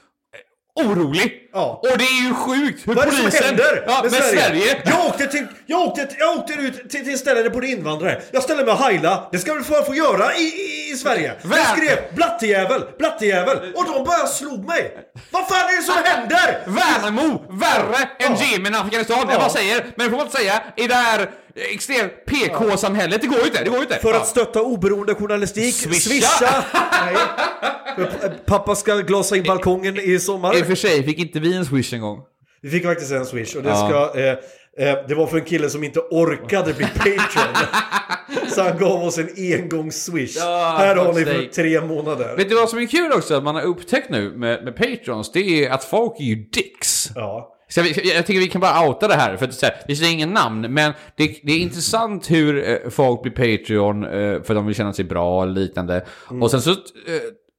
orolig. 0.76 1.45
Ja. 1.56 1.80
Och 1.92 1.98
det 1.98 2.04
är 2.04 2.24
ju 2.28 2.34
sjukt 2.34 2.88
hur 2.88 2.94
Vad 2.96 3.08
är 3.08 3.12
det 3.12 3.18
polisen... 3.18 3.32
som 3.32 3.46
händer 3.46 3.84
ja, 3.88 4.00
med 4.04 4.12
med 4.12 4.22
Sverige? 4.24 4.82
Jag 4.86 5.06
åkte, 5.06 5.28
till, 5.28 5.48
jag, 5.66 5.80
åkte, 5.82 6.08
jag 6.20 6.38
åkte 6.40 6.54
ut 6.54 6.90
till, 6.90 7.06
till 7.06 7.18
ställen 7.20 7.38
där 7.38 7.44
det 7.44 7.50
bodde 7.50 7.68
invandrare. 7.68 8.22
Jag 8.32 8.44
ställde 8.44 8.66
mig 8.66 8.74
och 8.74 8.80
heila. 8.80 9.28
Det 9.32 9.38
ska 9.40 9.54
väl 9.54 9.64
få, 9.64 9.84
få 9.84 9.96
göra 9.96 10.36
i, 10.36 10.42
i, 10.42 10.92
i 10.94 10.98
Sverige. 10.98 11.34
Jag 11.42 11.50
Vär- 11.50 11.76
skrev 11.76 11.98
blattejävel, 12.16 12.82
blattejävel 12.98 13.58
och 13.76 13.86
de 13.86 14.04
bara 14.06 14.28
slog 14.28 14.66
mig. 14.66 14.92
Vad 15.32 15.48
fan 15.48 15.58
är 15.70 15.78
det 15.78 15.84
som 15.84 15.96
händer? 16.04 16.60
Värnamo, 16.66 17.42
värre 17.50 18.10
än 18.20 18.36
Jemen, 18.36 18.76
Afghanistan. 18.76 19.18
Jag 19.20 19.34
Ja. 19.34 19.40
bara 19.40 19.50
säger, 19.50 19.86
men 19.96 20.10
får 20.10 20.18
man 20.18 20.26
inte 20.26 20.38
säga, 20.38 20.64
i 20.76 20.88
det 20.88 20.96
här 20.96 21.30
extremt 21.56 22.12
PK-samhället, 22.26 23.22
det 23.22 23.28
går 23.28 23.40
ju 23.40 23.46
inte, 23.46 23.64
det 23.64 23.70
går 23.70 23.80
inte. 23.82 24.00
För 24.02 24.10
Ja. 24.14 24.18
att 24.18 24.28
stötta 24.28 24.62
oberoende 24.62 25.16
journalistik, 25.16 25.76
Swisha. 25.76 26.10
swisha. 26.10 26.64
Nej. 27.06 27.16
Pappa 28.46 28.76
ska 28.76 28.96
glasa 28.96 29.36
in 29.38 29.44
balkongen 29.44 30.00
i 30.00 30.20
sommar. 30.20 30.58
I 30.58 30.62
och 30.62 30.66
för 30.68 30.76
sig 30.76 31.04
fick 31.04 31.20
inte 31.20 31.40
vi 31.50 31.56
en 31.56 31.66
swish 31.66 31.94
en 31.94 32.02
gång. 32.02 32.20
Vi 32.62 32.70
fick 32.70 32.84
faktiskt 32.84 33.12
en 33.12 33.26
swish 33.26 33.56
och 33.56 33.64
det, 33.64 33.70
Ja. 33.70 33.76
ska, 34.12 34.20
eh, 34.20 34.30
eh, 34.90 35.08
det 35.08 35.16
var 35.16 35.28
för 35.28 35.38
en 35.38 35.46
kille 35.46 35.70
som 35.70 35.84
inte 35.84 36.00
orkade 36.00 36.74
bli 36.74 36.86
Patreon. 36.86 37.56
Så 38.50 38.62
han 38.62 38.78
gav 38.78 39.04
oss 39.04 39.18
en 39.18 39.28
engångs-swish. 39.30 40.34
Ja, 40.38 40.76
Här 40.78 40.96
har 40.96 41.14
ni 41.14 41.26
för 41.26 41.54
tre 41.54 41.82
månader. 41.82 42.36
Vet 42.38 42.50
du 42.50 42.56
vad 42.56 42.70
som 42.70 42.80
är 42.80 42.86
kul 42.86 43.12
också, 43.12 43.36
att 43.36 43.44
man 43.44 43.56
har 43.56 43.62
upptäckt 43.62 44.10
nu 44.10 44.32
med, 44.32 44.64
med 44.64 44.76
Patrons, 44.76 45.32
det 45.32 45.40
är 45.66 45.72
att 45.72 45.84
folk 45.84 46.20
är 46.20 46.24
ju 46.24 46.36
dicks. 46.36 47.10
Ja. 47.16 47.52
Så 47.70 47.80
jag, 47.80 47.88
jag 48.06 48.26
tycker 48.26 48.40
vi 48.40 48.48
kan 48.48 48.62
bara 48.62 48.88
outa 48.88 49.08
det 49.08 49.14
här, 49.16 49.38
för 49.38 49.46
att 49.46 49.54
så 49.54 49.66
här, 49.66 49.76
vi 49.88 49.96
säger 49.96 50.12
ingen 50.14 50.30
namn, 50.30 50.62
men 50.74 50.94
det, 51.18 51.40
det 51.44 51.52
är 51.54 51.60
intressant 51.60 52.32
hur 52.32 52.70
eh, 52.70 52.90
folk 52.90 53.22
blir 53.22 53.32
Patreon 53.58 54.04
eh, 54.04 54.42
för 54.44 54.54
de 54.56 54.66
vill 54.66 54.76
känna 54.76 54.94
sig 54.94 55.06
bra 55.06 55.42
och 55.42 55.48
liknande. 55.48 56.06
Och 56.42 56.52
sen 56.52 56.62
så, 56.62 56.72
eh, 56.72 56.76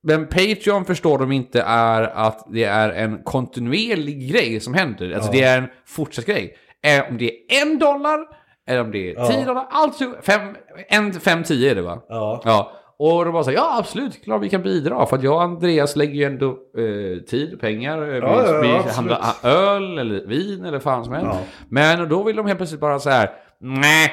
men 0.06 0.26
Patreon 0.26 0.84
förstår 0.84 1.18
de 1.18 1.32
inte 1.32 1.62
är 1.66 2.02
att 2.02 2.46
det 2.52 2.64
är 2.64 2.90
en 2.90 3.22
kontinuerlig 3.22 4.32
grej 4.32 4.60
som 4.60 4.74
händer. 4.74 5.12
Alltså 5.14 5.32
det 5.32 5.42
är 5.42 5.58
en 5.58 5.68
fortsatt 5.86 6.26
grej. 6.26 6.56
Eh, 6.84 7.10
om 7.10 7.18
det 7.18 7.24
är 7.30 7.62
en 7.62 7.78
dollar, 7.78 8.18
eller 8.68 8.80
om 8.80 8.90
det 8.90 9.10
är 9.10 9.26
tio 9.26 9.44
dollar, 9.44 9.66
allt 9.70 9.94
så- 9.94 10.14
fem, 10.22 10.40
en, 10.88 11.12
fem, 11.12 11.42
tio 11.44 11.70
är 11.70 11.74
det 11.74 11.82
va? 11.82 12.02
Ja. 12.08 12.42
Ja, 12.44 12.72
och 12.98 13.24
de 13.24 13.32
bara 13.32 13.44
så 13.44 13.50
här, 13.50 13.56
ja 13.56 13.76
absolut, 13.78 14.24
klart 14.24 14.42
vi 14.42 14.48
kan 14.48 14.62
bidra. 14.62 15.06
För 15.06 15.16
att 15.16 15.22
jag 15.22 15.34
och 15.34 15.42
Andreas 15.42 15.96
lägger 15.96 16.14
ju 16.14 16.24
ändå 16.24 16.48
eh, 16.50 17.22
tid 17.30 17.54
och 17.54 17.60
pengar. 17.60 18.02
Eh, 18.02 18.06
vi 18.08 18.18
Ja, 18.18 18.42
ja, 18.46 18.54
ja, 18.54 18.82
vi 18.84 18.90
handlar 18.90 19.20
öl 19.42 19.98
eller 19.98 20.26
vin 20.26 20.64
eller 20.64 20.78
fan 20.78 21.04
som 21.04 21.12
helst. 21.14 21.30
Ja. 21.32 21.38
Men 21.68 22.08
då 22.08 22.22
vill 22.22 22.36
de 22.36 22.46
helt 22.46 22.58
plötsligt 22.58 22.80
bara 22.80 22.98
så 22.98 23.10
här, 23.10 23.30
nej. 23.60 24.10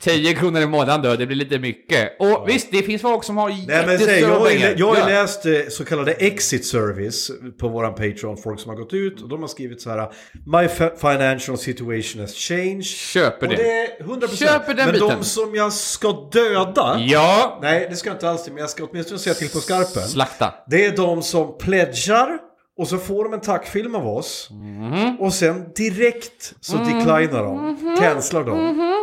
10 0.00 0.34
kronor 0.34 0.60
i 0.62 0.66
månaden 0.66 1.02
då, 1.02 1.16
det 1.16 1.26
blir 1.26 1.36
lite 1.36 1.58
mycket. 1.58 2.16
Och 2.20 2.48
visst, 2.48 2.68
det 2.72 2.82
finns 2.82 3.02
folk 3.02 3.24
som 3.24 3.36
har 3.36 3.48
Nej 3.48 3.66
men 3.66 3.84
säg, 3.84 3.92
jättestora 3.92 4.20
jag, 4.32 4.38
har 4.40 4.46
pengar. 4.48 4.74
jag 4.76 4.86
har 4.88 4.96
Ja. 4.96 5.06
läst 5.06 5.46
eh, 5.46 5.52
så 5.70 5.84
kallade 5.84 6.12
exit 6.12 6.66
service 6.66 7.30
på 7.60 7.68
våran 7.68 7.94
Patreon, 7.94 8.36
folk 8.36 8.60
som 8.60 8.68
har 8.70 8.76
gått 8.76 8.92
ut 8.92 9.22
och 9.22 9.28
de 9.28 9.40
har 9.40 9.48
skrivit 9.48 9.80
så 9.82 9.90
här 9.90 10.12
My 10.46 10.68
financial 11.00 11.58
situation 11.58 12.20
has 12.20 12.34
changed. 12.34 12.84
Köper 12.84 13.46
Och 13.46 13.52
det. 13.52 13.62
det 13.62 13.86
är 13.86 14.04
100%. 14.04 14.36
Köper 14.36 14.74
den 14.74 14.84
men 14.86 14.92
biten. 14.94 15.08
de 15.18 15.24
som 15.24 15.54
jag 15.54 15.72
ska 15.72 16.28
döda, 16.32 16.96
Ja, 17.00 17.58
nej 17.62 17.86
det 17.90 17.96
ska 17.96 18.08
jag 18.08 18.14
inte 18.16 18.30
alls 18.30 18.48
men 18.48 18.56
jag 18.56 18.70
ska 18.70 18.84
åtminstone 18.84 19.18
säga 19.18 19.34
till 19.34 19.48
på 19.50 19.58
skarpen. 19.58 20.02
slakta. 20.02 20.54
Det 20.66 20.84
är 20.86 20.96
de 20.96 21.22
som 21.22 21.58
pledgar 21.58 22.38
och 22.78 22.88
så 22.88 22.98
får 22.98 23.24
de 23.24 23.32
en 23.32 23.40
tackfilm 23.40 23.94
av 23.94 24.08
oss. 24.08 24.48
Mhm. 24.50 25.16
Och 25.20 25.32
sen 25.32 25.64
direkt 25.76 26.54
så 26.60 26.76
declinar 26.76 27.42
de, 27.42 27.76
cancelar 28.00 28.44
de. 28.44 28.94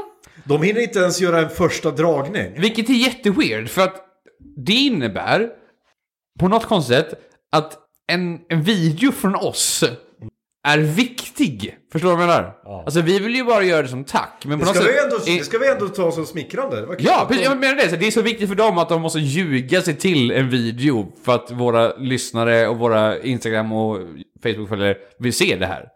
De 0.44 0.64
hinner 0.64 0.82
inte 0.82 1.00
ens 1.00 1.22
göra 1.22 1.40
en 1.40 1.50
första 1.50 1.92
dragning. 1.92 2.54
Vilket 2.58 2.90
är 2.90 2.94
jätteweird, 2.94 3.70
för 3.70 3.82
att 3.82 3.96
det 4.66 4.74
innebär 4.74 5.50
på 6.40 6.48
något 6.48 6.66
konstigt 6.66 6.96
sätt 6.96 7.14
att 7.52 7.78
en, 8.12 8.40
en 8.50 8.64
video 8.64 9.12
från 9.12 9.36
oss 9.36 9.84
är 10.68 10.78
viktig. 10.78 11.78
Förstår 11.92 12.10
du 12.10 12.16
vad 12.16 12.24
jag 12.24 12.28
menar? 12.28 12.54
Alltså 12.86 13.02
vi 13.02 13.20
vill 13.20 13.36
ju 13.36 13.44
bara 13.44 13.64
göra 13.64 13.82
det 13.82 13.88
som 13.88 14.04
tack, 14.04 14.44
men 14.46 14.60
på 14.60 14.66
Det 14.66 14.72
något 14.72 14.76
ska, 14.76 14.86
sätt... 14.86 14.96
vi 14.96 15.04
ändå, 15.04 15.18
det 15.26 15.46
ska 15.46 15.58
vi 15.58 15.70
ändå 15.72 15.88
ta 15.88 16.12
som 16.12 16.26
smickrande. 16.26 16.82
Det 16.82 16.96
Ja, 17.00 17.26
precis, 17.28 17.46
jag 17.46 17.58
menar 17.58 17.76
det. 17.76 17.90
Så 17.90 17.96
det 17.96 18.08
är 18.08 18.12
så 18.12 18.22
viktigt 18.22 18.50
för 18.50 18.56
dem 18.56 18.78
att 18.78 18.90
de 18.90 19.02
måste 19.02 19.20
ljuga 19.20 19.82
sig 19.82 19.96
till 19.96 20.32
en 20.32 20.50
video 20.50 21.12
för 21.24 21.36
att 21.36 21.52
våra 21.52 21.96
lyssnare 21.96 22.68
och 22.68 22.78
våra 22.78 23.20
Instagram 23.20 23.72
och 23.72 24.00
Facebook-följare 24.44 24.96
vill 25.20 25.34
se 25.34 25.56
det 25.56 25.66
här. 25.66 25.88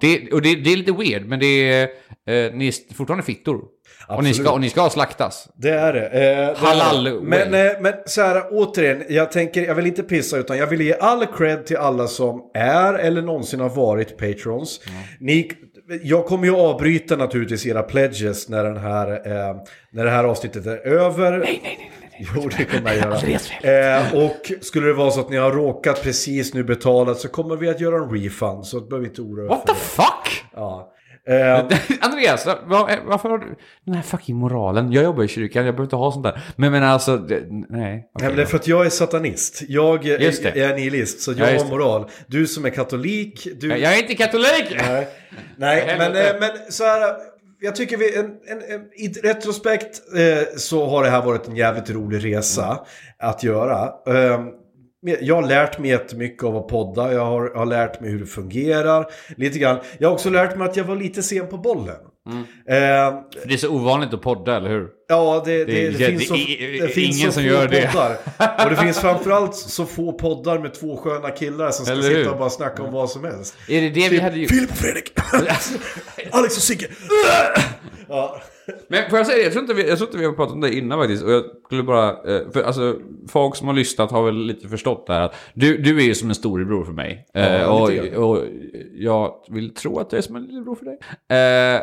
Det, 0.00 0.32
och 0.32 0.42
det, 0.42 0.54
det 0.54 0.72
är 0.72 0.76
lite 0.76 0.92
weird, 0.92 1.26
men 1.26 1.40
det 1.40 1.72
är, 1.72 1.82
eh, 2.26 2.52
ni 2.54 2.68
är 2.68 2.94
fortfarande 2.94 3.24
fittor. 3.24 3.64
Och 4.08 4.24
ni, 4.24 4.34
ska, 4.34 4.40
Absolut. 4.40 4.52
och 4.54 4.60
ni 4.60 4.70
ska 4.70 4.90
slaktas. 4.90 5.48
Det 5.56 5.70
är 5.70 5.92
det. 5.92 6.06
Eh, 6.08 6.56
Halal 6.56 7.04
det. 7.04 7.20
Men, 7.22 7.54
eh, 7.54 7.72
men 7.80 7.92
så 8.06 8.22
här, 8.22 8.42
återigen, 8.50 9.02
jag 9.08 9.32
tänker, 9.32 9.66
jag 9.66 9.74
vill 9.74 9.86
inte 9.86 10.02
pissa 10.02 10.36
utan 10.36 10.58
jag 10.58 10.66
vill 10.66 10.80
ge 10.80 10.94
all 11.00 11.26
cred 11.26 11.66
till 11.66 11.76
alla 11.76 12.06
som 12.06 12.40
är 12.54 12.94
eller 12.94 13.22
någonsin 13.22 13.60
har 13.60 13.68
varit 13.68 14.18
patrons. 14.18 14.80
Ni, 15.20 15.50
jag 16.02 16.26
kommer 16.26 16.46
ju 16.46 16.56
avbryta 16.56 17.16
naturligtvis 17.16 17.66
era 17.66 17.82
pledges 17.82 18.48
när, 18.48 18.64
den 18.64 18.76
här, 18.76 19.10
eh, 19.10 19.56
när 19.92 20.04
det 20.04 20.10
här 20.10 20.24
avsnittet 20.24 20.66
är 20.66 20.86
över. 20.86 21.30
Nej, 21.38 21.60
nej, 21.62 21.76
nej. 21.78 21.90
Jo, 22.34 22.48
det 22.58 22.64
kommer 22.64 22.94
jag 22.94 22.98
göra. 23.62 23.98
Eh, 23.98 24.14
och 24.14 24.52
skulle 24.60 24.86
det 24.86 24.92
vara 24.92 25.10
så 25.10 25.20
att 25.20 25.30
ni 25.30 25.36
har 25.36 25.52
råkat 25.52 26.02
precis 26.02 26.54
nu 26.54 26.64
betalat 26.64 27.18
så 27.20 27.28
kommer 27.28 27.56
vi 27.56 27.68
att 27.68 27.80
göra 27.80 27.96
en 28.04 28.10
refund. 28.10 28.66
Så 28.66 28.80
behöver 28.80 28.98
vi 29.04 29.08
inte 29.08 29.22
oroa 29.22 29.44
er 29.44 29.48
What 29.48 29.66
the 29.66 29.72
det. 29.72 29.78
fuck? 29.78 30.44
Ja. 30.54 30.92
Eh, 31.28 31.58
Andreas, 32.00 32.46
varför 32.46 33.28
har 33.28 33.38
du 33.38 33.54
den 33.84 33.94
här 33.94 34.02
fucking 34.02 34.36
moralen? 34.36 34.92
Jag 34.92 35.04
jobbar 35.04 35.24
i 35.24 35.28
kyrkan, 35.28 35.66
jag 35.66 35.74
behöver 35.74 35.84
inte 35.84 35.96
ha 35.96 36.12
sånt 36.12 36.24
där. 36.24 36.42
Men 36.56 36.72
men 36.72 36.82
alltså, 36.82 37.16
det, 37.16 37.42
nej. 37.68 38.10
Det 38.18 38.24
är 38.24 38.44
för 38.44 38.56
att 38.56 38.66
jag 38.66 38.86
är 38.86 38.90
satanist. 38.90 39.62
Jag 39.68 40.06
är, 40.06 40.74
nihilist, 40.76 41.20
så 41.20 41.32
Ja, 41.32 41.36
jag 41.38 41.52
just 41.52 41.64
har 41.64 41.70
moral. 41.70 42.10
Du 42.26 42.46
som 42.46 42.64
är 42.64 42.70
katolik, 42.70 43.48
du... 43.60 43.68
Jag 43.68 43.94
är 43.94 43.98
inte 43.98 44.14
katolik! 44.14 44.76
Nej, 44.88 45.08
Nej 45.56 45.94
men, 45.98 46.16
eh, 46.16 46.40
men 46.40 46.50
så 46.68 46.84
här... 46.84 47.14
Jag 47.60 47.76
tycker 47.76 47.96
vi, 47.96 48.16
en, 48.16 48.24
en, 48.24 48.74
en, 48.74 48.86
i 48.96 49.08
retrospekt 49.22 50.00
eh, 50.16 50.56
så 50.56 50.86
har 50.86 51.04
det 51.04 51.10
här 51.10 51.22
varit 51.22 51.48
en 51.48 51.56
jävligt 51.56 51.90
rolig 51.90 52.24
resa 52.24 52.80
att 53.18 53.42
göra. 53.42 53.82
Eh, 54.06 54.40
jag 55.20 55.34
har 55.34 55.42
lärt 55.48 55.78
mig 55.78 55.90
jättemycket 55.90 56.42
av 56.44 56.56
att 56.56 56.68
podda, 56.68 57.12
jag 57.12 57.24
har, 57.26 57.52
har 57.56 57.66
lärt 57.66 58.00
mig 58.00 58.10
hur 58.10 58.18
det 58.20 58.26
fungerar 58.26 59.06
lite 59.36 59.58
grann. 59.58 59.78
Jag 59.98 60.08
har 60.08 60.14
också 60.14 60.30
lärt 60.30 60.56
mig 60.58 60.68
att 60.68 60.76
jag 60.76 60.84
var 60.84 60.96
lite 60.96 61.22
sen 61.22 61.46
på 61.48 61.56
bollen. 61.58 61.96
Eh, 62.68 62.74
Det 63.46 63.54
är 63.54 63.56
så 63.56 63.68
ovanligt 63.70 64.14
att 64.14 64.22
podda, 64.22 64.56
eller 64.56 64.68
hur? 64.70 64.88
Ja, 65.08 65.42
det, 65.44 65.64
det, 65.64 65.64
Det 65.64 65.90
det, 65.90 66.06
finns 66.06 66.28
så, 66.28 66.34
det 66.34 66.88
finns 66.94 67.18
ingen 67.18 67.32
så 67.32 67.34
som 67.34 67.42
få 67.42 67.48
gör 67.48 67.68
det. 67.68 67.90
poddar. 67.92 68.16
Och 68.64 68.70
det 68.70 68.76
finns 68.76 68.98
framförallt 68.98 69.54
så 69.56 69.84
få 69.86 70.12
poddar 70.12 70.58
med 70.58 70.74
två 70.74 70.96
sköna 70.96 71.30
killar 71.30 71.70
som 71.70 71.84
ska 71.84 71.92
Eller 71.92 72.02
sitta 72.02 72.14
hur? 72.18 72.30
och 72.30 72.38
bara 72.38 72.50
snacka 72.50 72.82
om 72.82 72.92
vad 72.92 73.10
som 73.10 73.24
helst. 73.24 73.56
Är 73.68 73.80
det 73.80 73.90
det 73.90 74.08
vi 74.08 74.20
hade 74.20 74.38
gjort? 74.38 74.50
Filip 74.50 74.70
och 74.70 74.76
Fredrik! 74.76 75.12
Alex 76.30 76.56
och 76.56 76.62
Sigge! 76.62 76.86
ja. 78.08 78.40
Men 78.88 79.10
får 79.10 79.18
jag 79.18 79.26
säga 79.26 79.38
det? 79.38 79.42
Jag 79.44 79.52
tror 79.52 79.62
inte 79.62 79.74
vi, 79.74 79.88
jag 79.88 79.98
tror 79.98 80.08
inte 80.08 80.18
vi 80.18 80.24
har 80.24 80.32
pratat 80.32 80.54
om 80.54 80.60
det 80.60 80.74
innan 80.74 80.98
faktiskt. 80.98 81.24
Och 81.24 81.30
jag 81.30 81.44
skulle 81.66 81.82
bara... 81.82 82.08
eh, 82.08 82.40
För 82.52 82.62
alltså, 82.62 82.96
folk 83.28 83.56
som 83.56 83.66
har 83.66 83.74
lyssnat 83.74 84.10
har 84.10 84.22
väl 84.22 84.34
lite 84.34 84.68
förstått 84.68 85.06
det 85.06 85.12
här. 85.12 85.20
Att 85.20 85.34
du, 85.54 85.76
du 85.78 85.98
är 85.98 86.04
ju 86.04 86.14
som 86.14 86.28
en 86.28 86.34
storebror 86.34 86.84
för 86.84 86.92
mig. 86.92 87.26
Eh, 87.34 87.54
Ja, 87.60 87.68
och, 87.82 87.90
lite 87.90 88.08
grann. 88.08 88.22
och 88.24 88.38
jag 88.94 89.34
vill 89.50 89.74
tro 89.74 89.98
att 89.98 90.12
jag 90.12 90.18
är 90.18 90.22
som 90.22 90.36
en 90.36 90.42
lillebror 90.44 90.74
för 90.74 90.84
dig. 90.84 90.98
Eh, 91.30 91.36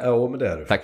ja, 0.09 0.27
men 0.29 0.39
det 0.39 0.47
är 0.47 0.57
det. 0.57 0.65
Tack. 0.65 0.83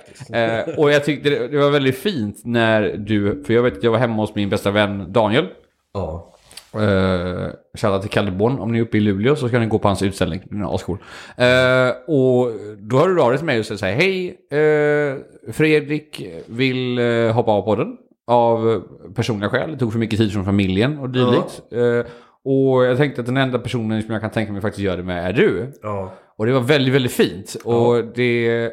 Eh, 0.68 0.78
och 0.78 0.90
jag 0.90 1.04
tyckte 1.04 1.30
det, 1.30 1.48
det 1.48 1.58
var 1.58 1.70
väldigt 1.70 1.98
fint 1.98 2.40
när 2.44 2.82
du... 2.96 3.44
För 3.44 3.54
jag 3.54 3.62
vet 3.62 3.76
att 3.76 3.84
jag 3.84 3.90
var 3.90 3.98
hemma 3.98 4.16
hos 4.16 4.34
min 4.34 4.48
bästa 4.48 4.70
vän 4.70 5.12
Daniel. 5.12 5.46
Ja. 5.94 6.34
Uh, 6.74 7.48
Shoutout 7.74 8.02
till 8.02 8.10
Kalleborn. 8.10 8.58
Om 8.58 8.72
ni 8.72 8.78
är 8.78 8.82
uppe 8.82 8.96
i 8.96 9.00
Luleå 9.00 9.36
så 9.36 9.48
ska 9.48 9.58
ni 9.58 9.66
gå 9.66 9.78
på 9.78 9.88
hans 9.88 10.02
utställning. 10.02 10.40
Den 10.44 10.60
är 10.62 10.74
ascool. 10.74 10.98
Uh, 10.98 12.14
och 12.14 12.52
då 12.78 12.96
har 12.96 13.08
du 13.08 13.22
av 13.22 13.30
dig 13.30 13.38
till 13.38 13.46
mig 13.46 13.58
och 13.58 13.66
säger 13.66 13.96
hej, 13.96 14.36
eh, 14.50 15.16
Fredrik 15.52 16.26
vill 16.46 16.98
eh, 16.98 17.32
hoppa 17.32 17.50
av 17.50 17.62
podden. 17.62 17.96
Av 18.26 18.82
personliga 19.14 19.50
skäl. 19.50 19.70
Det 19.72 19.78
tog 19.78 19.92
för 19.92 19.98
mycket 19.98 20.18
tid 20.18 20.32
från 20.32 20.44
familjen 20.44 20.98
och 20.98 21.10
dylikt. 21.10 21.62
Eh, 21.72 22.12
och 22.44 22.84
jag 22.84 22.96
tänkte 22.96 23.20
att 23.20 23.26
den 23.26 23.36
enda 23.36 23.58
personen 23.58 24.02
som 24.02 24.12
jag 24.12 24.22
kan 24.22 24.30
tänka 24.30 24.52
mig 24.52 24.62
faktiskt 24.62 24.84
göra 24.84 24.96
det 24.96 25.02
med 25.02 25.28
är 25.28 25.32
du. 25.32 25.72
Ja. 25.82 26.12
Och 26.36 26.46
det 26.46 26.52
var 26.52 26.60
väldigt, 26.60 26.94
väldigt 26.94 27.12
fint. 27.12 27.56
Och 27.64 28.04
det, 28.14 28.70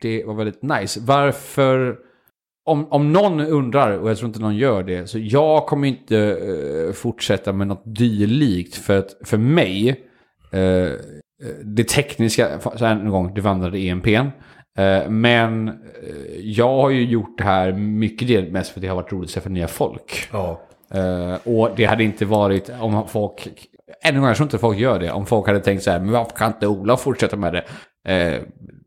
det 0.00 0.24
var 0.24 0.34
väldigt 0.34 0.62
nice. 0.62 1.00
Varför... 1.02 1.96
Om, 2.66 2.92
om 2.92 3.12
någon 3.12 3.40
undrar, 3.40 3.98
och 3.98 4.10
jag 4.10 4.16
tror 4.16 4.28
inte 4.28 4.40
någon 4.40 4.56
gör 4.56 4.82
det, 4.82 5.06
så 5.06 5.18
jag 5.18 5.66
kommer 5.66 5.88
inte 5.88 6.18
eh, 6.18 6.92
fortsätta 6.92 7.52
med 7.52 7.66
något 7.66 7.82
dylikt. 7.84 8.74
För 8.74 8.98
att 8.98 9.16
för 9.24 9.38
mig, 9.38 9.88
eh, 10.52 10.90
det 11.64 11.84
tekniska, 11.84 12.60
så 12.76 12.84
här 12.84 12.96
en 12.96 13.10
gång, 13.10 13.34
det 13.34 13.40
vandrade 13.40 13.78
EMPn. 13.78 14.28
Eh, 14.78 15.08
men 15.08 15.68
eh, 15.68 15.74
jag 16.40 16.82
har 16.82 16.90
ju 16.90 17.04
gjort 17.04 17.38
det 17.38 17.44
här 17.44 17.72
mycket 17.72 18.28
del 18.28 18.52
mest 18.52 18.70
för 18.70 18.80
att 18.80 18.82
det 18.82 18.88
har 18.88 18.96
varit 18.96 19.12
roligt 19.12 19.28
att 19.28 19.34
träffa 19.34 19.48
nya 19.48 19.68
folk. 19.68 20.28
Ja. 20.32 20.60
Eh, 20.94 21.34
och 21.44 21.70
det 21.76 21.84
hade 21.84 22.04
inte 22.04 22.24
varit 22.24 22.70
om 22.80 23.08
folk... 23.08 23.48
Än 24.04 24.14
en 24.14 24.20
gång, 24.20 24.28
jag 24.28 24.36
tror 24.36 24.46
inte 24.46 24.58
folk 24.58 24.78
gör 24.78 24.98
det. 24.98 25.10
Om 25.10 25.26
folk 25.26 25.46
hade 25.46 25.60
tänkt 25.60 25.82
så 25.82 25.90
här, 25.90 26.00
men 26.00 26.12
varför 26.12 26.36
kan 26.36 26.52
inte 26.52 26.66
Ola 26.66 26.96
fortsätta 26.96 27.36
med 27.36 27.52
det? 27.52 27.64
Eh, 28.12 28.42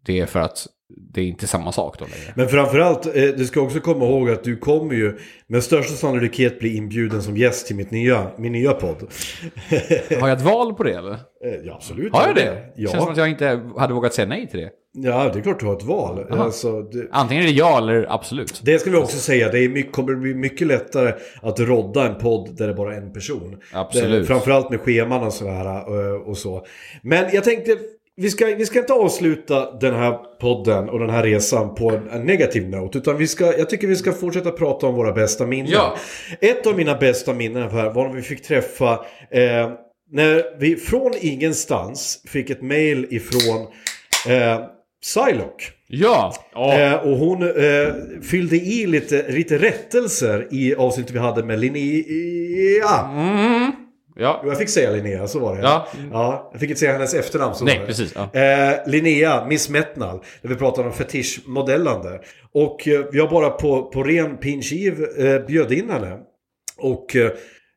det 0.05 0.19
är 0.19 0.25
för 0.25 0.39
att 0.39 0.67
det 0.89 1.21
är 1.21 1.25
inte 1.25 1.47
samma 1.47 1.71
sak 1.71 1.99
då 1.99 2.05
längre. 2.05 2.33
Men 2.35 2.47
framförallt, 2.47 3.05
eh, 3.05 3.23
du 3.23 3.45
ska 3.45 3.61
också 3.61 3.79
komma 3.79 4.05
ihåg 4.05 4.29
att 4.29 4.43
du 4.43 4.57
kommer 4.57 4.95
ju 4.95 5.17
med 5.47 5.63
största 5.63 5.93
sannolikhet 5.93 6.59
bli 6.59 6.75
inbjuden 6.75 7.23
som 7.23 7.37
gäst 7.37 7.67
till 7.67 7.75
mitt 7.75 7.91
nya, 7.91 8.31
min 8.37 8.51
nya 8.51 8.73
podd. 8.73 8.97
Har 10.19 10.27
jag 10.27 10.37
ett 10.37 10.43
val 10.43 10.73
på 10.73 10.83
det 10.83 10.93
eller? 10.93 11.11
Eh, 11.11 11.55
ja, 11.63 11.73
absolut. 11.75 12.13
Har 12.13 12.27
jag 12.27 12.35
det? 12.35 12.73
Ja. 12.75 12.91
Känns 12.91 13.03
som 13.03 13.11
att 13.11 13.17
jag 13.17 13.29
inte 13.29 13.61
hade 13.77 13.93
vågat 13.93 14.13
säga 14.13 14.27
nej 14.27 14.47
till 14.49 14.59
det. 14.59 14.69
Ja, 14.91 15.29
det 15.33 15.39
är 15.39 15.43
klart 15.43 15.59
du 15.59 15.65
har 15.65 15.75
ett 15.75 15.83
val. 15.83 16.25
Alltså, 16.29 16.81
det, 16.81 17.07
Antingen 17.11 17.43
är 17.43 17.47
det 17.47 17.53
ja 17.53 17.77
eller 17.77 18.05
absolut. 18.09 18.61
det 18.63 18.79
ska 18.79 18.91
vi 18.91 18.97
också 18.97 19.17
säga, 19.17 19.51
det 19.51 19.59
är 19.59 19.69
mycket, 19.69 19.91
kommer 19.91 20.15
bli 20.15 20.35
mycket 20.35 20.67
lättare 20.67 21.13
att 21.41 21.59
rodda 21.59 22.07
en 22.07 22.15
podd 22.15 22.57
där 22.57 22.67
det 22.67 22.73
är 22.73 22.77
bara 22.77 22.95
en 22.95 23.13
person. 23.13 23.57
Absolut. 23.73 24.21
Det, 24.21 24.25
framförallt 24.25 24.69
med 24.69 24.79
scheman 24.79 25.23
och 25.23 25.33
sådär 25.33 25.65
eh, 25.65 26.21
och 26.21 26.37
så. 26.37 26.65
Men 27.01 27.25
jag 27.33 27.43
tänkte, 27.43 27.77
vi 28.19 28.29
ska, 28.29 28.45
vi 28.45 28.65
ska 28.65 28.79
inte 28.79 28.93
avsluta 28.93 29.71
den 29.71 29.95
här 29.95 30.11
podden 30.39 30.89
och 30.89 30.99
den 30.99 31.09
här 31.09 31.23
resan 31.23 31.75
på 31.75 31.89
en, 31.89 32.09
en 32.09 32.25
negativ 32.25 32.69
note. 32.69 32.97
Utan 32.97 33.17
vi 33.17 33.27
ska, 33.27 33.57
jag 33.57 33.69
tycker 33.69 33.87
vi 33.87 33.95
ska 33.95 34.11
fortsätta 34.11 34.51
prata 34.51 34.87
om 34.87 34.95
våra 34.95 35.11
bästa 35.11 35.45
minnen. 35.45 35.71
Ja. 35.71 35.97
Ett 36.41 36.67
av 36.67 36.77
mina 36.77 36.95
bästa 36.95 37.33
minnen 37.33 37.69
här 37.69 37.89
var 37.89 38.07
när 38.07 38.15
vi 38.15 38.21
fick 38.21 38.43
träffa 38.43 38.93
eh, 39.31 39.71
när 40.11 40.59
vi 40.59 40.75
från 40.75 41.11
ingenstans 41.21 42.23
fick 42.27 42.49
ett 42.49 42.61
mail 42.61 43.07
ifrån 43.09 43.67
eh, 44.27 44.59
Psylocke. 45.01 45.65
Ja! 45.87 46.35
ja. 46.53 46.79
Eh, 46.79 46.93
och 46.93 47.17
hon 47.17 47.43
eh, 47.43 47.93
fyllde 48.21 48.55
i 48.55 48.87
lite, 48.87 49.31
lite 49.31 49.57
rättelser 49.57 50.47
i 50.51 50.75
avsnittet 50.75 51.15
vi 51.15 51.19
hade 51.19 51.43
med 51.43 51.59
Linnea. 51.59 53.09
Mm. 53.11 53.71
Ja. 54.19 54.41
Jag 54.45 54.57
fick 54.57 54.69
säga 54.69 54.91
Linnea, 54.91 55.27
så 55.27 55.39
var 55.39 55.55
det. 55.55 55.61
Ja. 55.61 55.87
ja 56.11 56.49
jag 56.51 56.59
fick 56.59 56.69
inte 56.69 56.79
säga 56.79 56.93
hennes 56.93 57.13
efternamn. 57.13 57.55
Så 57.55 57.65
Nej, 57.65 57.81
precis, 57.85 58.15
ja. 58.15 58.39
Eh, 58.39 58.75
Linnea, 58.87 59.45
Miss 59.45 59.69
Metnal, 59.69 60.19
där 60.41 60.49
vi 60.49 60.55
pratade 60.55 60.87
om 60.87 60.93
fetischmodellande. 60.93 62.21
Och 62.53 62.87
eh, 62.87 63.05
jag 63.11 63.29
bara 63.29 63.49
på, 63.49 63.83
på 63.83 64.03
ren 64.03 64.37
pinchiv 64.37 65.05
eh, 65.17 65.45
bjöd 65.45 65.71
in 65.71 65.89
henne. 65.89 66.17
Och 66.77 67.15
eh, 67.15 67.25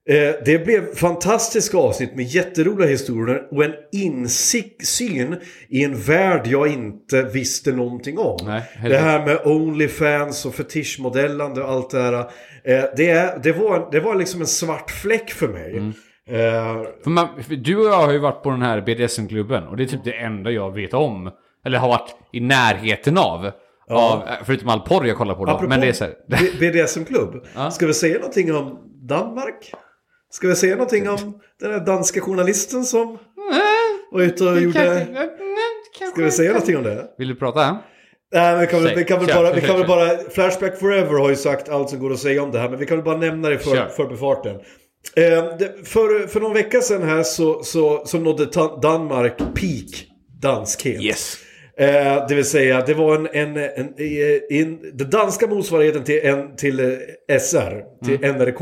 eh, 0.09 0.35
det 0.45 0.65
blev 0.65 0.95
fantastiska 0.95 1.79
avsnitt 1.79 2.15
med 2.15 2.25
jätteroliga 2.25 2.89
historier 2.89 3.43
och 3.51 3.65
en 3.65 3.75
insyn 3.93 5.37
i 5.69 5.85
en 5.85 6.01
värld 6.01 6.47
jag 6.47 6.69
inte 6.69 7.23
visste 7.23 7.73
någonting 7.73 8.19
om. 8.19 8.39
Nej, 8.47 8.63
det 8.89 8.99
här 8.99 9.27
med 9.27 9.47
Onlyfans 9.47 10.47
och 10.47 10.55
fetischmodellande 10.55 11.63
och 11.63 11.71
allt 11.71 11.91
det 11.91 12.03
här. 12.03 12.15
Eh, 12.65 12.85
det, 12.97 13.43
det, 13.43 13.53
var, 13.53 13.89
det 13.93 14.01
var 14.01 14.15
liksom 14.15 14.41
en 14.41 14.47
svart 14.47 14.91
fläck 14.91 15.31
för 15.31 15.49
mig. 15.49 15.71
Mm. 15.71 15.93
Eh, 16.29 16.83
För 17.05 17.11
man, 17.11 17.29
för 17.43 17.55
du 17.55 17.77
och 17.77 17.85
jag 17.85 17.97
har 17.97 18.13
ju 18.13 18.19
varit 18.19 18.43
på 18.43 18.51
den 18.51 18.63
här 18.63 18.81
BDSM-klubben 18.81 19.69
och 19.69 19.77
det 19.77 19.83
är 19.83 19.87
typ 19.87 20.05
det 20.05 20.13
enda 20.17 20.51
jag 20.51 20.75
vet 20.75 20.95
om. 20.95 21.31
Eller 21.67 21.79
har 21.79 21.89
varit 21.89 22.17
i 22.33 22.41
närheten 22.41 23.19
av. 23.19 23.51
av 23.91 24.23
förutom 24.45 24.69
all 24.69 24.81
porr 24.81 25.07
jag 25.07 25.17
kollar 25.17 25.35
på 25.35 25.45
då. 25.45 25.51
Apropå 25.53 25.69
Men 25.69 25.81
det 25.81 25.89
är 25.89 25.93
så 25.93 26.05
här. 26.05 26.15
B- 26.29 26.71
BDSM-klubb. 26.71 27.45
Ska 27.73 27.87
vi 27.87 27.95
säga 27.95 28.15
någonting 28.19 28.55
om 28.57 28.79
Danmark? 29.09 29.73
Ska 30.31 30.49
vi 30.49 30.55
säga 30.57 30.75
någonting 30.75 31.09
om 31.09 31.41
den 31.61 31.73
här 31.73 31.81
danska 31.81 32.21
journalisten 32.21 32.85
som 32.85 33.19
var 34.11 34.21
ute 34.23 34.45
och 34.45 34.61
gjorde... 34.61 35.07
Ska 36.13 36.23
vi 36.25 36.31
säga 36.31 36.51
någonting 36.53 36.77
om 36.77 36.83
det? 36.83 37.05
Vill 37.19 37.29
du 37.29 37.35
prata? 37.35 37.79
Nej, 38.35 38.53
men 38.53 38.61
vi 38.61 38.67
kan 38.67 38.83
väl, 38.83 38.95
vi 38.97 39.05
kan 39.05 39.19
väl 39.19 39.35
bara, 39.35 39.53
vi 39.53 39.61
kan 39.61 39.79
väl 39.79 39.89
bara... 39.89 40.09
Flashback 40.31 40.79
Forever 40.79 41.19
har 41.21 41.29
ju 41.29 41.37
sagt 41.37 41.69
allt 41.69 41.91
som 41.91 41.99
går 42.01 42.13
att 42.13 42.19
säga 42.19 42.43
om 42.43 42.51
det 42.51 42.59
här, 42.59 42.69
men 42.69 42.79
vi 42.79 42.87
kan 42.87 42.97
väl 42.97 43.05
bara 43.05 43.17
nämna 43.17 43.49
det 43.49 43.59
för, 43.59 43.71
Kör. 43.77 43.89
förbifarten. 43.89 44.61
Eh, 45.17 45.45
för, 45.85 46.27
för 46.27 46.41
någon 46.41 46.53
vecka 46.53 46.81
sedan 46.81 47.03
här 47.03 47.23
så, 47.23 47.63
så, 47.63 48.03
så 48.07 48.19
nådde 48.19 48.47
Danmark 48.83 49.39
peak 49.39 50.07
danskhet. 50.43 51.03
Yes. 51.03 51.37
Eh, 51.77 52.27
det 52.29 52.35
vill 52.35 52.45
säga, 52.45 52.81
det 52.87 52.95
var 52.95 53.15
en, 53.15 53.27
en, 53.33 53.57
en, 53.57 53.95
en, 53.97 54.41
en 54.51 54.79
den 54.97 55.11
danska 55.11 55.47
motsvarigheten 55.47 56.05
till, 56.05 56.21
en, 56.23 56.57
till 56.57 56.81
eh, 56.81 57.39
SR, 57.39 58.05
till 58.05 58.25
Mm. 58.25 58.39
NRK. 58.39 58.61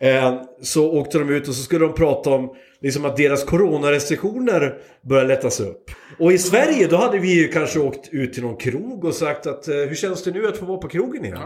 Eh, 0.00 0.42
så 0.62 0.92
åkte 0.92 1.18
de 1.18 1.30
ut 1.30 1.48
och 1.48 1.54
så 1.54 1.62
skulle 1.62 1.84
de 1.86 1.94
prata 1.94 2.30
om 2.30 2.54
liksom 2.80 3.04
att 3.04 3.16
deras 3.16 3.44
coronarestriktioner 3.44 4.74
börjar 5.08 5.24
lättas 5.24 5.60
upp. 5.60 5.90
Och 6.18 6.32
i 6.32 6.38
Sverige 6.38 6.86
då 6.86 6.96
hade 6.96 7.18
vi 7.18 7.42
ju 7.42 7.48
kanske 7.48 7.78
åkt 7.78 8.08
ut 8.12 8.32
till 8.32 8.42
någon 8.42 8.56
krog 8.56 9.04
och 9.04 9.14
sagt 9.14 9.46
att 9.46 9.68
eh, 9.68 9.74
hur 9.76 9.94
känns 9.94 10.24
det 10.24 10.30
nu 10.30 10.48
att 10.48 10.56
få 10.56 10.64
vara 10.64 10.78
på 10.78 10.88
krogen 10.88 11.24
igen? 11.24 11.38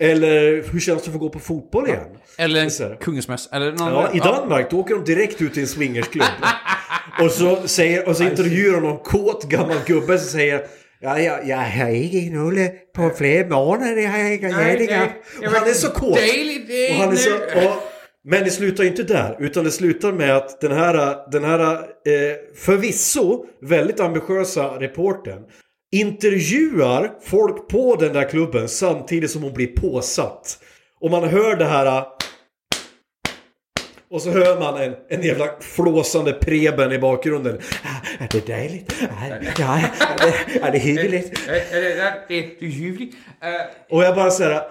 Eller 0.00 0.72
hur 0.72 0.80
känns 0.80 1.02
det 1.02 1.08
att 1.08 1.12
få 1.12 1.18
gå 1.18 1.28
på 1.28 1.38
fotboll 1.38 1.88
igen? 1.88 2.06
Eller 2.38 2.64
en 2.64 2.96
kungasmäss. 2.96 3.48
Eller 3.52 3.72
någon... 3.72 3.88
Ja, 3.88 4.10
i 4.14 4.18
Danmark 4.18 4.70
då 4.70 4.78
åker 4.78 4.94
de 4.94 5.04
direkt 5.04 5.42
ut 5.42 5.52
till 5.52 5.62
en 5.62 5.68
swingersklubb. 5.68 6.26
och, 7.22 7.30
så 7.30 7.68
säger, 7.68 8.08
och 8.08 8.16
så 8.16 8.22
intervjuar 8.22 8.74
de 8.74 8.82
någon 8.82 8.98
kåt 8.98 9.44
gammal 9.44 9.76
gubbe 9.86 10.18
som 10.18 10.28
säger 10.28 10.66
Ja, 11.02 11.18
jag, 11.18 11.48
jag 11.48 11.56
har 11.56 11.88
inte 11.90 12.36
nullet 12.36 12.92
på 12.92 13.10
flera 13.10 13.48
månader. 13.48 13.96
Jag 13.96 14.10
har 14.10 14.18
inga 14.18 14.48
gärningar. 14.48 15.12
Och 15.38 15.52
han 15.52 15.68
är 15.68 15.72
så 15.72 15.90
kåt. 15.90 16.18
Och 16.90 16.96
han 16.96 17.12
är 17.12 17.16
så, 17.16 17.34
och, 17.34 17.82
men 18.24 18.44
det 18.44 18.50
slutar 18.50 18.84
inte 18.84 19.02
där. 19.02 19.36
Utan 19.40 19.64
det 19.64 19.70
slutar 19.70 20.12
med 20.12 20.36
att 20.36 20.60
den 20.60 20.72
här, 20.72 21.30
den 21.30 21.44
här 21.44 21.72
eh, 21.72 22.36
förvisso 22.56 23.44
väldigt 23.62 24.00
ambitiösa 24.00 24.66
reportern 24.66 25.42
intervjuar 25.92 27.12
folk 27.22 27.68
på 27.68 27.96
den 27.96 28.12
där 28.12 28.28
klubben 28.28 28.68
samtidigt 28.68 29.30
som 29.30 29.42
hon 29.42 29.52
blir 29.52 29.66
påsatt. 29.66 30.58
Och 31.00 31.10
man 31.10 31.24
hör 31.28 31.56
det 31.56 31.64
här 31.64 32.04
och 34.10 34.22
så 34.22 34.30
hör 34.30 34.60
man 34.60 34.82
en, 34.82 34.94
en 35.08 35.22
jävla 35.22 35.48
flåsande 35.60 36.32
preben 36.32 36.92
i 36.92 36.98
bakgrunden. 36.98 37.60
Ah, 37.84 38.24
Är 38.24 38.28
det 38.30 38.46
dejligt? 38.46 38.92
Ah, 39.02 39.26
Ja, 39.58 39.78
är 39.78 40.26
det, 40.52 40.66
är 40.66 40.72
det 40.72 40.78
hyggligt? 40.78 41.40
Det 42.28 42.38
är 42.38 42.64
ljuvligt. 42.64 43.16
Och 43.90 44.04
jag 44.04 44.14
bara 44.14 44.30
säger 44.30 44.62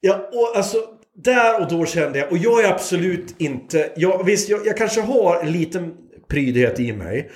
ja, 0.00 0.30
och 0.32 0.56
alltså 0.56 0.76
där 1.24 1.60
och 1.60 1.68
då 1.68 1.86
kände 1.86 2.18
jag, 2.18 2.32
och 2.32 2.38
jag 2.38 2.64
är 2.64 2.68
absolut 2.72 3.34
inte, 3.38 3.92
jag, 3.96 4.24
visst 4.24 4.48
jag, 4.48 4.66
jag 4.66 4.76
kanske 4.76 5.00
har 5.00 5.40
en 5.40 5.52
liten 5.52 5.94
prydhet 6.28 6.80
i 6.80 6.92
mig. 6.92 7.30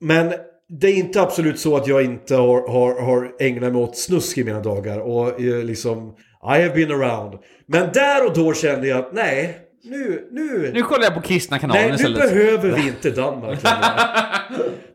Men 0.00 0.34
det 0.80 0.86
är 0.86 0.94
inte 0.94 1.20
absolut 1.22 1.58
så 1.58 1.76
att 1.76 1.86
jag 1.86 2.04
inte 2.04 2.36
har, 2.36 2.68
har, 2.68 3.00
har 3.00 3.32
ägnat 3.40 3.72
mig 3.72 3.82
åt 3.82 3.96
snusk 3.96 4.38
i 4.38 4.44
mina 4.44 4.60
dagar. 4.60 4.98
Och 4.98 5.40
eh, 5.40 5.64
liksom, 5.64 6.14
I 6.42 6.62
have 6.62 6.70
been 6.70 6.90
around. 6.90 7.38
Men 7.66 7.92
där 7.92 8.26
och 8.26 8.34
då 8.34 8.54
kände 8.54 8.88
jag 8.88 8.98
att 8.98 9.12
nej, 9.12 9.58
nu, 9.84 10.28
nu, 10.30 10.70
Nu 10.74 10.82
kollar 10.82 11.04
jag 11.04 11.14
på 11.14 11.20
kristna 11.20 11.58
kanalen 11.58 11.82
Nej, 11.82 11.90
nu 11.90 11.94
istället. 11.94 12.18
behöver 12.18 12.70
vi 12.70 12.88
inte 12.88 13.10
Danmark. 13.10 13.58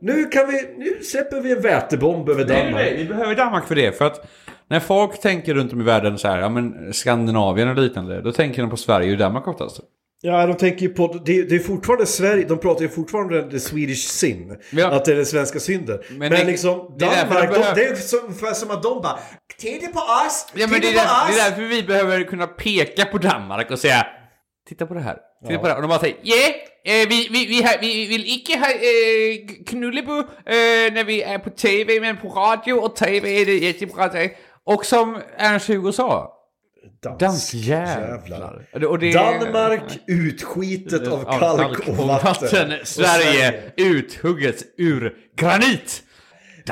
Nu 0.01 0.25
kan 0.25 0.47
vi, 0.47 0.75
nu 0.77 1.03
släpper 1.03 1.41
vi 1.41 1.51
en 1.51 1.61
vätebomb 1.61 2.29
över 2.29 2.45
Nej, 2.45 2.57
Danmark. 2.57 2.75
nej, 2.75 2.97
vi 2.97 3.05
behöver 3.05 3.35
Danmark 3.35 3.67
för 3.67 3.75
det. 3.75 3.97
För 3.97 4.05
att 4.05 4.25
när 4.69 4.79
folk 4.79 5.21
tänker 5.21 5.53
runt 5.53 5.73
om 5.73 5.81
i 5.81 5.83
världen 5.83 6.17
så 6.17 6.27
här, 6.27 6.39
ja 6.39 6.49
men 6.49 6.93
Skandinavien 6.93 7.69
och 7.69 7.75
liknande, 7.77 8.21
då 8.21 8.31
tänker 8.31 8.61
de 8.61 8.69
på 8.69 8.77
Sverige 8.77 9.11
och 9.11 9.17
Danmark 9.17 9.47
oftast. 9.47 9.79
Ja, 10.21 10.45
de 10.45 10.57
tänker 10.57 10.81
ju 10.81 10.89
på, 10.89 11.21
det, 11.25 11.43
det 11.43 11.55
är 11.55 11.59
fortfarande 11.59 12.05
Sverige, 12.05 12.45
de 12.45 12.57
pratar 12.57 12.81
ju 12.81 12.89
fortfarande 12.89 13.43
om 13.43 13.49
the 13.49 13.59
Swedish 13.59 14.07
sin. 14.07 14.57
Ja. 14.71 14.87
Att 14.91 15.05
det 15.05 15.11
är 15.11 15.15
den 15.15 15.25
svenska 15.25 15.59
synden. 15.59 15.99
Men, 16.09 16.31
det- 16.31 16.43
liksom, 16.43 16.95
det 16.99 17.05
Danmark, 17.05 17.53
de 17.53 17.81
det 17.81 17.85
är 17.85 17.95
som, 17.95 18.19
ungefär 18.23 18.53
som 18.53 18.71
att 18.71 18.83
de 18.83 19.01
bara 19.01 19.19
Titta 19.57 19.87
på 19.87 19.99
oss! 19.99 20.47
Ja 20.53 20.67
men 20.67 20.81
det 20.81 20.87
är, 20.87 20.91
på 20.91 20.97
där, 20.97 21.33
det 21.33 21.41
är 21.41 21.49
därför 21.49 21.61
vi 21.61 21.83
behöver 21.83 22.23
kunna 22.23 22.47
peka 22.47 23.05
på 23.05 23.17
Danmark 23.17 23.71
och 23.71 23.79
säga 23.79 24.07
Titta 24.69 24.85
på 24.85 24.93
det 24.93 25.01
här. 25.01 25.17
Titta 25.47 25.59
på 25.59 25.67
det 25.67 25.73
här. 25.73 25.75
Och 25.75 25.81
de 25.81 25.87
bara 25.87 25.99
säger 25.99 26.17
Yeah, 26.23 26.49
eh, 26.85 27.07
vi, 27.09 27.27
vi, 27.31 27.45
vi, 27.45 27.65
vi 27.81 28.07
vill 28.07 28.25
inte 28.25 28.59
ha 28.59 28.67
eh, 28.71 29.63
knullebo 29.67 30.19
eh, 30.19 30.93
när 30.93 31.03
vi 31.03 31.21
är 31.21 31.39
på 31.39 31.49
TV, 31.49 31.99
men 31.99 32.17
på 32.17 32.27
radio 32.29 32.73
och 32.73 32.95
TV 32.95 33.41
är 33.41 33.45
det 33.45 33.57
jättebra. 33.57 34.09
Och 34.65 34.85
som 34.85 35.21
Ernst 35.37 35.67
Hugo 35.67 35.91
sa, 35.91 36.35
Danskjävlar. 37.19 38.67
Och 38.87 38.99
det- 38.99 39.13
Danmark 39.13 39.99
utskitet 40.07 41.07
av 41.07 41.27
Av 41.27 41.39
kalk 41.39 41.87
och 41.87 41.95
vatten. 41.97 42.71
Och 42.81 42.87
Sverige 42.87 43.61
uthugget 43.77 44.63
ur 44.77 45.13
granit. 45.35 46.03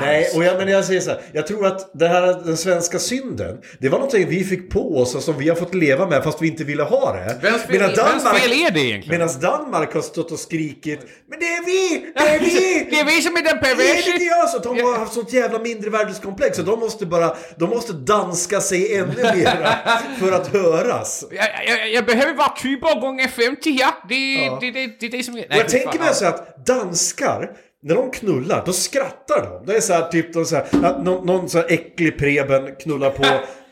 Nej, 0.02 0.32
och 0.36 0.44
jag, 0.44 0.58
men 0.58 0.68
jag 0.68 0.86
säger 0.86 1.02
så 1.02 1.10
här, 1.10 1.22
jag 1.34 1.48
tror 1.48 1.66
att 1.68 1.92
det 1.94 2.08
här, 2.08 2.42
den 2.46 2.58
svenska 2.58 3.00
synden, 3.00 3.58
det 3.80 3.90
var 3.90 3.98
någonting 3.98 4.28
vi 4.30 4.44
fick 4.44 4.70
på 4.70 4.98
oss 4.98 5.16
och 5.16 5.22
som 5.24 5.38
vi 5.38 5.50
har 5.50 5.56
fått 5.56 5.74
leva 5.76 6.08
med 6.08 6.24
fast 6.24 6.42
vi 6.42 6.48
inte 6.48 6.64
ville 6.64 6.84
ha 6.84 7.14
det. 7.14 7.40
Vems 7.42 7.62
fel- 7.64 7.72
Medan 7.72 7.90
vems 7.96 8.24
fel 8.42 8.52
är 8.52 8.72
det 8.72 8.80
egentligen? 8.80 9.20
Medan 9.20 9.40
Danmark 9.42 9.94
har 9.94 10.02
stått 10.02 10.32
och 10.32 10.40
skrikit 10.40 11.00
Men 11.30 11.40
det 11.40 11.46
är 11.46 11.66
vi! 11.66 12.06
Det 12.16 12.20
är 12.30 12.40
vi! 12.40 12.88
Det 12.92 13.00
är 13.00 13.06
vi 13.06 13.22
som 13.22 13.36
är 13.36 13.42
den 13.44 13.58
Det 13.62 13.70
är 13.70 13.76
perverse. 13.76 14.12
inte 14.12 14.24
jag! 14.24 14.50
Så 14.50 14.60
de 14.60 14.82
har 14.84 14.98
haft 15.00 15.14
sånt 15.14 15.34
jävla 15.34 15.60
mindrevärdeskkomplex 15.60 16.58
så 16.58 16.64
de 16.64 16.80
måste 16.80 17.06
bara, 17.06 17.36
de 17.60 17.70
måste 17.70 17.94
danska 17.94 18.62
sig 18.62 18.96
ännu 18.98 19.24
mer 19.24 19.68
för 20.20 20.32
att 20.32 20.48
höras. 20.48 21.24
Jag, 21.32 21.46
jag, 21.68 21.90
jag 21.92 22.06
behöver 22.06 22.34
bara 22.34 22.56
typer 22.62 23.02
gånger 23.02 23.28
50 23.28 23.72
här. 23.72 23.94
Det, 24.10 24.50
det, 24.66 24.72
det, 24.72 25.00
det, 25.00 25.06
är 25.06 25.10
det 25.18 25.24
som 25.24 25.38
är... 25.38 25.40
Och 25.50 25.56
jag 25.56 25.70
tänker 25.70 26.00
mig 26.00 26.14
så 26.14 26.26
att 26.26 26.66
danskar, 26.66 27.52
när 27.88 27.96
de 27.96 28.12
knullar, 28.12 28.64
då 28.66 28.74
skrattar 28.74 29.42
de. 29.42 29.66
Det 29.66 29.78
är 29.78 29.82
så 29.82 29.94
här, 29.94 30.08
typ 30.08 30.34
de 30.34 30.46
så 30.46 30.56
här, 30.56 30.66
att 30.84 31.04
någon, 31.04 31.26
någon 31.26 31.50
så 31.50 31.58
här 31.58 31.66
äcklig 31.70 32.18
preben 32.18 32.76
knullar 32.76 33.10
på, 33.10 33.26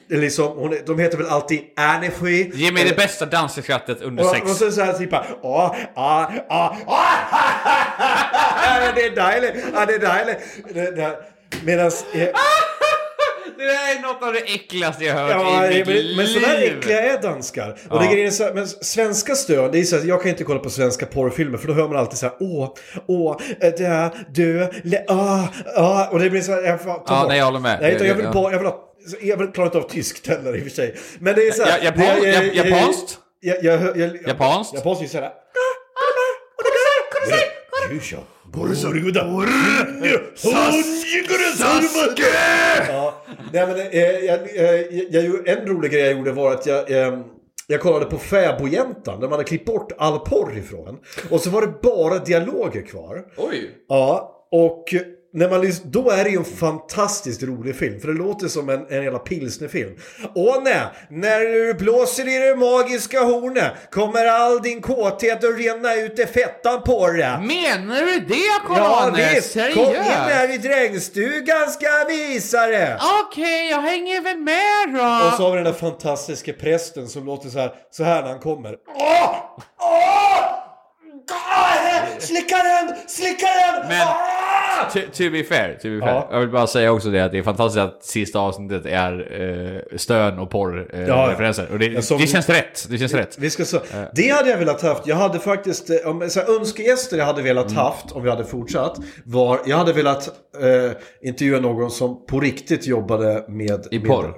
liksom, 0.09 0.57
hon, 0.57 0.76
de 0.86 0.99
heter 0.99 1.18
väl 1.18 1.28
alltid 1.28 1.59
Energy. 1.78 2.51
Ge 2.53 2.72
mig 2.72 2.84
det 2.84 2.95
bästa 2.95 3.26
dansskrattet 3.26 4.01
under 4.01 4.24
Och, 4.24 4.30
sex. 4.30 4.51
och 4.51 4.57
så 4.57 4.72
så 4.72 4.82
här 4.82 4.93
typ 4.93 5.13
åh, 5.41 5.76
ah, 5.95 6.32
ah, 6.49 6.76
ah, 6.88 7.16
det 8.95 9.01
är 9.01 9.16
dejligt, 9.16 9.66
ah, 9.76 9.86
det 9.86 9.93
är 9.93 9.99
dejligt. 9.99 10.39
Medans, 11.63 12.05
eh, 12.13 12.28
Det 13.58 13.64
där 13.66 13.95
är 13.97 14.01
något 14.01 14.24
av 14.24 14.34
det 14.34 14.39
äckligaste 14.39 15.03
jag 15.03 15.14
hört 15.16 15.32
Ja, 15.32 15.66
i 15.72 15.78
mitt 15.78 15.88
men, 15.88 16.16
men 16.18 16.28
sådär 16.28 16.60
liv. 16.60 16.78
äckliga 16.78 17.01
är 17.01 17.22
danskar. 17.22 17.70
Och 17.72 17.78
Ja. 17.95 17.99
det 17.99 18.08
grejen 18.08 18.28
är 18.28 18.32
så 18.32 18.43
här, 18.43 18.53
men 18.53 18.68
svenska 18.68 19.36
stön, 19.36 19.72
det 19.72 19.80
är 19.80 19.84
så 19.84 19.97
här, 19.97 20.06
jag 20.06 20.22
kan 20.22 20.30
inte 20.30 20.43
kolla 20.43 20.60
på 20.60 20.70
svenska 20.70 21.06
porrfilmer 21.06 21.58
för 21.58 21.68
då 21.68 21.74
hör 21.74 21.88
man 21.88 21.97
alltid 21.97 22.18
så 22.20 22.26
här 22.26 22.36
åh, 22.39 22.74
åh, 23.08 23.38
äh, 23.62 23.70
dö, 23.78 24.10
dö, 24.36 24.68
le, 24.84 25.06
ah, 25.08 25.47
ah, 25.76 26.08
och 26.12 26.20
det 26.20 26.30
blir 26.30 26.41
så 26.41 26.51
här, 26.51 26.62
jag 26.62 26.82
får 26.82 26.89
ta 26.93 27.03
Ja, 27.08 27.20
bort. 27.20 27.28
nej, 27.30 27.38
jag 27.38 27.45
håller 27.45 27.60
med. 27.60 27.78
Nej, 27.82 27.97
jag 28.08 28.16
vill 28.16 28.28
bara, 28.34 28.51
jag 28.51 28.60
vill 28.60 28.68
ha, 28.68 28.82
jag 29.22 29.38
vill 29.38 29.47
klara 29.47 29.66
inte 29.68 29.78
av 29.78 29.89
tyskt 29.89 30.28
heller 30.28 30.56
i 30.56 30.60
och 30.60 30.64
för 30.64 30.70
sig. 30.70 30.95
Men 31.20 31.36
det 31.36 31.47
är 31.47 31.51
så 31.51 31.64
här, 31.64 31.78
Ja, 31.80 31.84
japan- 31.86 32.22
det 32.22 32.30
är- 32.30 32.43
ja- 32.43 32.64
japanskt? 32.66 33.18
Jag, 33.39 33.64
jag, 33.64 33.82
jag, 33.82 33.97
jag, 33.97 34.28
Japanskt? 34.28 34.74
Japanskt 34.76 35.16
Ja, 42.89 43.26
nej 43.53 43.68
men 43.68 43.80
eh, 43.80 44.26
jag, 44.26 44.39
jag, 44.56 44.93
jag, 44.93 45.26
jag, 45.26 45.47
en 45.47 45.68
rolig 45.68 45.91
grej 45.91 46.01
jag 46.01 46.18
gjorde 46.18 46.32
var 46.32 46.51
att 46.51 46.66
jag, 46.66 46.91
eh, 46.91 47.20
jag 47.68 47.82
kollade 47.82 48.06
på 48.06 48.18
Fäbodjäntan 48.18 49.20
där 49.20 49.28
man 49.28 49.32
hade 49.32 49.43
klippt 49.43 49.66
bort 49.66 49.91
all 49.97 50.20
porr 50.20 50.58
ifrån. 50.58 50.97
Och 51.30 51.41
så 51.41 51.49
var 51.49 51.62
det 51.62 51.74
bara 51.84 52.20
dialoger 52.20 52.82
kvar. 52.82 53.26
Oj. 53.38 53.72
Ja, 53.88 54.32
och 54.51 54.84
när 55.36 55.50
man 55.50 55.62
lys- 55.64 55.82
då 55.84 56.10
är 56.10 56.24
det 56.24 56.30
ju 56.30 56.38
en 56.38 56.46
fantastiskt 56.46 57.44
rolig 57.44 57.76
film. 57.76 58.00
För 58.00 58.08
det 58.08 58.14
låter 58.14 58.48
som 58.48 58.70
en, 58.70 58.86
en 58.90 59.04
jävla 59.04 59.20
pilsnerfilm. 59.20 59.92
Åh 60.36 60.56
nej, 60.64 60.82
när 61.10 61.40
du 61.40 61.74
blåser 61.74 62.28
i 62.28 62.48
det 62.50 62.56
magiska 62.56 63.20
hornet 63.24 63.72
kommer 63.92 64.26
all 64.26 64.62
din 64.62 64.82
kåthet 64.82 65.44
att 65.44 65.58
rinna 65.58 65.96
ut 65.96 66.20
i 66.20 66.26
fettan 66.26 66.82
på 66.84 67.08
dig. 67.08 67.38
Menar 67.42 68.02
du 68.02 68.20
det 68.20 68.36
Ja 68.36 68.76
Karl-Arne? 68.76 69.34
visst, 69.36 69.54
kom 69.54 69.86
in 69.96 70.02
här 70.04 70.54
i 70.54 70.58
drängstugan 70.58 71.70
ska 71.72 71.86
jag 71.86 72.06
visa 72.06 72.68
det. 72.68 73.00
Okej, 73.28 73.70
jag 73.70 73.82
hänger 73.82 74.22
väl 74.22 74.38
med 74.38 74.94
då. 75.02 75.28
Och 75.28 75.34
så 75.34 75.44
har 75.44 75.50
vi 75.52 75.56
den 75.56 75.64
där 75.66 75.74
fantastiska 75.74 76.54
prästen 76.54 77.08
som 77.08 77.26
låter 77.26 77.50
så 77.50 77.60
här, 77.60 77.72
så 77.92 78.04
här 78.04 78.22
när 78.22 78.30
han 78.30 78.40
kommer. 78.40 78.76
Åh! 79.00 79.36
Åh! 79.80 80.64
Slicka 82.19 82.55
den! 82.57 82.95
Slicka 83.07 83.45
den! 83.45 83.88
Men- 83.89 84.07
Ah! 84.07 84.89
To, 84.93 84.99
to 84.99 85.30
be 85.32 85.43
fair, 85.43 85.73
to 85.82 85.88
be 85.89 85.99
fair. 85.99 86.13
Ja. 86.13 86.28
Jag 86.32 86.39
vill 86.39 86.49
bara 86.49 86.67
säga 86.67 86.91
också 86.91 87.09
det 87.09 87.19
att 87.26 87.32
det 87.32 87.38
är 87.38 87.43
fantastiskt 87.43 87.80
att 87.84 88.03
sista 88.05 88.39
avsnittet 88.39 88.86
är 88.86 89.41
eh, 89.91 89.97
stön 89.97 90.39
och 90.39 90.49
porr 90.49 90.89
eh, 90.93 91.01
Ja. 91.07 91.36
Och 91.71 91.80
det, 91.80 92.01
som- 92.05 92.17
det 92.21 92.28
känns 92.28 92.49
rätt. 92.49 92.88
Det 92.89 92.97
känns 92.97 93.13
rätt. 93.13 93.38
Vi 93.39 93.49
ska 93.49 93.65
så, 93.65 93.80
det 94.13 94.30
hade 94.30 94.49
jag 94.49 94.57
velat 94.57 94.82
haft. 94.82 95.07
Jag 95.07 95.15
hade 95.15 95.39
faktiskt, 95.39 95.89
eh, 95.89 95.95
om, 96.05 96.30
så 96.30 96.39
här, 96.39 96.59
önskegäster 96.59 97.17
jag 97.17 97.26
hade 97.26 97.41
velat 97.41 97.65
Mm. 97.71 97.78
haft 97.78 98.11
om 98.11 98.23
vi 98.23 98.30
hade 98.30 98.43
fortsatt. 98.45 98.97
Var, 99.26 99.59
jag 99.65 99.78
hade 99.78 99.93
velat 99.93 100.28
eh, 100.61 100.91
intervjua 101.30 101.59
någon 101.59 101.91
som 101.91 102.26
på 102.26 102.39
riktigt 102.39 102.88
jobbade 102.88 103.45
med... 103.47 103.88
I 103.91 103.99
porr. 103.99 104.23
Med, 104.23 104.34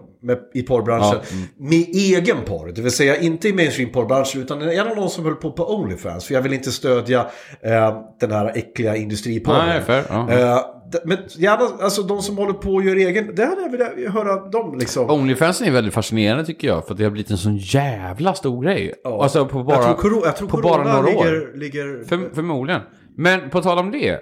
I 0.53 0.63
porrbranschen. 0.63 1.19
Ja, 1.29 1.37
mm. 1.37 1.69
Med 1.69 1.85
egen 1.95 2.37
porr. 2.45 2.71
Det 2.75 2.81
vill 2.81 2.91
säga 2.91 3.17
inte 3.17 3.49
i 3.49 3.53
mainstream 3.53 3.91
porrbranschen 3.91 4.41
utan 4.41 4.61
gärna 4.61 4.93
någon 4.93 5.09
som 5.09 5.25
höll 5.25 5.35
på 5.35 5.51
på 5.51 5.75
Onlyfans. 5.75 6.25
För 6.25 6.33
jag 6.33 6.41
vill 6.41 6.53
inte 6.53 6.71
stödja 6.71 7.19
eh, 7.61 8.01
den 8.19 8.31
här 8.31 8.51
äckliga 8.55 8.95
industriporren. 8.95 9.65
Nej, 9.67 9.81
fair. 9.81 10.03
Ja. 10.09 10.31
Eh, 10.31 10.59
men 11.05 11.17
gärna, 11.37 11.83
alltså 11.83 12.01
de 12.01 12.21
som 12.21 12.37
håller 12.37 12.53
på 12.53 12.73
och 12.73 12.83
gör 12.83 12.95
egen, 12.95 13.35
det 13.35 13.45
hade 13.45 13.61
jag 13.61 13.71
velat 13.71 14.13
höra 14.13 14.49
dem 14.49 14.77
liksom. 14.79 15.09
Onlyfansen 15.09 15.67
är 15.67 15.71
väldigt 15.71 15.93
fascinerande 15.93 16.45
tycker 16.45 16.67
jag. 16.67 16.87
För 16.87 16.95
det 16.95 17.03
har 17.03 17.11
blivit 17.11 17.31
en 17.31 17.37
sån 17.37 17.57
jävla 17.57 18.33
stor 18.33 18.63
grej. 18.63 18.93
Alltså 19.03 19.45
på 19.45 19.63
bara, 19.63 19.83
jag 19.83 19.99
tror, 19.99 20.25
jag 20.25 20.37
tror 20.37 20.47
på 20.47 20.57
bara 20.57 20.83
några 20.83 20.99
år. 20.99 21.25
ligger, 21.25 21.57
ligger... 21.57 22.03
För, 22.07 22.35
förmodligen. 22.35 22.81
Men 23.17 23.49
på 23.49 23.61
tal 23.61 23.79
om 23.79 23.91
det. 23.91 24.09
eh, 24.09 24.17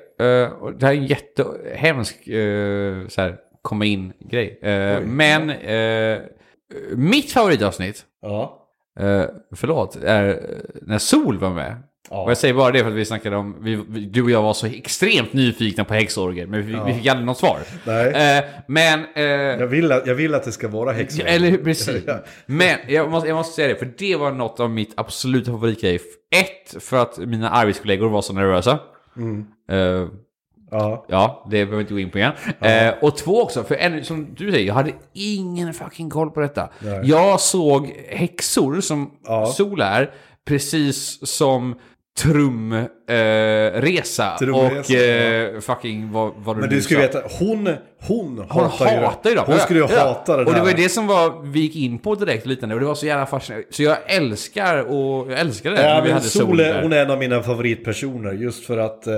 det 0.79 0.85
här 0.85 0.93
är 0.93 0.97
en 0.97 1.05
jättehemsk 1.05 2.27
uh, 2.27 3.07
så 3.07 3.21
här, 3.21 3.35
komma 3.65 3.85
in-grej. 3.85 4.59
Eh, 4.61 5.01
men 5.01 5.49
eh, 5.49 6.19
mitt 6.95 7.31
favoritavsnitt, 7.31 8.05
Ja. 8.21 8.61
uh, 9.01 9.23
förlåt, 9.55 9.95
är 9.95 10.27
eh, 10.29 10.35
när 10.81 10.97
Sol 10.97 11.37
var 11.39 11.49
med. 11.49 11.75
Ja. 12.09 12.23
Och 12.23 12.29
jag 12.29 12.37
säger 12.37 12.53
bara 12.53 12.71
det 12.71 12.79
för 12.79 12.87
att 12.89 12.93
vi 12.95 13.05
snackade 13.05 13.35
om, 13.35 13.55
vi, 13.61 13.75
vi, 13.89 13.99
du 13.99 14.23
och 14.23 14.31
jag 14.31 14.41
var 14.41 14.53
så 14.53 14.65
extremt 14.67 15.33
nyfikna 15.33 15.83
på 15.83 15.93
häxorger, 15.93 16.47
men 16.47 16.65
vi, 16.67 16.77
vi 16.85 16.93
fick 16.93 17.07
aldrig 17.07 17.25
något 17.25 17.37
svar. 17.37 17.59
Nej. 17.85 18.37
Eh, 18.37 18.43
men... 18.67 19.05
eh, 19.15 19.23
Jag 19.23 19.67
vill, 19.67 19.91
att, 19.91 20.07
jag 20.07 20.15
vill 20.15 20.33
att 20.35 20.43
det 20.43 20.51
ska 20.51 20.67
vara 20.67 20.91
häxor. 20.91 21.25
Ja, 21.25 21.31
eller 21.33 21.49
hur, 21.49 21.57
precis. 21.57 22.03
Ja. 22.07 22.19
Men 22.45 22.77
jag 22.87 23.11
måste, 23.11 23.29
jag 23.29 23.35
måste 23.35 23.55
säga 23.55 23.67
det, 23.67 23.75
för 23.75 23.93
det 23.97 24.15
var 24.15 24.31
något 24.31 24.59
av 24.59 24.69
mitt 24.69 24.93
absoluta 24.97 25.51
favoritgrej. 25.51 25.95
Ett, 26.35 26.83
för 26.83 26.97
att 26.97 27.17
mina 27.17 27.49
arbetskollegor 27.49 28.09
var 28.09 28.21
så 28.21 28.33
nervösa. 28.33 28.79
Eh, 29.69 30.07
Ja. 30.71 31.05
ja, 31.07 31.43
det 31.45 31.49
behöver 31.51 31.75
vi 31.75 31.81
inte 31.81 31.93
gå 31.93 31.99
in 31.99 32.09
på 32.11 32.17
igen. 32.17 32.31
Eh, 32.61 32.93
och 33.01 33.17
två 33.17 33.41
också, 33.41 33.63
för 33.63 33.75
en, 33.75 34.05
som 34.05 34.33
du 34.37 34.51
säger, 34.51 34.67
jag 34.67 34.73
hade 34.73 34.91
ingen 35.13 35.73
fucking 35.73 36.09
koll 36.09 36.31
på 36.31 36.39
detta. 36.39 36.69
Jag 37.03 37.39
såg 37.39 37.93
häxor 38.09 38.81
som 38.81 39.11
Ja. 39.27 39.45
Sol 39.45 39.81
är, 39.81 40.11
precis 40.47 41.27
som 41.27 41.75
Trumresa 42.19 42.89
eh, 43.09 43.81
resa 43.81 44.37
Trumresa, 44.39 44.79
och 44.79 44.91
eh, 45.01 45.59
fucking 45.59 46.11
vad, 46.11 46.31
vad 46.37 46.57
Men 46.57 46.69
nu 46.69 46.75
du 46.75 46.81
sa. 46.81 46.97
veta, 46.99 47.21
hon, 47.39 47.67
hon 48.01 48.45
Hon 48.49 48.63
hatar 48.63 48.91
ju 48.91 49.05
hatar 49.05 49.29
ju 49.29 49.35
dem. 49.35 49.45
Hon 49.47 49.59
skulle 49.59 49.79
ju 49.79 49.87
Ja. 49.89 49.99
hata 50.07 50.37
det 50.37 50.45
Och 50.45 50.53
det 50.53 50.59
var 50.59 50.67
ju 50.67 50.73
där. 50.73 50.83
det 50.83 50.89
som 50.89 51.07
var, 51.07 51.41
vi 51.43 51.59
gick 51.59 51.75
in 51.75 51.99
på 51.99 52.15
direkt 52.15 52.43
och 52.43 52.49
liknande. 52.49 52.75
Och 52.75 52.81
det 52.81 52.87
var 52.87 52.95
så 52.95 53.05
jävla 53.05 53.25
fascinerande. 53.25 53.67
Så 53.71 53.83
jag 53.83 53.97
älskar 54.07 54.77
och 54.91 55.31
jag 55.31 55.39
älskar 55.39 55.71
det. 55.71 55.81
Ja, 55.89 55.95
vi 55.95 56.01
men 56.03 56.11
hade 56.13 56.25
sol 56.29 56.45
Sol, 56.47 56.57
där. 56.57 56.81
hon 56.81 56.93
är 56.93 57.01
en 57.05 57.11
av 57.11 57.19
mina 57.19 57.43
favoritpersoner 57.43 58.31
just 58.33 58.65
för 58.65 58.77
att 58.77 59.07
eh, 59.07 59.17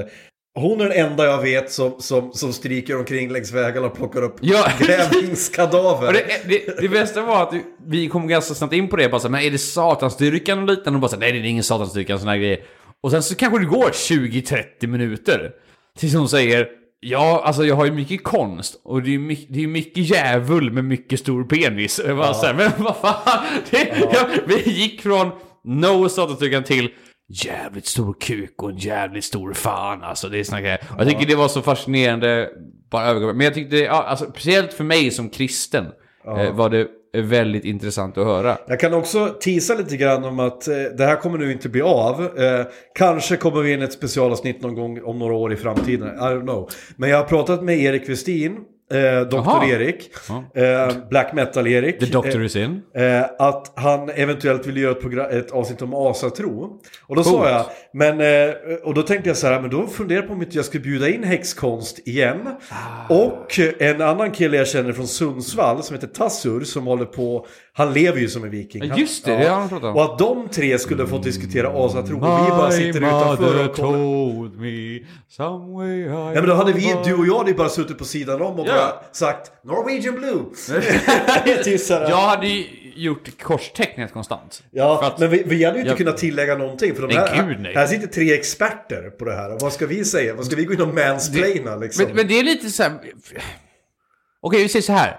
hon 0.61 0.81
är 0.81 0.89
den 0.89 1.09
enda 1.11 1.25
jag 1.25 1.41
vet 1.41 1.71
som, 1.71 1.95
som, 1.99 2.33
som 2.33 2.53
stryker 2.53 2.97
omkring 2.97 3.31
längs 3.31 3.51
vägarna 3.51 3.87
och 3.87 3.95
plockar 3.95 4.21
upp 4.21 4.35
Ja. 4.41 4.67
grävlingskadaver. 4.79 6.13
Det, 6.13 6.25
det, 6.47 6.81
det 6.81 6.89
bästa 6.89 7.21
var 7.21 7.43
att 7.43 7.53
vi 7.87 8.07
kom 8.09 8.27
ganska 8.27 8.53
snabbt 8.53 8.73
in 8.73 8.87
på 8.87 8.95
det. 8.95 9.09
Bara 9.09 9.21
så, 9.21 9.29
men 9.29 9.41
är 9.41 9.51
det 9.51 9.57
satanstyrkan 9.57 10.59
och 10.59 10.67
liknande? 10.67 10.97
Och 10.97 11.01
bara 11.01 11.11
så, 11.11 11.17
nej 11.17 11.31
det 11.31 11.37
är 11.37 11.43
ingen 11.43 11.63
satanstyrkan, 11.63 12.19
såna 12.19 12.31
här 12.31 12.37
grejer. 12.37 12.59
Och 13.03 13.11
sen 13.11 13.23
så 13.23 13.35
kanske 13.35 13.59
det 13.59 13.65
går 13.65 13.89
20-30 13.89 14.87
minuter. 14.87 15.51
Tills 15.97 16.13
hon 16.13 16.29
säger, 16.29 16.67
ja 16.99 17.41
alltså 17.45 17.65
jag 17.65 17.75
har 17.75 17.85
ju 17.85 17.91
mycket 17.91 18.23
konst. 18.23 18.81
Och 18.83 19.01
det 19.01 19.09
är 19.09 19.11
ju 19.11 19.19
mycket, 19.19 19.53
det 19.53 19.63
är 19.63 19.67
mycket 19.67 20.09
djävul 20.09 20.71
med 20.71 20.85
mycket 20.85 21.19
stor 21.19 21.43
penis. 21.43 22.01
Jag 22.05 22.17
bara 22.17 22.33
så 22.33 22.45
här, 22.45 22.53
men 22.53 22.71
vad 22.77 22.97
fan. 22.97 23.45
Det, 23.69 24.09
ja, 24.13 24.27
vi 24.45 24.71
gick 24.71 25.01
från 25.01 25.31
no 25.63 26.09
satanstyrkan 26.09 26.63
till 26.63 26.89
jävligt 27.29 27.85
stor 27.85 28.15
kuk 28.19 28.63
och 28.63 28.69
en 28.69 28.77
jävligt 28.77 29.23
stor 29.23 29.53
fan. 29.53 30.03
Alltså 30.03 30.29
det 30.29 30.51
grejer. 30.51 30.79
Och 30.89 31.01
Jag 31.01 31.09
tycker 31.09 31.25
det 31.25 31.35
var 31.35 31.47
så 31.47 31.61
fascinerande. 31.61 32.49
Bara 32.91 33.05
övergång. 33.05 33.37
Men 33.37 33.45
jag 33.45 33.53
tyckte, 33.53 33.77
ja, 33.77 34.03
alltså, 34.03 34.25
speciellt 34.25 34.73
för 34.73 34.83
mig 34.83 35.11
som 35.11 35.29
kristen. 35.29 35.85
Eh, 36.25 36.55
var 36.55 36.69
det 36.69 36.87
väldigt 37.13 37.65
intressant 37.65 38.17
att 38.17 38.25
höra. 38.25 38.57
Jag 38.67 38.79
kan 38.79 38.93
också 38.93 39.35
tisa 39.39 39.75
lite 39.75 39.97
grann 39.97 40.23
om 40.23 40.39
att 40.39 40.67
eh, 40.67 40.75
det 40.97 41.05
här 41.05 41.15
kommer 41.15 41.37
nu 41.37 41.51
inte 41.51 41.69
bli 41.69 41.81
av. 41.81 42.21
Eh, 42.21 42.65
kanske 42.95 43.37
kommer 43.37 43.61
vi 43.61 43.73
in 43.73 43.81
ett 43.81 43.93
specialavsnitt 43.93 44.61
någon 44.61 44.75
gång 44.75 45.03
om 45.03 45.19
några 45.19 45.33
år 45.33 45.53
i 45.53 45.55
framtiden. 45.55 46.07
I 46.07 46.19
don't 46.19 46.41
know. 46.41 46.69
Men 46.95 47.09
jag 47.09 47.17
har 47.17 47.25
pratat 47.25 47.63
med 47.63 47.79
Erik 47.79 48.09
Westin, 48.09 48.57
eh, 48.93 49.21
Dr. 49.21 49.63
Erik, 49.71 50.09
eh, 50.53 50.97
Black 51.09 51.33
Metal-Erik. 51.33 51.99
The 51.99 52.05
Doctor 52.05 52.39
eh, 52.39 52.45
is 52.45 52.55
in. 52.55 52.81
Eh, 52.95 53.23
att 53.39 53.71
han 53.75 54.09
eventuellt 54.09 54.67
vill 54.67 54.77
göra 54.77 54.91
ett, 54.91 55.01
program, 55.01 55.25
ett 55.31 55.51
avsnitt 55.51 55.81
om 55.81 55.93
asatro. 55.93 56.79
Och 57.07 57.15
då 57.15 57.23
sa 57.23 57.49
jag, 57.49 57.65
men, 57.93 58.21
eh, 58.21 58.55
och 58.83 58.93
då 58.93 59.01
tänkte 59.01 59.29
jag 59.29 59.37
så 59.37 59.47
här, 59.47 59.61
men 59.61 59.69
då 59.69 59.87
funderar 59.87 60.19
jag 60.19 60.27
på 60.27 60.33
om 60.33 60.41
inte 60.41 60.55
jag 60.55 60.65
skulle 60.65 60.83
bjuda 60.83 61.09
in 61.09 61.23
häxkonst 61.23 62.07
igen. 62.07 62.39
Ah. 62.69 63.13
Och 63.13 63.59
en 63.79 64.01
annan 64.01 64.31
kille 64.31 64.57
jag 64.57 64.67
känner 64.67 64.93
från 64.93 65.07
Sundsvall 65.07 65.83
som 65.83 65.95
heter 65.95 66.07
Tassur 66.07 66.63
som 66.63 66.87
håller 66.87 67.05
på, 67.05 67.45
han 67.73 67.93
lever 67.93 68.19
ju 68.19 68.27
som 68.27 68.43
en 68.43 68.49
viking. 68.49 68.89
Han, 68.89 68.99
Just 68.99 69.25
det, 69.25 69.37
det 69.37 69.47
har 69.47 69.59
han 69.59 69.69
pratat 69.69 69.89
om. 69.89 69.95
Och 69.95 70.03
att 70.03 70.19
de 70.19 70.49
tre 70.49 70.79
skulle 70.79 71.07
få 71.07 71.17
diskutera 71.17 71.85
asatro 71.85 72.15
och 72.15 72.45
vi 72.45 72.49
bara 72.49 72.71
sitter 72.71 72.99
utanför 72.99 73.69
och 73.69 73.75
kollar. 73.75 73.97
told 73.97 74.59
me 74.59 74.99
some 75.29 75.73
way 75.73 75.97
I 75.97 76.05
Ja 76.05 76.31
men 76.33 76.47
då 76.47 76.53
hade 76.53 76.73
vi, 76.73 76.95
du 77.05 77.13
och 77.13 77.27
jag 77.27 77.47
ju 77.47 77.53
bara 77.53 77.69
suttit 77.69 77.97
på 77.97 78.05
sidan 78.05 78.41
om 78.41 78.59
och 78.59 78.67
Ja. 78.67 78.76
Bara 78.77 79.03
sagt 79.11 79.51
Norwegian 79.63 80.15
Blue. 80.15 80.43
Jag 82.09 82.17
hade 82.17 82.47
ju 82.47 82.65
gjort 82.95 83.41
korstecknet 83.41 84.13
konstant. 84.13 84.63
Ja, 84.71 85.15
men 85.19 85.29
vi, 85.29 85.43
vi 85.45 85.63
hade 85.63 85.77
ju 85.77 85.81
inte 85.81 85.91
jag- 85.91 85.97
kunnat 85.97 86.17
tillägga 86.17 86.57
någonting. 86.57 86.95
För 86.95 87.07
de 87.07 87.15
här, 87.15 87.47
gud, 87.47 87.59
nej. 87.59 87.73
här 87.75 87.87
sitter 87.87 88.07
tre 88.07 88.33
experter 88.33 89.09
på 89.09 89.25
det 89.25 89.35
här. 89.35 89.57
Vad 89.61 89.73
ska 89.73 89.85
vi 89.85 90.05
säga? 90.05 90.35
Vad 90.35 90.45
ska 90.45 90.55
vi 90.55 90.65
gå 90.65 90.73
in 90.73 90.81
och 90.81 90.95
mansplaina 90.95 91.75
liksom? 91.75 92.05
Men, 92.05 92.15
men 92.15 92.27
det 92.27 92.39
är 92.39 92.43
lite 92.43 92.69
så 92.69 92.83
här... 92.83 92.91
Okej, 94.41 94.63
vi 94.63 94.69
säger 94.69 94.83
så 94.83 94.93
här. 94.93 95.17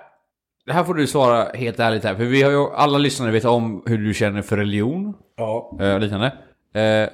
Det 0.66 0.72
här 0.72 0.84
får 0.84 0.94
du 0.94 1.06
svara 1.06 1.44
helt 1.54 1.78
ärligt 1.80 2.04
här. 2.04 2.14
För 2.14 2.24
vi 2.24 2.42
har 2.42 2.50
ju, 2.50 2.70
alla 2.70 2.98
lyssnare 2.98 3.30
vet 3.30 3.44
om 3.44 3.82
hur 3.86 3.98
du 3.98 4.14
känner 4.14 4.42
för 4.42 4.56
religion. 4.56 5.14
ja. 5.36 5.70
och 5.94 6.00
liknande. 6.00 6.26
Eh, 6.74 7.08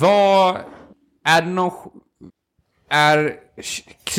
vad... 0.00 0.56
Är 1.24 1.42
det 1.42 1.48
någon... 1.48 1.72
Är 2.90 3.34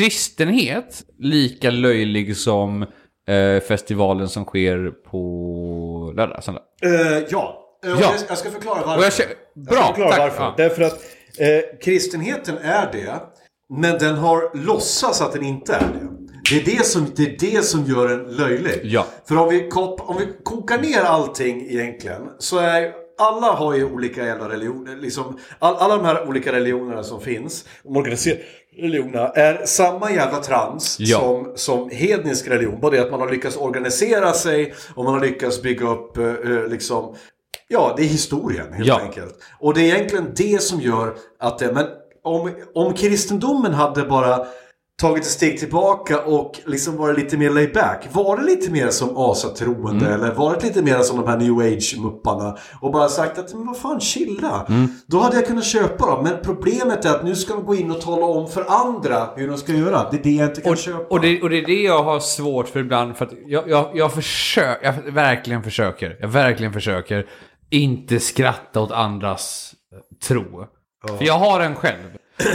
kristenhet 0.04 1.02
lika 1.18 1.70
löjlig 1.70 2.36
som 2.36 2.82
eh, 3.28 3.60
festivalen 3.68 4.28
som 4.28 4.44
sker 4.44 4.90
på 5.10 6.12
lördag, 6.16 6.44
söndag? 6.44 6.62
Eh, 6.82 6.90
ja. 7.30 7.56
Eh, 7.84 7.90
Ja. 7.90 7.96
Jag, 8.00 8.14
jag 8.28 8.38
ska 8.38 8.50
förklara 8.50 8.82
varför. 8.86 9.02
Jag 9.04 9.12
känner- 9.12 9.32
Jag 9.54 9.64
ska 9.66 9.74
bra, 9.76 9.86
förklara 9.86 10.10
tack. 10.10 10.18
varför. 10.18 10.42
Ja. 10.42 10.54
Därför 10.56 10.82
att 10.82 10.92
eh, 11.38 11.78
kristenheten 11.84 12.58
är 12.58 12.92
det. 12.92 13.14
Men 13.78 13.98
den 13.98 14.14
har 14.16 14.64
låtsats 14.66 15.20
att 15.20 15.32
den 15.32 15.44
inte 15.44 15.74
är 15.74 15.80
det. 15.80 16.08
Det 16.50 16.60
är 16.72 16.76
det 16.78 16.84
som, 16.86 17.06
det 17.16 17.22
är 17.22 17.36
det 17.52 17.62
som 17.64 17.84
gör 17.84 18.08
en 18.08 18.36
löjlig. 18.36 18.80
Ja. 18.84 19.06
För 19.28 19.36
om 19.36 19.48
vi, 19.48 19.68
kop, 19.68 20.00
om 20.10 20.16
vi 20.18 20.26
kokar 20.44 20.78
ner 20.78 21.00
allting 21.00 21.66
egentligen 21.70 22.22
så 22.38 22.58
är 22.58 22.92
alla 23.18 23.46
har 23.52 23.74
ju 23.74 23.84
olika 23.84 24.26
jävla 24.26 24.48
religioner. 24.48 24.96
Liksom, 24.96 25.38
all, 25.58 25.74
alla 25.76 25.96
de 25.96 26.04
här 26.04 26.28
olika 26.28 26.52
religionerna 26.52 27.02
som 27.02 27.20
finns, 27.20 27.64
de 27.82 27.96
organiserade 27.96 28.42
religionerna, 28.76 29.28
är 29.28 29.66
samma 29.66 30.10
jävla 30.12 30.38
trams 30.42 30.96
Ja. 31.00 31.18
som, 31.18 31.52
som 31.54 31.90
hednisk 31.90 32.48
religion. 32.48 32.90
Det 32.90 32.98
att 32.98 33.10
man 33.10 33.20
har 33.20 33.30
lyckats 33.30 33.56
organisera 33.56 34.32
sig 34.32 34.74
och 34.94 35.04
man 35.04 35.14
har 35.14 35.20
lyckats 35.20 35.62
bygga 35.62 35.88
upp 35.88 36.16
eh, 36.16 36.24
eh, 36.26 36.66
liksom 36.68 37.14
Ja, 37.72 37.94
det 37.96 38.02
är 38.02 38.06
historien 38.06 38.72
helt 38.72 38.88
Ja. 38.88 39.00
enkelt. 39.00 39.34
Och 39.60 39.74
det 39.74 39.80
är 39.90 39.94
egentligen 39.94 40.32
det 40.36 40.62
som 40.62 40.80
gör 40.80 41.14
att 41.38 41.58
det... 41.58 41.72
Men 41.72 41.86
om, 42.22 42.50
om 42.74 42.94
kristendomen 42.94 43.74
hade 43.74 44.02
bara 44.04 44.46
tagit 45.00 45.24
ett 45.24 45.30
steg 45.30 45.58
tillbaka 45.58 46.20
och 46.20 46.60
liksom 46.66 46.96
varit 46.96 47.18
lite 47.18 47.36
mer 47.36 47.50
laid 47.50 47.72
back. 47.74 48.08
Var 48.12 48.36
det 48.36 48.42
lite 48.42 48.70
mer 48.70 48.88
som 48.88 49.16
asatroende 49.16 50.06
Mm. 50.06 50.20
eller 50.20 50.34
var 50.34 50.54
det 50.56 50.62
lite 50.66 50.82
mer 50.82 50.98
som 50.98 51.16
de 51.16 51.28
här 51.28 51.36
new 51.36 51.52
age-mupparna 51.52 52.58
och 52.80 52.92
bara 52.92 53.08
sagt 53.08 53.38
att 53.38 53.54
men 53.54 53.66
vad 53.66 53.76
fan 53.78 54.00
chilla. 54.00 54.66
Mm. 54.68 54.88
Då 55.06 55.18
hade 55.18 55.36
jag 55.36 55.46
kunnat 55.46 55.64
köpa 55.64 56.06
dem. 56.06 56.24
Men 56.24 56.32
problemet 56.42 57.04
är 57.04 57.10
att 57.10 57.24
nu 57.24 57.34
ska 57.36 57.54
de 57.54 57.64
gå 57.64 57.74
in 57.74 57.90
och 57.90 58.00
tala 58.00 58.26
om 58.26 58.48
för 58.48 58.64
andra 58.68 59.28
hur 59.36 59.48
de 59.48 59.56
ska 59.58 59.72
göra. 59.72 60.10
Det 60.10 60.16
är 60.16 60.22
det 60.22 60.30
jag 60.30 60.48
inte 60.48 60.60
kan 60.60 60.72
Och, 60.72 60.78
köpa. 60.78 61.14
och, 61.14 61.20
det, 61.20 61.42
och 61.42 61.50
det 61.50 61.58
är 61.58 61.66
det 61.66 61.82
jag 61.82 62.02
har 62.02 62.20
svårt 62.20 62.68
för 62.68 62.80
ibland. 62.80 63.16
För 63.16 63.24
att 63.24 63.32
jag, 63.46 63.68
jag, 63.68 63.90
jag 63.94 64.12
försöker, 64.14 64.84
jag 65.04 65.12
verkligen 65.12 65.62
försöker, 65.62 66.16
jag 66.20 66.28
verkligen 66.28 66.72
försöker 66.72 67.26
inte 67.70 68.20
skratta 68.20 68.80
åt 68.80 68.90
andras 68.92 69.74
eh, 69.92 69.98
tro. 70.28 70.64
För 71.18 71.24
jag 71.24 71.38
har 71.38 71.60
en 71.60 71.74
själv. 71.74 71.96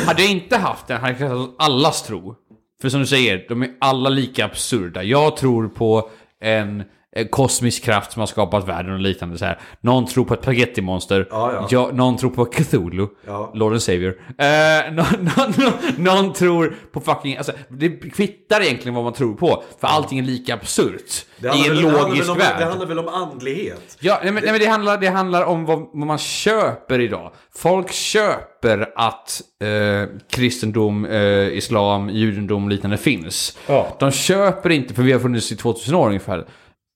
Hade 0.08 0.22
jag 0.22 0.32
inte 0.32 0.58
haft 0.58 0.88
den 0.88 1.02
hade 1.02 1.12
jag 1.12 1.20
kastat 1.20 1.56
allas 1.58 2.04
tro. 2.04 2.36
För 2.82 2.90
som 2.90 3.00
du 3.00 3.06
säger, 3.06 3.46
de 3.50 3.62
är 3.62 3.70
alla 3.80 4.10
lika 4.10 4.46
absurda. 4.46 5.04
Jag 5.04 5.38
tror 5.38 5.68
på 5.68 6.10
en 6.42 6.84
kosmisk 7.24 7.84
kraft 7.84 8.12
som 8.12 8.20
har 8.20 8.28
skapat 8.28 8.68
världen 8.68 8.94
och 8.94 9.00
liknande 9.00 9.38
så 9.38 9.46
här. 9.46 9.60
Någon 9.82 10.06
tror 10.06 10.26
på 10.26 10.34
ett 10.34 10.42
spagettimonster. 10.42 11.28
Ja, 11.32 11.68
ja. 11.70 11.90
Någon 11.94 12.18
tror 12.18 12.30
på 12.30 12.46
Cthulhu. 12.46 13.08
Ja. 13.28 13.52
Lord 13.54 13.72
and 13.72 13.82
Savior. 13.82 14.16
Eh, 14.38 14.92
någon, 14.94 15.30
någon, 15.38 15.54
någon, 15.98 16.34
tror 16.34 16.76
på 16.92 17.00
fucking... 17.00 17.38
Alltså, 17.38 17.52
det 17.70 17.90
kvittar 17.90 18.62
egentligen 18.62 18.96
vad 18.96 19.04
man 19.04 19.14
tror 19.14 19.34
på. 19.34 19.64
För 19.80 19.88
allting 19.88 20.20
är 20.20 20.24
lika 20.24 20.54
absurt. 20.54 21.26
Det 21.38 21.48
I 21.48 21.52
en 21.52 21.76
väl- 21.76 21.84
det 21.84 21.92
logisk 21.92 22.30
om, 22.32 22.38
värld. 22.38 22.56
Det 22.60 22.66
handlar 22.66 22.86
väl 22.86 23.00
om 23.00 23.08
andlighet? 23.08 23.98
Ja, 24.00 24.20
nej 24.24 24.32
men, 24.32 24.44
nej, 24.44 24.52
men 24.52 24.62
det, 24.62 24.68
handlar, 24.68 24.98
det 24.98 25.08
handlar 25.08 25.44
om 25.44 25.66
vad, 25.66 25.80
vad 25.80 26.08
man 26.08 26.18
köper 26.18 27.00
idag. 27.00 27.32
Folk 27.56 27.92
köper 27.92 28.94
att 28.96 29.42
eh, 29.62 30.10
kristendom, 30.32 31.06
eh, 31.06 31.58
islam, 31.58 32.10
judendom 32.10 32.64
och 32.64 32.70
liknande 32.70 32.98
finns. 32.98 33.58
Ja. 33.68 33.96
De 34.00 34.12
köper 34.12 34.70
inte, 34.70 34.94
för 34.94 35.04
vi 35.04 35.12
har 35.12 35.20
funnits 35.20 35.52
i 35.52 35.56
2000 35.56 35.96
år 35.96 36.08
ungefär. 36.08 36.46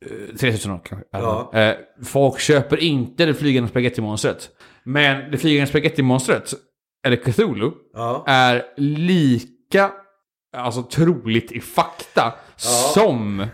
Eh, 0.06 0.36
3000 0.38 0.72
år 0.72 0.82
kanske. 0.86 1.08
Ja. 1.12 1.52
Eh, 1.54 1.76
folk 2.06 2.40
köper 2.40 2.78
inte 2.78 3.26
det 3.26 3.34
flygande 3.34 3.70
spagettimonstret. 3.70 4.50
Men 4.84 5.32
det 5.32 5.38
flygande 5.38 5.68
spagettimonstret, 5.68 6.54
eller 7.06 7.16
Cthulhu, 7.16 7.72
Ja. 7.94 8.24
är 8.28 8.66
lika 8.78 9.92
alltså, 10.58 10.84
troligt 10.84 11.52
i 11.52 11.60
fakta 11.62 12.34
som 12.58 13.46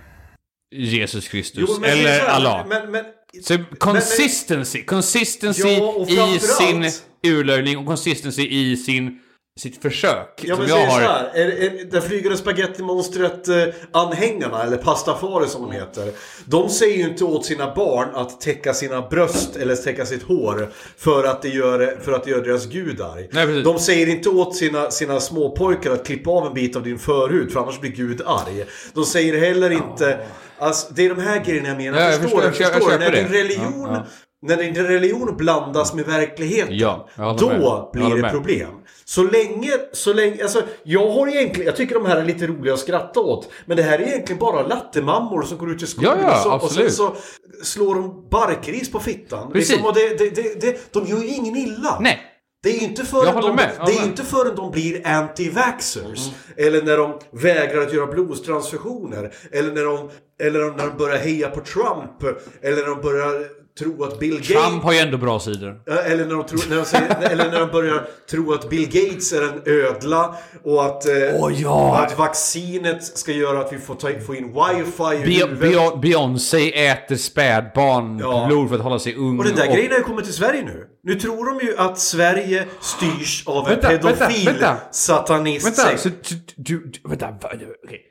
Jesus 0.75 1.27
Kristus. 1.27 1.65
Jo, 1.67 1.83
eller 1.85 2.19
så 2.19 2.25
Allah. 2.25 2.65
Men, 2.67 2.91
men, 2.91 3.05
Så 3.43 3.57
consistency, 3.77 4.85
consistency 4.85 5.67
Ja, 5.69 5.93
och 5.93 6.09
i 6.09 6.39
sin 6.39 6.85
urlöjning 7.23 7.77
och 7.77 7.85
consistency 7.85 8.47
i 8.47 8.77
sin, 8.77 9.19
sitt 9.59 9.81
försök. 9.81 10.41
Ja 10.43 10.55
som 10.55 10.65
men 10.65 10.69
jag 10.69 10.85
har. 10.85 11.01
så 11.01 11.07
här, 11.07 11.31
är, 11.33 11.47
är, 11.47 11.85
den 11.91 12.01
flygande 12.01 12.37
spagettimonstret 12.37 13.47
eh, 13.47 13.63
anhängarna, 13.91 14.63
eller 14.63 14.77
pastafari 14.77 15.47
som 15.47 15.61
de 15.61 15.71
heter. 15.71 16.11
De 16.45 16.69
säger 16.69 16.97
ju 16.97 17.03
inte 17.03 17.23
åt 17.23 17.45
sina 17.45 17.75
barn 17.75 18.07
att 18.13 18.41
täcka 18.41 18.73
sina 18.73 19.01
bröst 19.01 19.55
eller 19.55 19.75
täcka 19.75 20.05
sitt 20.05 20.23
hår 20.23 20.69
för 20.97 21.23
att 21.23 21.41
det 21.41 21.49
gör, 21.49 21.99
för 22.01 22.11
att 22.11 22.23
det 22.23 22.31
gör 22.31 22.41
deras 22.41 22.65
gud 22.65 23.01
arg. 23.01 23.29
Nej, 23.31 23.45
precis. 23.45 23.63
De 23.63 23.79
säger 23.79 24.07
inte 24.07 24.29
åt 24.29 24.55
sina, 24.55 24.91
sina 24.91 25.19
småpojkar 25.19 25.91
att 25.91 26.07
klippa 26.07 26.31
av 26.31 26.47
en 26.47 26.53
bit 26.53 26.75
av 26.75 26.83
din 26.83 26.99
förhud 26.99 27.51
för 27.51 27.59
annars 27.59 27.79
blir 27.79 27.91
gud 27.91 28.21
arg. 28.25 28.65
De 28.93 29.05
säger 29.05 29.39
heller 29.39 29.69
inte... 29.71 30.19
Alltså, 30.59 30.93
det 30.93 31.05
är 31.05 31.09
de 31.09 31.21
här 31.21 31.43
grejerna 31.45 31.67
jag 31.67 31.77
menar. 31.77 31.99
Ja, 31.99 32.11
jag 32.11 32.21
förstår 32.21 32.41
du? 32.41 32.47
förstår- 32.47 32.65
jag 32.65 32.73
Förstår 32.73 32.91
du? 32.91 32.97
köper 32.97 33.11
När 33.11 33.23
din 33.23 33.33
religion... 33.33 33.87
Ja, 33.91 33.93
ja. 33.93 34.05
När 34.47 34.57
din 34.57 34.75
religion 34.75 35.37
blandas 35.37 35.93
med 35.93 36.05
verkligheten, 36.05 36.77
Ja, 36.77 37.09
jag 37.15 37.37
då. 37.37 37.51
Jag 37.51 37.89
blir 37.93 38.21
det 38.21 38.29
problem. 38.29 38.69
Så 39.07 39.23
länge, 39.23 39.71
så 39.91 40.13
länge, 40.13 40.43
alltså 40.43 40.63
jag 40.83 41.11
har 41.11 41.27
egentligen, 41.27 41.65
jag 41.65 41.75
tycker 41.75 41.95
de 41.95 42.05
här 42.05 42.17
är 42.17 42.25
lite 42.25 42.47
roliga 42.47 42.73
att 42.73 42.79
skratta 42.79 43.19
åt. 43.19 43.49
Men 43.65 43.77
det 43.77 43.83
här 43.83 43.99
är 43.99 44.07
egentligen 44.07 44.39
bara 44.39 44.67
lattemammor 44.67 45.41
som 45.43 45.57
går 45.57 45.71
ut 45.71 45.79
till 45.79 45.87
skolan 45.87 46.17
Ja, 46.21 46.41
ja, 46.45 46.55
och, 46.55 46.61
så, 46.61 46.65
och 46.65 46.71
sen 46.71 46.91
så 46.91 47.15
slår 47.63 47.95
de 47.95 48.29
barkris 48.29 48.91
på 48.91 48.99
fittan. 48.99 49.51
Precis. 49.51 49.69
Liksom, 49.69 49.85
och 49.87 49.93
det, 49.95 50.17
det, 50.17 50.29
det, 50.29 50.61
det, 50.61 50.93
de 50.93 51.05
gör 51.05 51.17
ju 51.17 51.27
ingen 51.27 51.55
illa. 51.55 51.99
Nej. 52.01 52.31
Det 52.63 52.69
är 52.69 52.79
ju 52.79 52.85
inte 52.85 53.05
förrän, 53.05 53.41
de, 53.41 53.55
med, 53.55 53.71
det 53.85 53.91
är 53.91 54.05
inte 54.05 54.23
förrän 54.23 54.55
de 54.55 54.71
blir 54.71 55.01
anti-vaxxers. 55.07 56.29
Eller 56.57 56.81
när 56.81 56.97
de 56.97 57.19
vägrar 57.31 57.81
att 57.81 57.93
göra 57.93 58.07
blodstransfusioner. 58.07 59.33
Eller 59.51 59.71
när 59.71 59.83
de, 59.83 60.09
eller 60.39 60.59
när 60.59 60.87
de 60.87 60.97
börjar 60.97 61.17
heja 61.17 61.49
på 61.49 61.59
Trump. 61.59 62.37
Eller 62.61 62.75
när 62.77 62.89
de 62.89 63.01
börjar 63.01 63.45
tro 63.79 64.03
att 64.03 64.19
Bill 64.19 64.33
Gates... 64.35 64.47
Trump 64.47 64.83
har 64.83 64.93
ju 64.93 64.99
ändå 64.99 65.17
bra 65.17 65.39
sidor. 65.39 65.81
Eller 66.05 66.25
när, 66.25 66.35
de 66.35 66.43
tror, 66.45 66.69
när 66.69 66.75
de 66.75 66.85
säger, 66.85 67.29
eller 67.31 67.51
när 67.51 67.59
de 67.59 67.71
börjar 67.71 68.07
tro 68.29 68.53
att 68.53 68.69
Bill 68.69 68.85
Gates 68.85 69.33
är 69.33 69.41
en 69.43 69.61
ödla 69.65 70.35
och 70.63 70.85
att, 70.85 71.05
eh, 71.07 71.13
Åh, 71.33 71.61
ja. 71.61 71.97
att 72.05 72.17
vaccinet 72.17 73.03
ska 73.03 73.31
göra 73.31 73.59
att 73.59 73.73
vi 73.73 73.77
får, 73.77 73.95
ta, 73.95 74.09
få 74.25 74.35
in 74.35 74.47
wifi 74.53 75.47
Be- 75.59 75.97
Beyoncé 76.01 76.87
äter 76.87 77.15
spädbarn 77.15 78.19
Ja. 78.19 78.45
blod 78.47 78.69
för 78.69 78.75
att 78.75 78.81
hålla 78.81 78.99
sig 78.99 79.15
ung. 79.15 79.39
Och 79.39 79.45
den 79.45 79.55
där 79.55 79.65
grejen 79.73 79.91
har 79.91 79.97
ju 79.97 80.03
kommit 80.03 80.25
till 80.25 80.33
Sverige 80.33 80.61
nu. 80.63 80.85
Nu 81.03 81.15
tror 81.15 81.45
de 81.59 81.65
ju 81.65 81.77
att 81.77 81.99
Sverige 81.99 82.65
styrs 82.81 83.43
av 83.47 83.63
en 83.67 83.69
Vänta, 83.71 83.89
vänta, 83.89 84.07
pedofil 84.13 84.45
vänta. 84.45 84.77
satanist. 84.91 85.67
Vänta, 85.79 85.97
så 85.97 86.09
du, 86.09 86.35
du, 86.55 86.85
du 86.91 87.09
vänta, 87.09 87.31
va- 87.31 87.49
okej. 87.85 88.01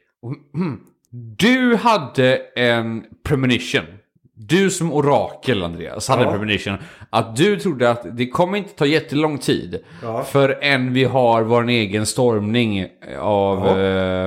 Mm. 0.56 0.78
Du 1.36 1.76
hade 1.76 2.36
en 2.56 3.02
premonition. 3.28 3.82
Du 4.36 4.70
som 4.70 4.92
orakel, 4.92 5.62
Andreas, 5.62 6.08
hade 6.08 6.22
Ja. 6.22 6.26
en 6.28 6.32
premonition. 6.34 6.76
Att 7.10 7.36
du 7.36 7.56
trodde 7.58 7.90
att 7.90 8.16
det 8.16 8.26
kommer 8.28 8.58
inte 8.58 8.74
ta 8.74 8.86
jättelång 8.86 9.38
tid 9.38 9.78
Ja. 10.02 10.24
förrän 10.24 10.92
vi 10.92 11.04
har 11.04 11.42
vår 11.42 11.68
egen 11.68 12.06
stormning 12.06 12.86
av... 13.20 13.66
Ja. 13.66 13.78
Eh, 13.78 14.26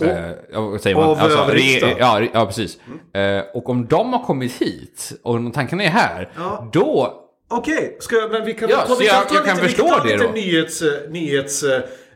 eh, 0.00 0.60
vad 0.62 0.80
säger 0.80 0.96
man? 0.96 1.04
Av, 1.04 1.18
eh, 1.18 1.54
re- 1.54 1.96
ja, 1.98 2.20
ja, 2.34 2.46
precis. 2.46 2.78
Eh, 3.14 3.40
och 3.54 3.68
om 3.70 3.86
de 3.86 4.12
har 4.12 4.22
kommit 4.24 4.52
hit 4.62 5.12
och 5.22 5.54
tankarna 5.54 5.84
är 5.84 5.88
här, 5.88 6.28
Ja. 6.36 6.70
då... 6.72 7.18
Okej, 7.50 7.96
ska 8.00 8.16
jag, 8.16 8.30
men 8.30 8.44
vi 8.44 8.54
kan 8.54 8.68
Ja, 8.68 8.76
ta, 8.76 8.86
så 8.94 9.00
vi 9.00 9.06
kan 9.06 9.16
jag- 9.16 9.28
ta 9.28 9.34
jag 9.34 9.44
kan 9.44 9.56
lite, 9.56 9.68
förstå 9.68 9.84
vi 9.84 9.90
kan 9.90 9.98
ta 9.98 10.04
det 10.04 10.12
lite 10.12 10.26
då. 10.26 10.32
nyhets... 10.32 10.82
nyhets 11.10 11.64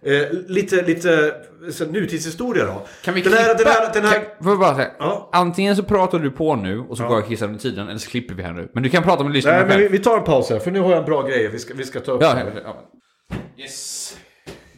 eh, 0.06 0.28
lite, 0.48 0.82
lite 0.82 1.34
så, 1.72 1.84
nutidshistoria 1.86 2.64
då. 2.64 2.82
Kan 3.04 3.14
vi 3.14 3.20
den 3.22 3.32
här, 3.32 3.54
klippa? 3.54 3.70
den 3.70 3.72
här, 3.72 3.92
den 3.94 4.04
här, 4.04 4.12
Kan, 4.12 4.44
får 4.44 4.56
bara 4.56 4.74
säga? 4.74 4.90
Ja. 4.98 5.30
Antingen 5.32 5.76
så 5.76 5.82
pratar 5.82 6.18
du 6.18 6.30
på 6.30 6.56
nu 6.56 6.78
och 6.78 6.96
så 6.96 7.06
går 7.06 7.16
jag 7.16 7.28
kissar 7.28 7.46
under 7.46 7.58
tiden, 7.60 7.88
eller 7.88 7.98
så 7.98 8.10
klipper 8.10 8.34
vi 8.34 8.42
här 8.42 8.52
nu. 8.52 8.70
Men 8.74 8.82
du 8.82 8.88
kan 8.88 9.02
prata 9.02 9.24
med 9.24 9.32
lyssnarna 9.32 9.58
Nej, 9.58 9.66
men 9.68 9.78
vi, 9.78 9.88
vi 9.88 9.98
tar 9.98 10.18
en 10.18 10.24
paus 10.24 10.50
här, 10.50 10.58
för 10.58 10.70
nu 10.70 10.80
har 10.80 10.90
jag 10.90 10.98
en 10.98 11.04
bra 11.04 11.22
grej 11.22 11.48
vi 11.48 11.58
ska, 11.58 11.74
vi 11.74 11.84
ska 11.84 12.00
ta 12.00 12.12
upp. 12.12 12.22
Ja, 12.22 12.28
här. 12.28 12.52
ja, 12.54 12.60
ja. 12.64 12.76
Yes. 13.62 14.16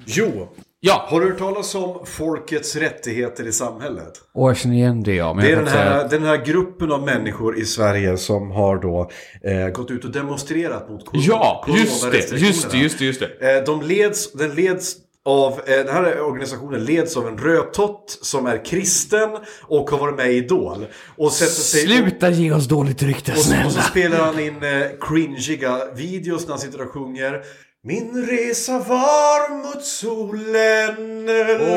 Jo, 0.04 0.48
Ja, 0.80 1.06
har 1.08 1.20
du 1.20 1.26
hört 1.28 1.38
talas 1.38 1.74
om 1.74 2.06
folkets 2.06 2.76
rättigheter 2.76 3.46
i 3.46 3.52
samhället? 3.52 4.12
och 4.34 4.48
jag 4.50 4.56
känner 4.56 4.74
igen 4.76 5.02
det 5.02 5.14
ja. 5.14 5.36
Det 5.40 5.52
är 5.52 5.56
den 5.56 5.66
här, 5.66 6.04
att- 6.04 6.10
den 6.10 6.22
här 6.24 6.44
gruppen 6.44 6.92
av 6.92 7.04
människor 7.04 7.58
i 7.58 7.64
Sverige 7.64 8.16
som 8.16 8.50
har 8.50 8.76
då 8.78 9.10
eh, 9.44 9.68
gått 9.68 9.90
ut 9.90 10.04
och 10.04 10.10
demonstrerat 10.10 10.90
mot 10.90 11.06
corona, 11.06 11.24
Ja, 11.28 11.64
just 11.68 12.10
det, 12.10 12.16
just 12.36 12.70
det, 12.70 12.76
just 12.78 12.98
det, 12.98 13.04
just 13.04 13.20
det. 13.40 13.56
Eh, 13.58 13.64
de 13.64 13.82
leds, 13.82 14.32
den 14.32 14.54
leds 14.54 14.96
av, 15.28 15.52
eh, 15.52 15.76
den 15.76 15.88
här 15.88 16.20
organisationen 16.20 16.84
leds 16.84 17.16
av 17.16 17.28
en 17.28 17.38
rödtott 17.38 18.18
som 18.22 18.46
är 18.46 18.64
kristen 18.64 19.30
och 19.62 19.90
har 19.90 19.98
varit 19.98 20.16
med 20.16 20.32
i 20.32 20.36
Idol. 20.36 20.86
Och 21.16 21.32
sätter 21.32 21.52
sig 21.52 21.80
Sluta 21.80 22.30
ge 22.30 22.52
oss 22.52 22.66
dåligt 22.66 23.02
rykte, 23.02 23.32
och, 23.32 23.38
så, 23.38 23.54
och 23.54 23.62
så 23.64 23.70
snälla. 23.70 23.88
spelar 23.88 24.18
han 24.18 24.40
in 24.40 24.62
eh, 24.62 24.82
cringiga 25.00 25.78
videos 25.94 26.42
när 26.42 26.50
han 26.50 26.58
sitter 26.58 26.82
och 26.82 26.90
sjunger 26.92 27.42
Min 27.82 28.26
resa 28.26 28.78
var 28.78 29.56
mot 29.56 29.84
solen 29.84 31.28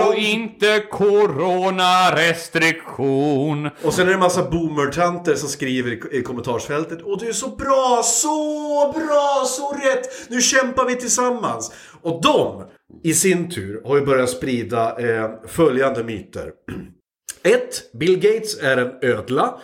Och 0.08 0.16
inte 0.16 0.80
coronarestriktion. 0.92 3.70
Och 3.84 3.94
sen 3.94 4.06
är 4.06 4.10
det 4.10 4.14
en 4.14 4.20
massa 4.20 4.50
boomertanter 4.50 5.36
som 5.36 5.50
skriver 5.50 5.92
i, 5.92 6.00
i 6.18 6.22
kommentarsfältet 6.22 7.02
Och 7.02 7.20
du 7.20 7.30
är 7.30 7.34
så 7.34 7.48
bra, 7.48 8.02
så 8.04 8.94
bra, 8.96 9.44
så 9.48 9.74
rätt! 9.74 10.30
Nu 10.30 10.42
kämpar 10.42 10.86
vi 10.86 10.96
tillsammans! 10.96 11.72
Och 12.02 12.22
de, 12.22 12.64
i 13.04 13.14
sin 13.14 13.50
tur, 13.50 13.82
har 13.86 13.98
ju 13.98 14.06
börjat 14.06 14.30
sprida 14.30 14.96
eh, 15.00 15.30
följande 15.48 16.04
myter. 16.04 16.52
Ett, 17.44 17.94
Bill 17.94 18.16
Gates 18.20 18.60
är 18.64 18.78
en 18.78 18.92
ödla. 19.02 19.58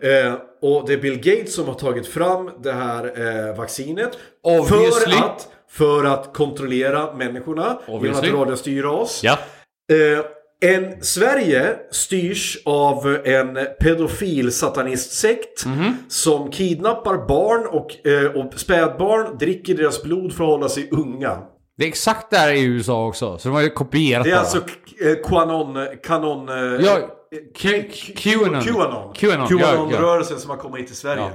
Eh, 0.00 0.34
och 0.62 0.86
det 0.88 0.92
är 0.92 0.98
Bill 0.98 1.16
Gates 1.16 1.54
som 1.54 1.66
har 1.66 1.74
tagit 1.74 2.06
fram 2.06 2.50
det 2.62 2.72
här 2.72 3.04
eh, 3.50 3.56
vaccinet. 3.56 4.18
Obviously. 4.42 5.12
För 5.14 5.24
att, 5.24 5.48
för 5.68 6.04
att 6.04 6.34
kontrollera 6.34 7.14
människorna. 7.14 7.78
Genom 7.86 7.96
Obviously. 7.96 8.28
att 8.28 8.34
radiostyra 8.34 8.90
oss. 8.90 9.20
Ja. 9.24 9.38
Eh, 9.92 10.24
En 10.70 11.02
Sverige 11.04 11.76
styrs 11.90 12.58
av 12.64 13.18
en 13.24 13.58
pedofil 13.80 14.52
satanistsekt 14.52 15.64
som 16.08 16.50
kidnappar 16.50 17.26
barn 17.28 17.66
och, 17.66 18.06
eh, 18.06 18.30
och 18.46 18.60
spädbarn, 18.60 19.38
dricker 19.38 19.74
deras 19.74 20.02
blod 20.02 20.32
för 20.32 20.44
att 20.44 20.50
hålla 20.50 20.68
sig 20.68 20.88
unga. 20.90 21.38
Det 21.78 21.84
är 21.84 21.88
exakt 21.88 22.30
där 22.30 22.52
i 22.52 22.64
USA 22.64 23.06
också, 23.06 23.38
så 23.38 23.48
de 23.48 23.54
har 23.54 23.62
ju 23.62 23.70
kopierat 23.70 24.24
Det 24.24 24.30
är 24.30 24.34
bara. 24.34 24.40
alltså 24.40 24.58
eh, 25.04 25.16
Qanon... 25.28 25.86
Kanon 26.02 26.48
eh, 26.48 26.54
Ja, 26.86 26.98
eh, 26.98 27.84
Qanon. 28.14 28.62
Qanon-rörelsen 29.48 30.38
som 30.38 30.50
har 30.50 30.56
kommit 30.56 30.80
hit 30.80 30.86
till 30.86 30.96
Sverige. 30.96 31.30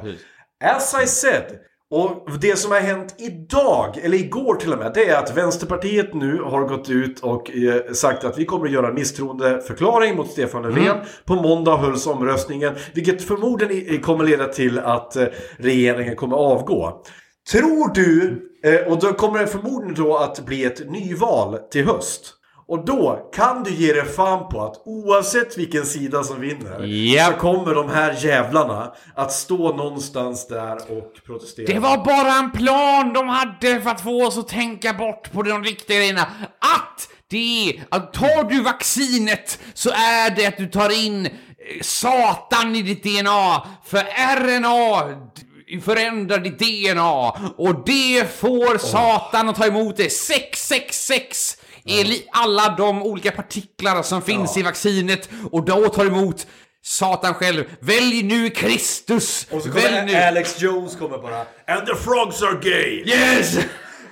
Ja. 0.59 0.75
As 0.75 0.95
I 1.03 1.07
said, 1.07 1.43
och 1.91 2.27
det 2.41 2.55
som 2.55 2.71
har 2.71 2.79
hänt 2.79 3.15
idag, 3.17 3.97
eller 4.03 4.17
igår 4.17 4.55
till 4.55 4.73
och 4.73 4.79
med, 4.79 4.91
det 4.93 5.09
är 5.09 5.17
att 5.19 5.38
Vänsterpartiet 5.38 6.13
nu 6.13 6.41
har 6.41 6.61
gått 6.67 6.89
ut 6.89 7.19
och 7.19 7.51
eh, 7.51 7.93
sagt 7.93 8.23
att 8.23 8.38
vi 8.38 8.45
kommer 8.45 8.65
att 8.65 8.71
göra 8.71 8.88
en 8.88 8.93
misstroendeförklaring 8.95 10.15
mot 10.15 10.31
Stefan 10.31 10.61
Löfven. 10.63 10.97
På 11.25 11.35
måndag 11.35 11.77
hölls 11.77 12.07
omröstningen, 12.07 12.75
vilket 12.93 13.21
förmodligen 13.21 14.01
kommer 14.01 14.23
leda 14.25 14.45
till 14.45 14.79
att 14.79 15.15
eh, 15.15 15.25
regeringen 15.57 16.15
kommer 16.15 16.38
avgå. 16.38 17.03
Tror 17.51 17.93
du, 17.93 18.41
eh, 18.63 18.91
och 18.91 18.99
då 18.99 19.13
kommer 19.13 19.39
det 19.39 19.47
förmodligen 19.47 19.95
då 19.95 20.17
att 20.17 20.45
bli 20.45 20.65
ett 20.65 20.91
nyval 20.91 21.57
till 21.71 21.85
höst. 21.85 22.33
Och 22.67 22.85
då 22.85 23.29
kan 23.33 23.63
du 23.63 23.71
ge 23.71 23.93
dig 23.93 24.05
fan 24.05 24.49
på 24.49 24.61
att 24.61 24.81
oavsett 24.85 25.57
vilken 25.57 25.85
sida 25.85 26.23
som 26.23 26.41
vinner 26.41 26.83
Japp. 26.85 27.33
så 27.33 27.39
kommer 27.39 27.75
de 27.75 27.89
här 27.89 28.25
jävlarna 28.25 28.93
att 29.15 29.31
stå 29.31 29.75
någonstans 29.75 30.47
där 30.47 30.75
och 30.75 31.25
protestera. 31.25 31.73
Det 31.73 31.79
var 31.79 32.05
bara 32.05 32.33
en 32.33 32.51
plan 32.51 33.13
de 33.13 33.27
hade 33.27 33.81
för 33.81 33.89
att 33.89 34.01
få 34.01 34.25
oss 34.27 34.37
att 34.37 34.47
tänka 34.47 34.93
bort 34.93 35.31
på 35.31 35.43
de 35.43 35.63
riktiga 35.63 35.97
grejerna. 35.97 36.21
Att 36.59 37.09
det 37.29 37.69
är, 37.69 37.83
att 37.89 38.13
tar 38.13 38.49
du 38.49 38.61
vaccinet 38.63 39.59
så 39.73 39.89
är 39.89 40.35
det 40.35 40.45
att 40.45 40.57
du 40.57 40.67
tar 40.67 41.05
in 41.05 41.25
eh, 41.25 41.31
Satan 41.81 42.75
i 42.75 42.81
ditt 42.81 43.03
DNA. 43.03 43.67
För 43.85 44.03
RNA 44.35 45.17
förändrar 45.84 46.39
ditt 46.39 46.59
DNA 46.59 47.30
och 47.57 47.84
det 47.86 48.39
får 48.39 48.78
Satan 48.78 49.49
att 49.49 49.55
ta 49.55 49.65
emot 49.65 49.97
det. 49.97 50.09
666 50.09 51.57
är 51.86 52.05
alla 52.32 52.76
de 52.78 53.03
olika 53.03 53.32
partiklar 53.32 54.03
som 54.03 54.22
finns 54.22 54.57
i 54.57 54.63
vaccinet 54.63 55.30
och 55.51 55.65
då 55.65 55.89
tar 55.89 56.05
emot 56.05 56.47
Satan 56.84 57.34
själv. 57.34 57.63
Välj 57.80 58.24
nu 58.24 58.49
Kristus! 58.49 59.47
Och 59.51 59.61
så 59.61 59.70
Välj 59.70 59.86
kommer 59.88 60.05
nu! 60.05 60.15
Alex 60.15 60.61
Jones 60.61 60.95
kommer 60.95 61.18
bara 61.18 61.38
And 61.68 61.88
the 61.88 61.95
frogs 61.95 62.41
are 62.41 62.59
gay! 62.61 63.03
Yes! 63.05 63.57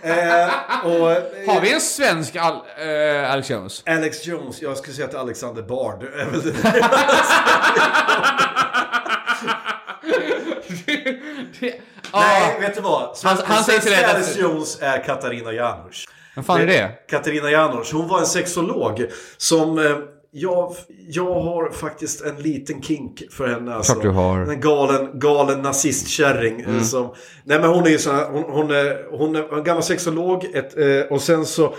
Eh, 0.05 0.85
och, 0.85 1.11
eh, 1.11 1.23
Har 1.47 1.61
vi 1.61 1.73
en 1.73 1.81
svensk 1.81 2.35
Al 2.35 2.53
eh, 2.53 3.31
Alex 3.31 3.49
Jones? 3.49 3.83
Alex 3.85 4.25
Jones, 4.25 4.61
jag 4.61 4.77
skulle 4.77 4.95
säga 4.95 5.07
att 5.07 5.15
Alexander 5.15 5.63
Bard 5.63 6.03
är 6.03 6.25
väl 6.25 6.41
det. 6.41 6.53
Nej, 12.13 12.57
vet 12.61 12.75
du 12.75 12.81
vad? 12.81 13.17
Han- 13.23 13.37
han 13.45 13.63
säger 13.63 13.79
till 13.79 13.91
dig 13.91 14.03
att- 14.05 14.37
Jones 14.37 14.77
är 14.81 15.03
Katarina 15.03 15.51
Janouch. 15.51 16.07
Vem 16.35 16.43
fan 16.43 16.61
är 16.61 16.67
det? 16.67 16.91
Katarina 17.09 17.51
Janouch, 17.51 17.93
hon 17.93 18.07
var 18.07 18.19
en 18.19 18.25
sexolog 18.25 19.05
som... 19.37 19.79
Eh, 19.79 19.97
jag, 20.37 20.75
jag 21.09 21.33
har 21.41 21.71
faktiskt 21.71 22.21
en 22.25 22.35
liten 22.35 22.81
kink 22.81 23.23
för 23.31 23.47
henne. 23.47 23.75
Alltså. 23.75 23.93
Du 23.99 24.09
har. 24.09 24.39
En 24.39 24.61
galen, 24.61 25.19
galen 25.19 25.61
nazistkärring. 25.61 26.61
eh, 26.61 26.81
Som, 26.83 27.13
nej 27.43 27.59
men 27.59 27.69
hon 27.69 27.83
är 27.85 27.89
ju 27.89 27.97
sån 27.97 28.15
här, 28.15 28.25
hon, 28.31 28.43
hon, 28.43 28.71
är, 28.71 29.17
hon 29.17 29.35
är 29.35 29.57
en 29.57 29.63
gammal 29.63 29.83
sexolog. 29.83 30.45
Ett, 30.53 30.77
eh, 30.77 31.11
och 31.13 31.21
sen 31.21 31.45
så 31.45 31.75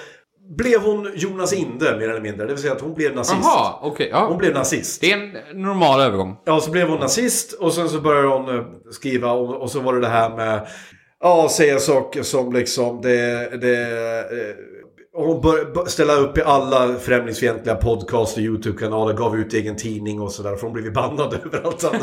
blev 0.57 0.80
hon 0.80 1.11
Jonas 1.14 1.53
Inde 1.53 1.97
mer 1.99 2.09
eller 2.09 2.20
mindre. 2.20 2.47
Det 2.47 2.53
vill 2.53 2.62
säga 2.62 2.72
att 2.72 2.80
hon 2.80 2.94
blev 2.94 3.14
nazist. 3.14 3.40
Jaha, 3.42 3.78
okej. 3.82 4.09
ja. 4.12 4.26
Hon 4.28 4.38
blev 4.38 4.55
nazist. 4.55 5.01
Det 5.01 5.12
är 5.12 5.16
en 5.16 5.62
normal 5.62 6.01
övergång. 6.01 6.36
Ja, 6.44 6.61
så 6.61 6.70
blev 6.70 6.88
hon 6.88 7.01
nazist 7.01 7.53
och 7.53 7.72
sen 7.72 7.88
så 7.88 8.01
började 8.01 8.28
hon 8.28 8.59
eh, 8.59 8.64
skriva 8.90 9.32
och, 9.32 9.62
och 9.62 9.70
så 9.70 9.80
var 9.80 9.94
det 9.94 10.01
det 10.01 10.09
här 10.09 10.36
med 10.36 10.66
Ja, 11.20 11.49
säga 11.51 11.78
saker 11.78 12.22
som 12.22 12.53
liksom 12.53 13.01
det... 13.03 13.49
det 13.61 13.88
eh, 14.20 14.76
hon 15.17 15.41
började 15.41 15.91
ställa 15.91 16.12
upp 16.14 16.39
i 16.39 16.43
alla 16.43 16.95
främlingsfientliga 16.95 17.75
podcast 17.75 18.37
och 18.37 18.43
YouTube-kanaler, 18.43 19.14
gav 19.14 19.37
ut 19.37 19.53
egen 19.55 19.77
tidning 19.77 20.21
och 20.21 20.33
sådär. 20.33 20.57
För 20.57 20.62
hon 20.62 20.73
blev 20.73 20.93
bannad 20.93 21.35
överallt 21.45 21.85
annars. 21.85 22.03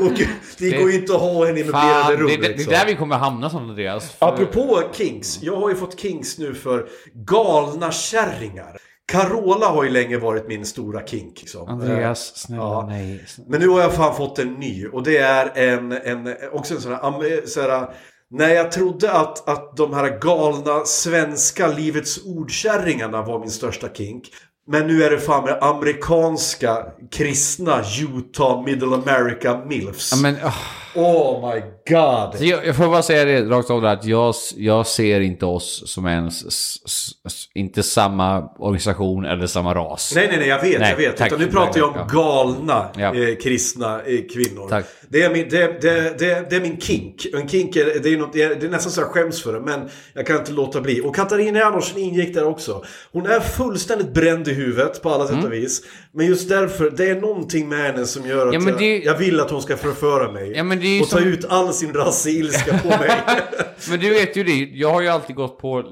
och 0.00 0.12
det 0.58 0.70
går 0.70 0.90
ju 0.90 1.00
inte 1.00 1.14
att 1.14 1.20
ha 1.20 1.46
henne 1.46 1.60
i 1.60 1.64
möblerade 1.64 2.16
rum. 2.16 2.26
det, 2.26 2.36
det, 2.36 2.42
det 2.42 2.46
är 2.46 2.52
liksom. 2.52 2.72
där 2.72 2.86
vi 2.86 2.94
kommer 2.96 3.16
hamna 3.16 3.50
som 3.50 3.70
Andreas. 3.70 4.10
För- 4.12 4.26
Apropå 4.28 4.82
kinks, 4.92 5.42
jag 5.42 5.56
har 5.56 5.68
ju 5.68 5.74
fått 5.76 6.00
kinks 6.00 6.38
nu 6.38 6.54
för 6.54 6.86
galna 7.14 7.92
kärringar. 7.92 8.76
Carola 9.12 9.66
har 9.66 9.84
ju 9.84 9.90
länge 9.90 10.18
varit 10.18 10.48
min 10.48 10.66
stora 10.66 11.06
kink. 11.06 11.40
Liksom. 11.40 11.68
Andreas, 11.68 12.36
snälla 12.36 12.62
Ja. 12.62 12.86
nej. 12.88 13.24
Men 13.48 13.60
nu 13.60 13.68
har 13.68 13.80
jag 13.80 13.94
fan 13.94 14.16
fått 14.16 14.38
en 14.38 14.52
ny 14.54 14.86
och 14.86 15.02
det 15.02 15.16
är 15.18 15.52
en, 15.68 15.92
en 15.92 16.34
också 16.52 16.74
en 16.74 16.80
sån 16.80 16.92
här, 16.92 17.00
am- 17.00 17.46
så 17.46 17.60
här 17.60 17.88
när 18.34 18.48
jag 18.48 18.72
trodde 18.72 19.12
att, 19.12 19.48
att 19.48 19.76
de 19.76 19.94
här 19.94 20.18
galna 20.20 20.84
svenska 20.84 21.68
Livets 21.68 22.18
ordkärringarna 22.24 23.22
var 23.22 23.38
min 23.38 23.50
största 23.50 23.88
kink. 23.88 24.30
Men 24.66 24.86
nu 24.86 25.02
är 25.02 25.10
det 25.10 25.20
fan 25.20 25.44
med 25.44 25.62
amerikanska 25.62 26.86
kristna 27.10 27.82
Utah 28.16 28.64
Middle 28.64 28.96
America 28.96 29.64
Milfs. 29.66 30.12
Ja, 30.12 30.22
men, 30.22 30.34
oh. 30.34 30.83
Oh 30.94 31.54
my 31.54 31.60
god. 31.90 32.38
Så 32.38 32.44
jag, 32.44 32.66
jag 32.66 32.76
får 32.76 32.86
bara 32.88 33.02
säga 33.02 33.24
det 33.24 33.40
rakt 33.42 33.70
av 33.70 33.84
att 33.84 34.04
jag, 34.04 34.34
jag 34.56 34.86
ser 34.86 35.20
inte 35.20 35.46
oss 35.46 35.82
som 35.86 36.06
ens, 36.06 36.44
s, 36.44 36.76
s, 36.86 37.10
s, 37.26 37.44
inte 37.54 37.82
samma 37.82 38.48
organisation 38.58 39.24
eller 39.24 39.46
samma 39.46 39.74
ras. 39.74 40.12
Nej, 40.14 40.26
nej, 40.28 40.38
nej, 40.38 40.48
jag 40.48 40.62
vet, 40.62 40.80
Nej, 40.80 40.90
jag 40.90 40.96
vet. 40.96 41.16
tack. 41.16 41.26
Utan 41.32 41.40
nu 41.40 41.46
pratar 41.52 41.80
jag 41.80 41.88
om 41.88 41.94
Ja. 41.96 42.06
galna 42.12 42.88
Ja. 42.96 43.14
eh, 43.14 43.34
kristna 43.36 43.94
eh, 44.02 44.18
kvinnor. 44.34 44.68
Tack. 44.68 44.84
Det 45.08 45.22
är, 45.22 45.30
min, 45.30 45.48
det, 45.48 45.80
det, 45.82 46.18
det, 46.18 46.50
det 46.50 46.56
är 46.56 46.60
min 46.60 46.80
kink. 46.80 47.26
En 47.34 47.48
kink 47.48 47.76
är, 47.76 48.00
det 48.02 48.08
är, 48.12 48.16
något, 48.16 48.32
det 48.32 48.42
är, 48.42 48.68
nästan 48.68 48.92
så 48.92 49.00
jag 49.00 49.08
skäms 49.08 49.42
för 49.42 49.52
det, 49.52 49.60
men 49.60 49.88
jag 50.14 50.26
kan 50.26 50.36
inte 50.36 50.52
låta 50.52 50.80
bli. 50.80 51.00
Och 51.00 51.14
Katarina 51.16 51.58
Janouch 51.58 51.92
ingick 51.96 52.34
där 52.34 52.46
också. 52.46 52.84
Hon 53.12 53.26
är 53.26 53.40
fullständigt 53.40 54.14
bränd 54.14 54.48
i 54.48 54.52
huvudet 54.52 55.02
på 55.02 55.10
alla 55.10 55.26
sätt 55.26 55.44
och 55.44 55.52
vis. 55.52 55.82
Men 56.12 56.26
just 56.26 56.48
därför, 56.48 56.90
det 56.90 57.10
är 57.10 57.20
någonting 57.20 57.68
med 57.68 57.78
henne 57.78 58.06
som 58.06 58.26
gör 58.28 58.46
att 58.48 58.54
Mm. 58.54 58.74
Ja, 58.78 58.84
jag, 58.84 59.04
jag 59.04 59.18
vill 59.18 59.40
att 59.40 59.50
hon 59.50 59.62
ska 59.62 59.76
förföra 59.76 60.32
mig. 60.32 60.52
Ja, 60.56 60.62
men 60.62 60.80
det 60.84 60.98
är 60.98 61.02
och 61.02 61.08
ta 61.08 61.16
som- 61.18 61.26
ut 61.28 61.44
all 61.48 61.72
sin 61.74 61.92
rasseilska 61.94 62.78
på 62.78 62.88
mig. 62.88 63.10
Men 63.90 64.00
du 64.00 64.10
vet 64.10 64.36
ju 64.36 64.44
det, 64.44 64.52
jag 64.72 64.90
har 64.92 65.00
ju 65.00 65.08
alltid 65.08 65.36
gått 65.36 65.58
på... 65.58 65.78
eh, 65.78 65.84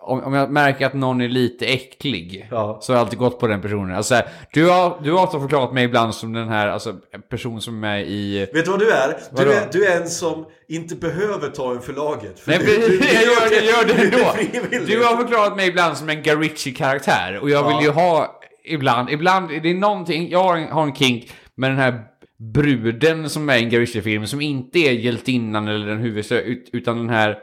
Om, 0.00 0.20
om 0.24 0.34
jag 0.34 0.50
märker 0.50 0.86
att 0.86 0.94
någon 0.94 1.20
är 1.20 1.28
lite 1.28 1.66
äcklig, 1.66 2.48
Ja. 2.50 2.78
så 2.82 2.92
har 2.92 2.98
jag 2.98 3.04
alltid 3.04 3.18
gått 3.18 3.40
på 3.40 3.46
den 3.46 3.60
personen. 3.62 3.96
Alltså, 3.96 4.14
här, 4.14 4.28
du, 4.52 4.68
har, 4.70 5.00
du 5.02 5.12
har 5.12 5.22
också 5.22 5.40
förklarat 5.40 5.72
mig 5.74 5.84
ibland 5.84 6.14
som 6.14 6.32
den 6.32 6.48
här, 6.48 6.68
alltså 6.68 6.94
person 7.30 7.60
som 7.60 7.84
är 7.84 7.98
i... 7.98 8.38
Vet 8.52 8.64
du 8.64 8.70
vad 8.70 8.80
du 8.80 8.90
är? 8.92 9.16
Vadå? 9.30 9.50
Du 9.50 9.56
är, 9.56 9.68
du 9.72 9.86
är 9.86 10.00
en 10.00 10.08
som 10.08 10.46
inte 10.68 10.94
behöver 10.94 11.48
ta 11.48 11.72
en 11.72 11.80
för 11.80 11.92
laget. 11.92 12.40
För 12.40 12.50
Nej, 12.50 12.58
du- 12.66 12.88
du- 12.88 13.04
jag 13.14 13.22
gör 13.22 13.48
det, 13.50 13.66
gör 13.66 13.84
det 13.84 14.10
du 14.10 14.22
är 14.22 14.70
ändå. 14.72 14.86
Du 14.86 15.04
har 15.04 15.16
förklarat 15.16 15.56
mig 15.56 15.68
ibland 15.68 15.96
som 15.96 16.08
en 16.08 16.22
Guy 16.22 16.34
Ritchie-karaktär. 16.36 17.38
Och 17.42 17.50
jag 17.50 17.62
vill 17.68 17.76
Ja. 17.76 17.82
ju 17.82 17.90
ha, 17.90 18.40
ibland, 18.64 19.10
ibland, 19.10 19.48
det 19.48 19.70
är 19.70 19.74
någonting, 19.74 20.28
jag 20.30 20.42
har 20.42 20.56
en, 20.56 20.68
har 20.68 20.82
en 20.82 20.94
kink 20.94 21.32
med 21.54 21.70
den 21.70 21.78
här 21.78 22.00
bruden 22.38 23.30
som 23.30 23.48
är 23.48 23.56
i 23.56 23.62
en 23.62 23.70
Guy 23.70 23.80
Ritchie-film, 23.80 24.26
som 24.26 24.40
inte 24.40 24.78
är 24.78 24.92
hjältinnan 24.92 25.68
eller 25.68 25.86
den 25.86 25.98
huvudsakliga, 25.98 26.42
ut- 26.46 26.70
utan 26.72 26.96
den 26.98 27.08
här 27.08 27.38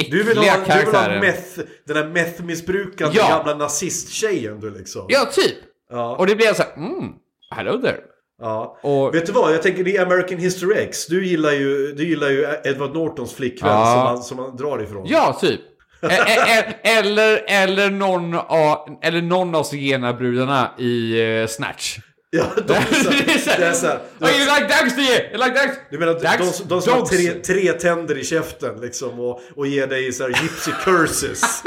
äckliga 0.00 0.22
Du 0.22 0.28
vill 0.28 0.38
ha, 0.38 0.44
du 0.44 0.50
vill 0.50 0.60
ha 0.60 0.66
karaktären. 0.66 1.20
meth, 1.20 1.60
den 1.86 1.96
här 1.96 2.04
meth-missbrukande 2.04 3.12
Ja. 3.16 3.28
gamla 3.28 3.54
nazisttjejen 3.54 4.60
du 4.60 4.70
liksom. 4.78 5.06
Ja, 5.08 5.24
typ. 5.32 5.56
Ja. 5.90 6.16
Och 6.16 6.26
det 6.26 6.36
blir 6.36 6.52
så 6.54 6.62
här, 6.62 6.76
mm, 6.76 7.12
hello 7.50 7.80
there. 7.80 7.96
ja. 8.42 8.78
Och- 8.82 9.14
Vet 9.14 9.26
du 9.26 9.32
vad? 9.32 9.54
Jag 9.54 9.62
tänker 9.62 9.84
det 9.84 9.96
är 9.96 10.06
American 10.06 10.38
History 10.38 10.76
X. 10.78 11.06
Du 11.06 11.26
gillar 11.26 11.52
ju, 11.52 11.92
du 11.92 12.08
gillar 12.08 12.30
ju 12.30 12.46
Edward 12.64 12.94
Nortons 12.94 13.34
flickvän 13.34 13.70
Ja. 13.70 13.84
som, 13.94 14.04
man, 14.04 14.22
som 14.22 14.36
man 14.36 14.56
drar 14.56 14.82
ifrån. 14.82 15.06
Ja, 15.08 15.38
typ. 15.40 15.60
E- 16.02 16.06
e- 16.06 16.64
e- 16.82 16.88
eller, 16.98 17.44
eller, 17.48 17.90
någon 17.90 18.34
av, 18.34 18.98
eller 19.02 19.22
någon 19.22 19.54
av 19.54 19.62
zigenarbrudarna 19.62 20.70
i 20.78 21.20
eh, 21.40 21.46
Snatch. 21.46 21.98
Ja, 22.36 22.46
de, 22.66 22.72
är 22.74 23.02
så, 23.04 23.10
det 23.10 23.32
är 23.34 23.38
så 23.38 23.50
det 23.60 23.66
är 23.66 23.72
så 23.72 23.86
här, 23.86 24.00
Oh, 24.20 24.28
you 24.30 24.54
like 24.54 24.74
dogs, 24.80 24.96
do 24.96 25.02
you? 25.02 25.12
You 25.32 25.44
like 25.44 25.66
dogs? 25.66 25.78
Du 25.90 25.98
menar 25.98 26.14
Dags, 26.20 26.58
de, 26.58 26.68
de 26.68 26.82
som 26.82 26.92
har 26.92 27.06
tre, 27.06 27.30
tre 27.32 27.72
tänder 27.72 28.18
i 28.18 28.24
käften 28.24 28.80
liksom 28.80 29.20
och, 29.20 29.40
och 29.56 29.66
ger 29.66 29.86
dig 29.86 30.12
så 30.12 30.22
här 30.22 30.30
gypsy 30.42 30.70
curses. 30.84 31.42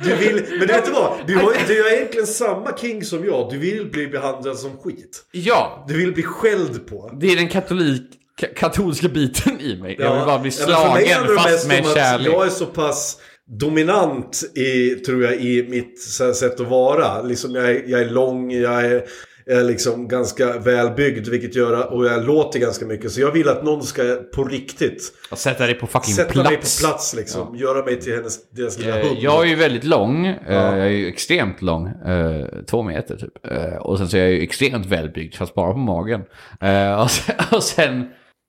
Du 0.00 0.14
vill, 0.14 0.34
men 0.50 0.60
du 0.60 0.66
vet 0.66 0.84
du 0.84 0.90
vad? 0.92 1.12
Du 1.26 1.36
har, 1.36 1.54
du 1.68 1.82
har 1.82 1.90
egentligen 1.90 2.26
samma 2.26 2.76
king 2.76 3.04
som 3.04 3.24
jag. 3.24 3.50
Du 3.50 3.58
vill 3.58 3.90
bli 3.90 4.06
behandlad 4.06 4.58
som 4.58 4.78
skit. 4.78 5.22
Ja, 5.32 5.84
Du 5.88 5.96
vill 5.98 6.12
bli 6.12 6.22
skälld 6.22 6.86
på. 6.88 7.10
det 7.20 7.32
är 7.32 7.36
den 7.36 7.48
katolik, 7.48 8.02
ka- 8.40 8.54
katolska 8.54 9.08
biten 9.08 9.60
i 9.60 9.76
mig. 9.76 9.96
jag 9.98 10.14
vill 10.16 10.24
bara 10.26 10.38
bli 10.38 10.50
Ja, 10.58 10.64
slagen 10.66 11.26
det 11.26 11.34
fast 11.42 11.68
med 11.68 11.84
kärlek. 11.94 12.32
Jag 12.32 12.46
är 12.46 12.50
så 12.50 12.66
pass 12.66 13.16
dominant 13.48 14.42
i, 14.54 14.90
tror 14.90 15.22
jag, 15.24 15.34
i 15.34 15.66
mitt 15.70 16.00
sätt 16.36 16.60
att 16.60 16.68
vara. 16.68 17.22
Liksom 17.22 17.54
jag, 17.54 17.70
är, 17.70 17.82
jag 17.86 18.00
är 18.00 18.10
lång, 18.10 18.52
jag 18.52 18.84
är, 18.84 19.04
är 19.46 19.64
liksom 19.64 20.08
ganska 20.08 20.58
välbyggd, 20.58 21.28
vilket 21.28 21.54
gör 21.54 21.92
och 21.92 22.06
jag 22.06 22.24
låter 22.26 22.58
ganska 22.58 22.86
mycket. 22.86 23.12
Så 23.12 23.20
jag 23.20 23.32
vill 23.32 23.48
att 23.48 23.64
någon 23.64 23.82
ska 23.82 24.02
på 24.34 24.44
riktigt 24.44 25.12
Sätta 25.36 25.66
dig 25.66 25.74
på 25.74 25.86
fucking 25.86 26.14
sätta 26.14 26.32
plats. 26.32 26.48
mig 26.50 26.56
på 26.58 26.88
plats 26.88 27.14
liksom. 27.16 27.56
Göra 27.56 27.84
mig 27.84 28.00
till 28.00 28.14
hennes, 28.14 28.50
deras 28.50 28.78
lilla 28.78 29.00
Eh, 29.00 29.06
hund. 29.06 29.18
Jag 29.20 29.42
är 29.42 29.46
ju 29.48 29.54
väldigt 29.54 29.84
lång. 29.84 30.26
Eh, 30.26 30.36
Jag 30.54 30.78
är 30.78 30.88
ju 30.88 31.06
extremt 31.08 31.62
lång. 31.62 31.86
eh, 31.86 32.46
Två 32.70 32.82
meter 32.82 33.16
typ. 33.16 33.32
Och 33.80 33.98
sen 33.98 34.08
så 34.08 34.16
är 34.16 34.20
jag 34.20 34.30
ju 34.30 34.42
extremt 34.42 34.86
välbyggd, 34.86 35.34
fast 35.34 35.54
bara 35.54 35.72
på 35.72 35.78
magen. 35.78 36.20
Och 37.02 37.10
sen... 37.10 37.34
Och 37.52 37.62
sen 37.62 38.06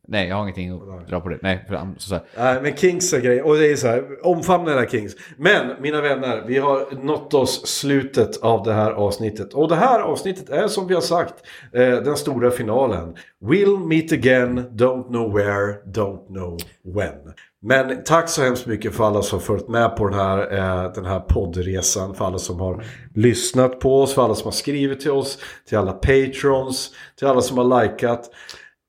nej, 0.09 0.27
jag 0.27 0.35
har 0.35 0.43
ingenting 0.43 0.71
att 0.71 1.07
dra 1.07 1.19
på 1.19 1.29
det. 1.29 1.39
Nej, 1.41 1.65
för, 1.67 1.87
så, 1.97 2.09
så, 2.09 2.19
Nej, 2.37 2.61
men 2.61 2.75
Kings 2.75 3.13
är 3.13 3.21
grejen. 3.21 3.45
Och 3.45 3.55
det 3.55 3.71
är 3.71 3.75
så 3.75 3.87
här, 3.87 4.27
omfamna 4.27 4.71
era 4.71 4.89
Kings. 4.89 5.15
Men, 5.37 5.81
mina 5.81 6.01
vänner, 6.01 6.43
vi 6.47 6.57
har 6.57 7.03
nått 7.03 7.33
oss 7.33 7.67
slutet 7.67 8.37
av 8.37 8.63
det 8.63 8.73
här 8.73 8.91
avsnittet. 8.91 9.53
Och 9.53 9.69
det 9.69 9.75
här 9.75 9.99
avsnittet 9.99 10.49
är 10.49 10.67
som 10.67 10.87
vi 10.87 10.93
har 10.93 11.01
sagt, 11.01 11.33
eh, 11.73 11.89
den 11.89 12.15
stora 12.15 12.51
finalen. 12.51 13.15
We'll 13.41 13.87
meet 13.87 14.11
again, 14.11 14.59
don't 14.59 15.07
know 15.07 15.33
where, 15.33 15.73
don't 15.85 16.27
know 16.27 16.59
when. 16.83 17.33
Men 17.61 18.03
tack 18.03 18.29
så 18.29 18.41
hemskt 18.41 18.65
mycket 18.65 18.95
för 18.95 19.03
alla 19.03 19.21
som 19.21 19.39
har 19.39 19.45
följt 19.45 19.67
med 19.67 19.95
på 19.95 20.07
den 20.07 20.19
här, 20.19 20.57
eh, 20.57 20.93
den 20.93 21.05
här 21.05 21.19
poddresan. 21.19 22.15
För 22.15 22.25
alla 22.25 22.37
som 22.37 22.59
har 22.59 22.83
lyssnat 23.15 23.79
på 23.79 24.01
oss, 24.01 24.13
för 24.13 24.23
alla 24.23 24.35
som 24.35 24.45
har 24.45 24.51
skrivit 24.51 24.99
till 24.99 25.11
oss, 25.11 25.37
till 25.67 25.77
alla 25.77 25.91
patrons, 25.91 26.91
till 27.17 27.27
alla 27.27 27.41
som 27.41 27.57
har 27.57 27.83
likat. 27.83 28.29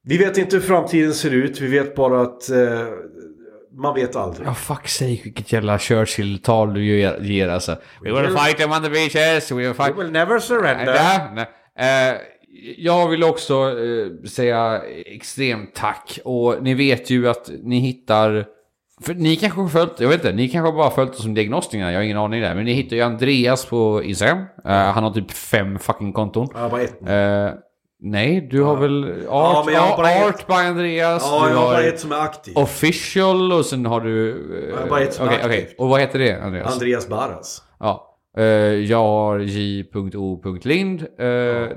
Vi 0.03 0.19
vet 0.19 0.39
inte 0.39 0.57
hur 0.57 0.63
framtiden 0.63 1.15
ser 1.15 1.31
ut, 1.31 1.61
vi 1.61 1.79
vet 1.79 1.95
bara 1.95 2.21
att 2.23 2.51
eh, 2.51 2.87
man 3.73 3.95
vet 3.95 4.17
aldrig. 4.17 4.47
Ja, 4.47 4.55
fuck 4.55 4.89
sake, 4.89 5.21
vilket 5.25 5.53
jävla 5.53 5.79
Churchill-tal 5.79 6.75
du 6.75 6.85
ger, 6.85 7.19
ger 7.21 7.49
alltså. 7.49 7.77
We 8.05 8.13
will 8.13 8.37
fight 8.37 8.59
them 8.59 8.73
on 8.73 8.83
the 8.83 8.91
beaches, 8.91 9.53
we 9.53 9.57
will 9.57 9.75
fight... 9.75 9.89
We 9.89 10.03
will 10.03 10.13
never 10.13 10.39
surrender. 10.39 10.95
Nej, 10.95 11.21
nej. 11.35 11.47
Eh, 11.79 12.17
jag 12.77 13.09
vill 13.09 13.25
också 13.25 13.55
eh, 13.55 14.29
säga 14.29 14.83
extremt 15.07 15.75
tack. 15.75 16.19
Och 16.25 16.63
ni 16.63 16.75
vet 16.75 17.11
ju 17.11 17.29
att 17.29 17.51
ni 17.63 17.79
hittar... 17.79 18.47
För 19.03 19.15
ni 19.15 19.37
kanske 19.37 19.61
har 19.61 19.69
följt, 19.69 20.01
jag 20.01 20.09
vet 20.09 20.21
inte, 20.21 20.33
ni 20.33 20.49
kanske 20.49 20.73
bara 20.73 20.85
har 20.85 20.91
följt 20.91 21.11
oss 21.11 21.23
som 21.23 21.35
diagnostikerna, 21.35 21.93
jag 21.93 21.99
har 21.99 22.05
ingen 22.05 22.19
aning 22.19 22.41
där. 22.41 22.55
Men 22.55 22.65
ni 22.65 22.73
hittar 22.73 22.97
ju 22.97 23.03
Andreas 23.03 23.67
på 23.67 24.03
Instagram. 24.03 24.39
Eh, 24.65 24.73
han 24.73 25.05
har 25.05 25.11
typ 25.11 25.31
fem 25.31 25.79
fucking 25.79 26.13
konton. 26.13 26.49
Ja, 26.55 26.69
bara 26.69 26.83
ett. 26.83 27.01
Eh, 28.03 28.11
nej, 28.11 28.49
du 28.51 28.63
har 28.63 28.77
väl 28.77 29.27
Art, 29.29 29.65
men 29.67 29.75
jag 29.75 29.81
har 29.81 29.97
bara 29.97 30.29
Art 30.29 30.47
by 30.47 30.53
Andreas. 30.55 31.23
Ja, 31.27 31.49
jag 31.49 31.57
har 31.57 31.65
bara 31.73 31.83
ett 31.83 32.01
som 32.01 32.13
är 32.13 32.17
aktiv. 32.17 32.57
Official 32.59 33.53
och 33.53 33.67
sen 33.67 33.87
har 33.87 34.01
du... 34.01 34.31
eh, 34.65 34.71
Jag 34.71 34.77
har 34.77 34.87
bara 34.89 35.01
ett 35.01 35.15
som 35.15 35.25
är 35.29 35.31
okej, 35.33 35.41
okej. 35.45 35.59
aktivt. 35.63 35.79
Och 35.81 35.89
vad 35.89 36.01
heter 36.01 36.19
det, 36.19 36.43
Andreas? 36.43 36.73
Andreas 36.73 37.09
Barras. 37.09 37.63
Ja. 37.81 38.07
Eh, 38.39 38.45
jag 38.45 38.99
har 38.99 39.39
j.o.lind. 39.39 41.01
Uh, 41.03 41.07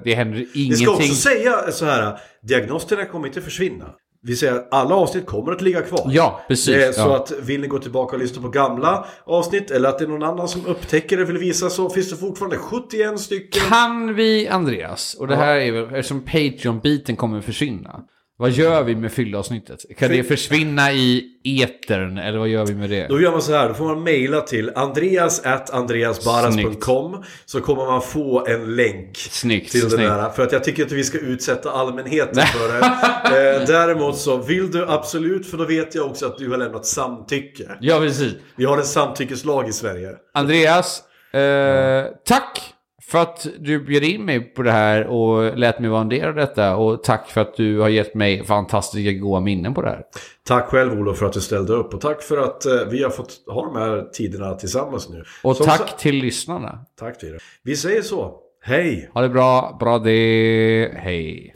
Det 0.04 0.14
händer 0.16 0.38
Vi 0.38 0.46
ska 0.46 0.60
ingenting. 0.60 0.88
också 0.90 1.14
säga 1.14 1.72
så 1.72 1.86
här, 1.86 2.18
diagnosterna 2.42 3.06
kommer 3.06 3.28
inte 3.28 3.42
försvinna. 3.42 3.86
Vi 4.26 4.36
säger 4.36 4.54
att 4.54 4.74
alla 4.74 4.96
avsnitt 4.96 5.26
kommer 5.26 5.52
att 5.52 5.62
ligga 5.62 5.82
kvar. 5.82 6.06
Ja, 6.08 6.42
precis. 6.48 6.76
Är 6.76 6.92
så 6.92 7.02
ja. 7.02 7.16
att 7.16 7.32
vill 7.42 7.62
ni 7.62 7.68
gå 7.68 7.80
tillbaka 7.80 8.16
och 8.16 8.22
lyssna 8.22 8.42
på 8.42 8.50
gamla 8.50 9.06
avsnitt 9.24 9.72
eller 9.72 9.90
att 9.90 10.00
det 10.00 10.06
är 10.06 10.10
någon 10.10 10.24
annan 10.24 10.48
som 10.48 10.66
upptäcker 10.66 11.18
det 11.18 11.26
vill 11.26 11.38
visa 11.38 11.70
så 11.70 11.90
finns 11.90 12.10
det 12.10 12.16
fortfarande 12.16 12.58
71 12.58 13.20
stycken. 13.20 13.62
Kan 13.70 14.16
vi, 14.16 14.48
Andreas, 14.48 15.14
och 15.14 15.28
det 15.28 15.36
här 15.36 15.56
är 15.56 15.72
väl, 15.72 15.84
eftersom 15.84 16.22
Patreon-biten 16.22 17.16
kommer 17.16 17.42
försvinna. 17.42 18.00
Vad 18.38 18.52
gör 18.52 18.84
vi 18.84 18.96
med 18.96 19.12
fyllavsnittet? 19.12 19.80
Kan 19.98 20.10
det 20.10 20.24
försvinna 20.24 20.92
i 20.92 21.24
etern 21.44 22.18
eller 22.18 22.40
vad 22.40 22.48
gör 22.48 22.66
vi 22.66 22.76
med 22.76 22.90
det? 22.90 23.08
Då 23.08 23.22
gör 23.22 23.32
man 23.32 23.42
så 23.42 23.54
här, 23.54 23.68
då 23.68 23.74
får 23.74 23.86
man 23.86 24.04
mejla 24.04 24.42
till 24.42 24.72
andreas.andreasbaras.com 24.76 27.24
så 27.46 27.62
kommer 27.62 27.86
man 27.86 28.02
få 28.02 28.46
en 28.48 28.76
länk 28.76 29.18
Snyggt, 29.18 29.72
till 29.72 29.82
snyggt. 29.82 29.98
där. 29.98 30.30
För 30.30 30.44
att 30.44 30.52
jag 30.52 30.64
tycker 30.64 30.84
inte 30.84 30.96
vi 30.96 31.04
ska 31.04 31.20
utsätta 31.20 31.72
allmänheten 31.72 32.44
för 32.46 32.74
det. 32.74 32.80
eh, 33.60 33.66
däremot 33.68 34.18
så 34.18 34.38
vill 34.38 34.72
du 34.72 34.86
absolut, 34.88 35.48
för 35.48 35.58
då 35.58 35.66
vet 35.66 35.96
jag 35.96 36.06
också 36.06 36.26
att 36.26 36.38
du 36.38 36.50
har 36.50 36.58
lämnat 36.58 36.86
samtycke. 36.86 37.64
Ja, 37.80 38.00
precis. 38.00 38.34
Vi 38.56 38.66
har 38.66 38.78
en 38.78 38.84
samtyckeslag 38.86 39.70
i 39.70 39.74
Sverige. 39.74 40.10
Andreas, 40.34 41.04
eh, 41.34 42.06
tack 42.26 42.73
för 43.14 43.22
att 43.22 43.48
du 43.60 43.80
bjöd 43.80 44.04
in 44.04 44.26
mig 44.26 44.40
på 44.40 44.62
det 44.64 44.72
här 44.72 45.08
och 45.08 45.58
lät 45.58 45.80
mig 45.80 45.90
vara 45.90 46.02
en 46.02 46.10
del 46.10 46.28
av 46.28 46.36
detta. 46.36 46.76
Och 46.76 47.04
tack 47.04 47.30
för 47.30 47.42
att 47.42 47.58
du 47.58 47.80
har 47.80 47.90
gett 47.90 48.16
mig 48.16 48.46
fantastiska 48.46 49.12
goda 49.12 49.40
minnen 49.40 49.74
på 49.74 49.82
det 49.82 49.90
här. 49.90 50.04
Tack 50.48 50.66
själv 50.66 51.00
Olof 51.00 51.18
för 51.18 51.26
att 51.26 51.34
du 51.34 51.42
ställde 51.42 51.74
upp 51.74 51.94
och 51.94 52.02
tack 52.02 52.22
för 52.22 52.38
att 52.38 52.66
eh, 52.66 52.74
vi 52.92 53.04
har 53.04 53.10
fått 53.10 53.32
ha 53.48 53.66
de 53.66 53.76
här 53.76 54.10
tiderna 54.14 54.56
tillsammans 54.56 55.10
nu. 55.10 55.24
Och 55.44 55.56
Som 55.56 55.66
tack 55.66 55.98
till 55.98 56.16
lyssnarna. 56.16 56.86
Tack 57.00 57.20
till 57.20 57.30
er. 57.30 57.42
Vi 57.64 57.76
säger 57.76 58.02
så. 58.02 58.36
Hej! 58.62 59.10
Ha 59.14 59.22
det 59.22 59.30
bra, 59.30 59.78
bra 59.80 60.00
det, 60.00 60.92
hej. 60.96 61.56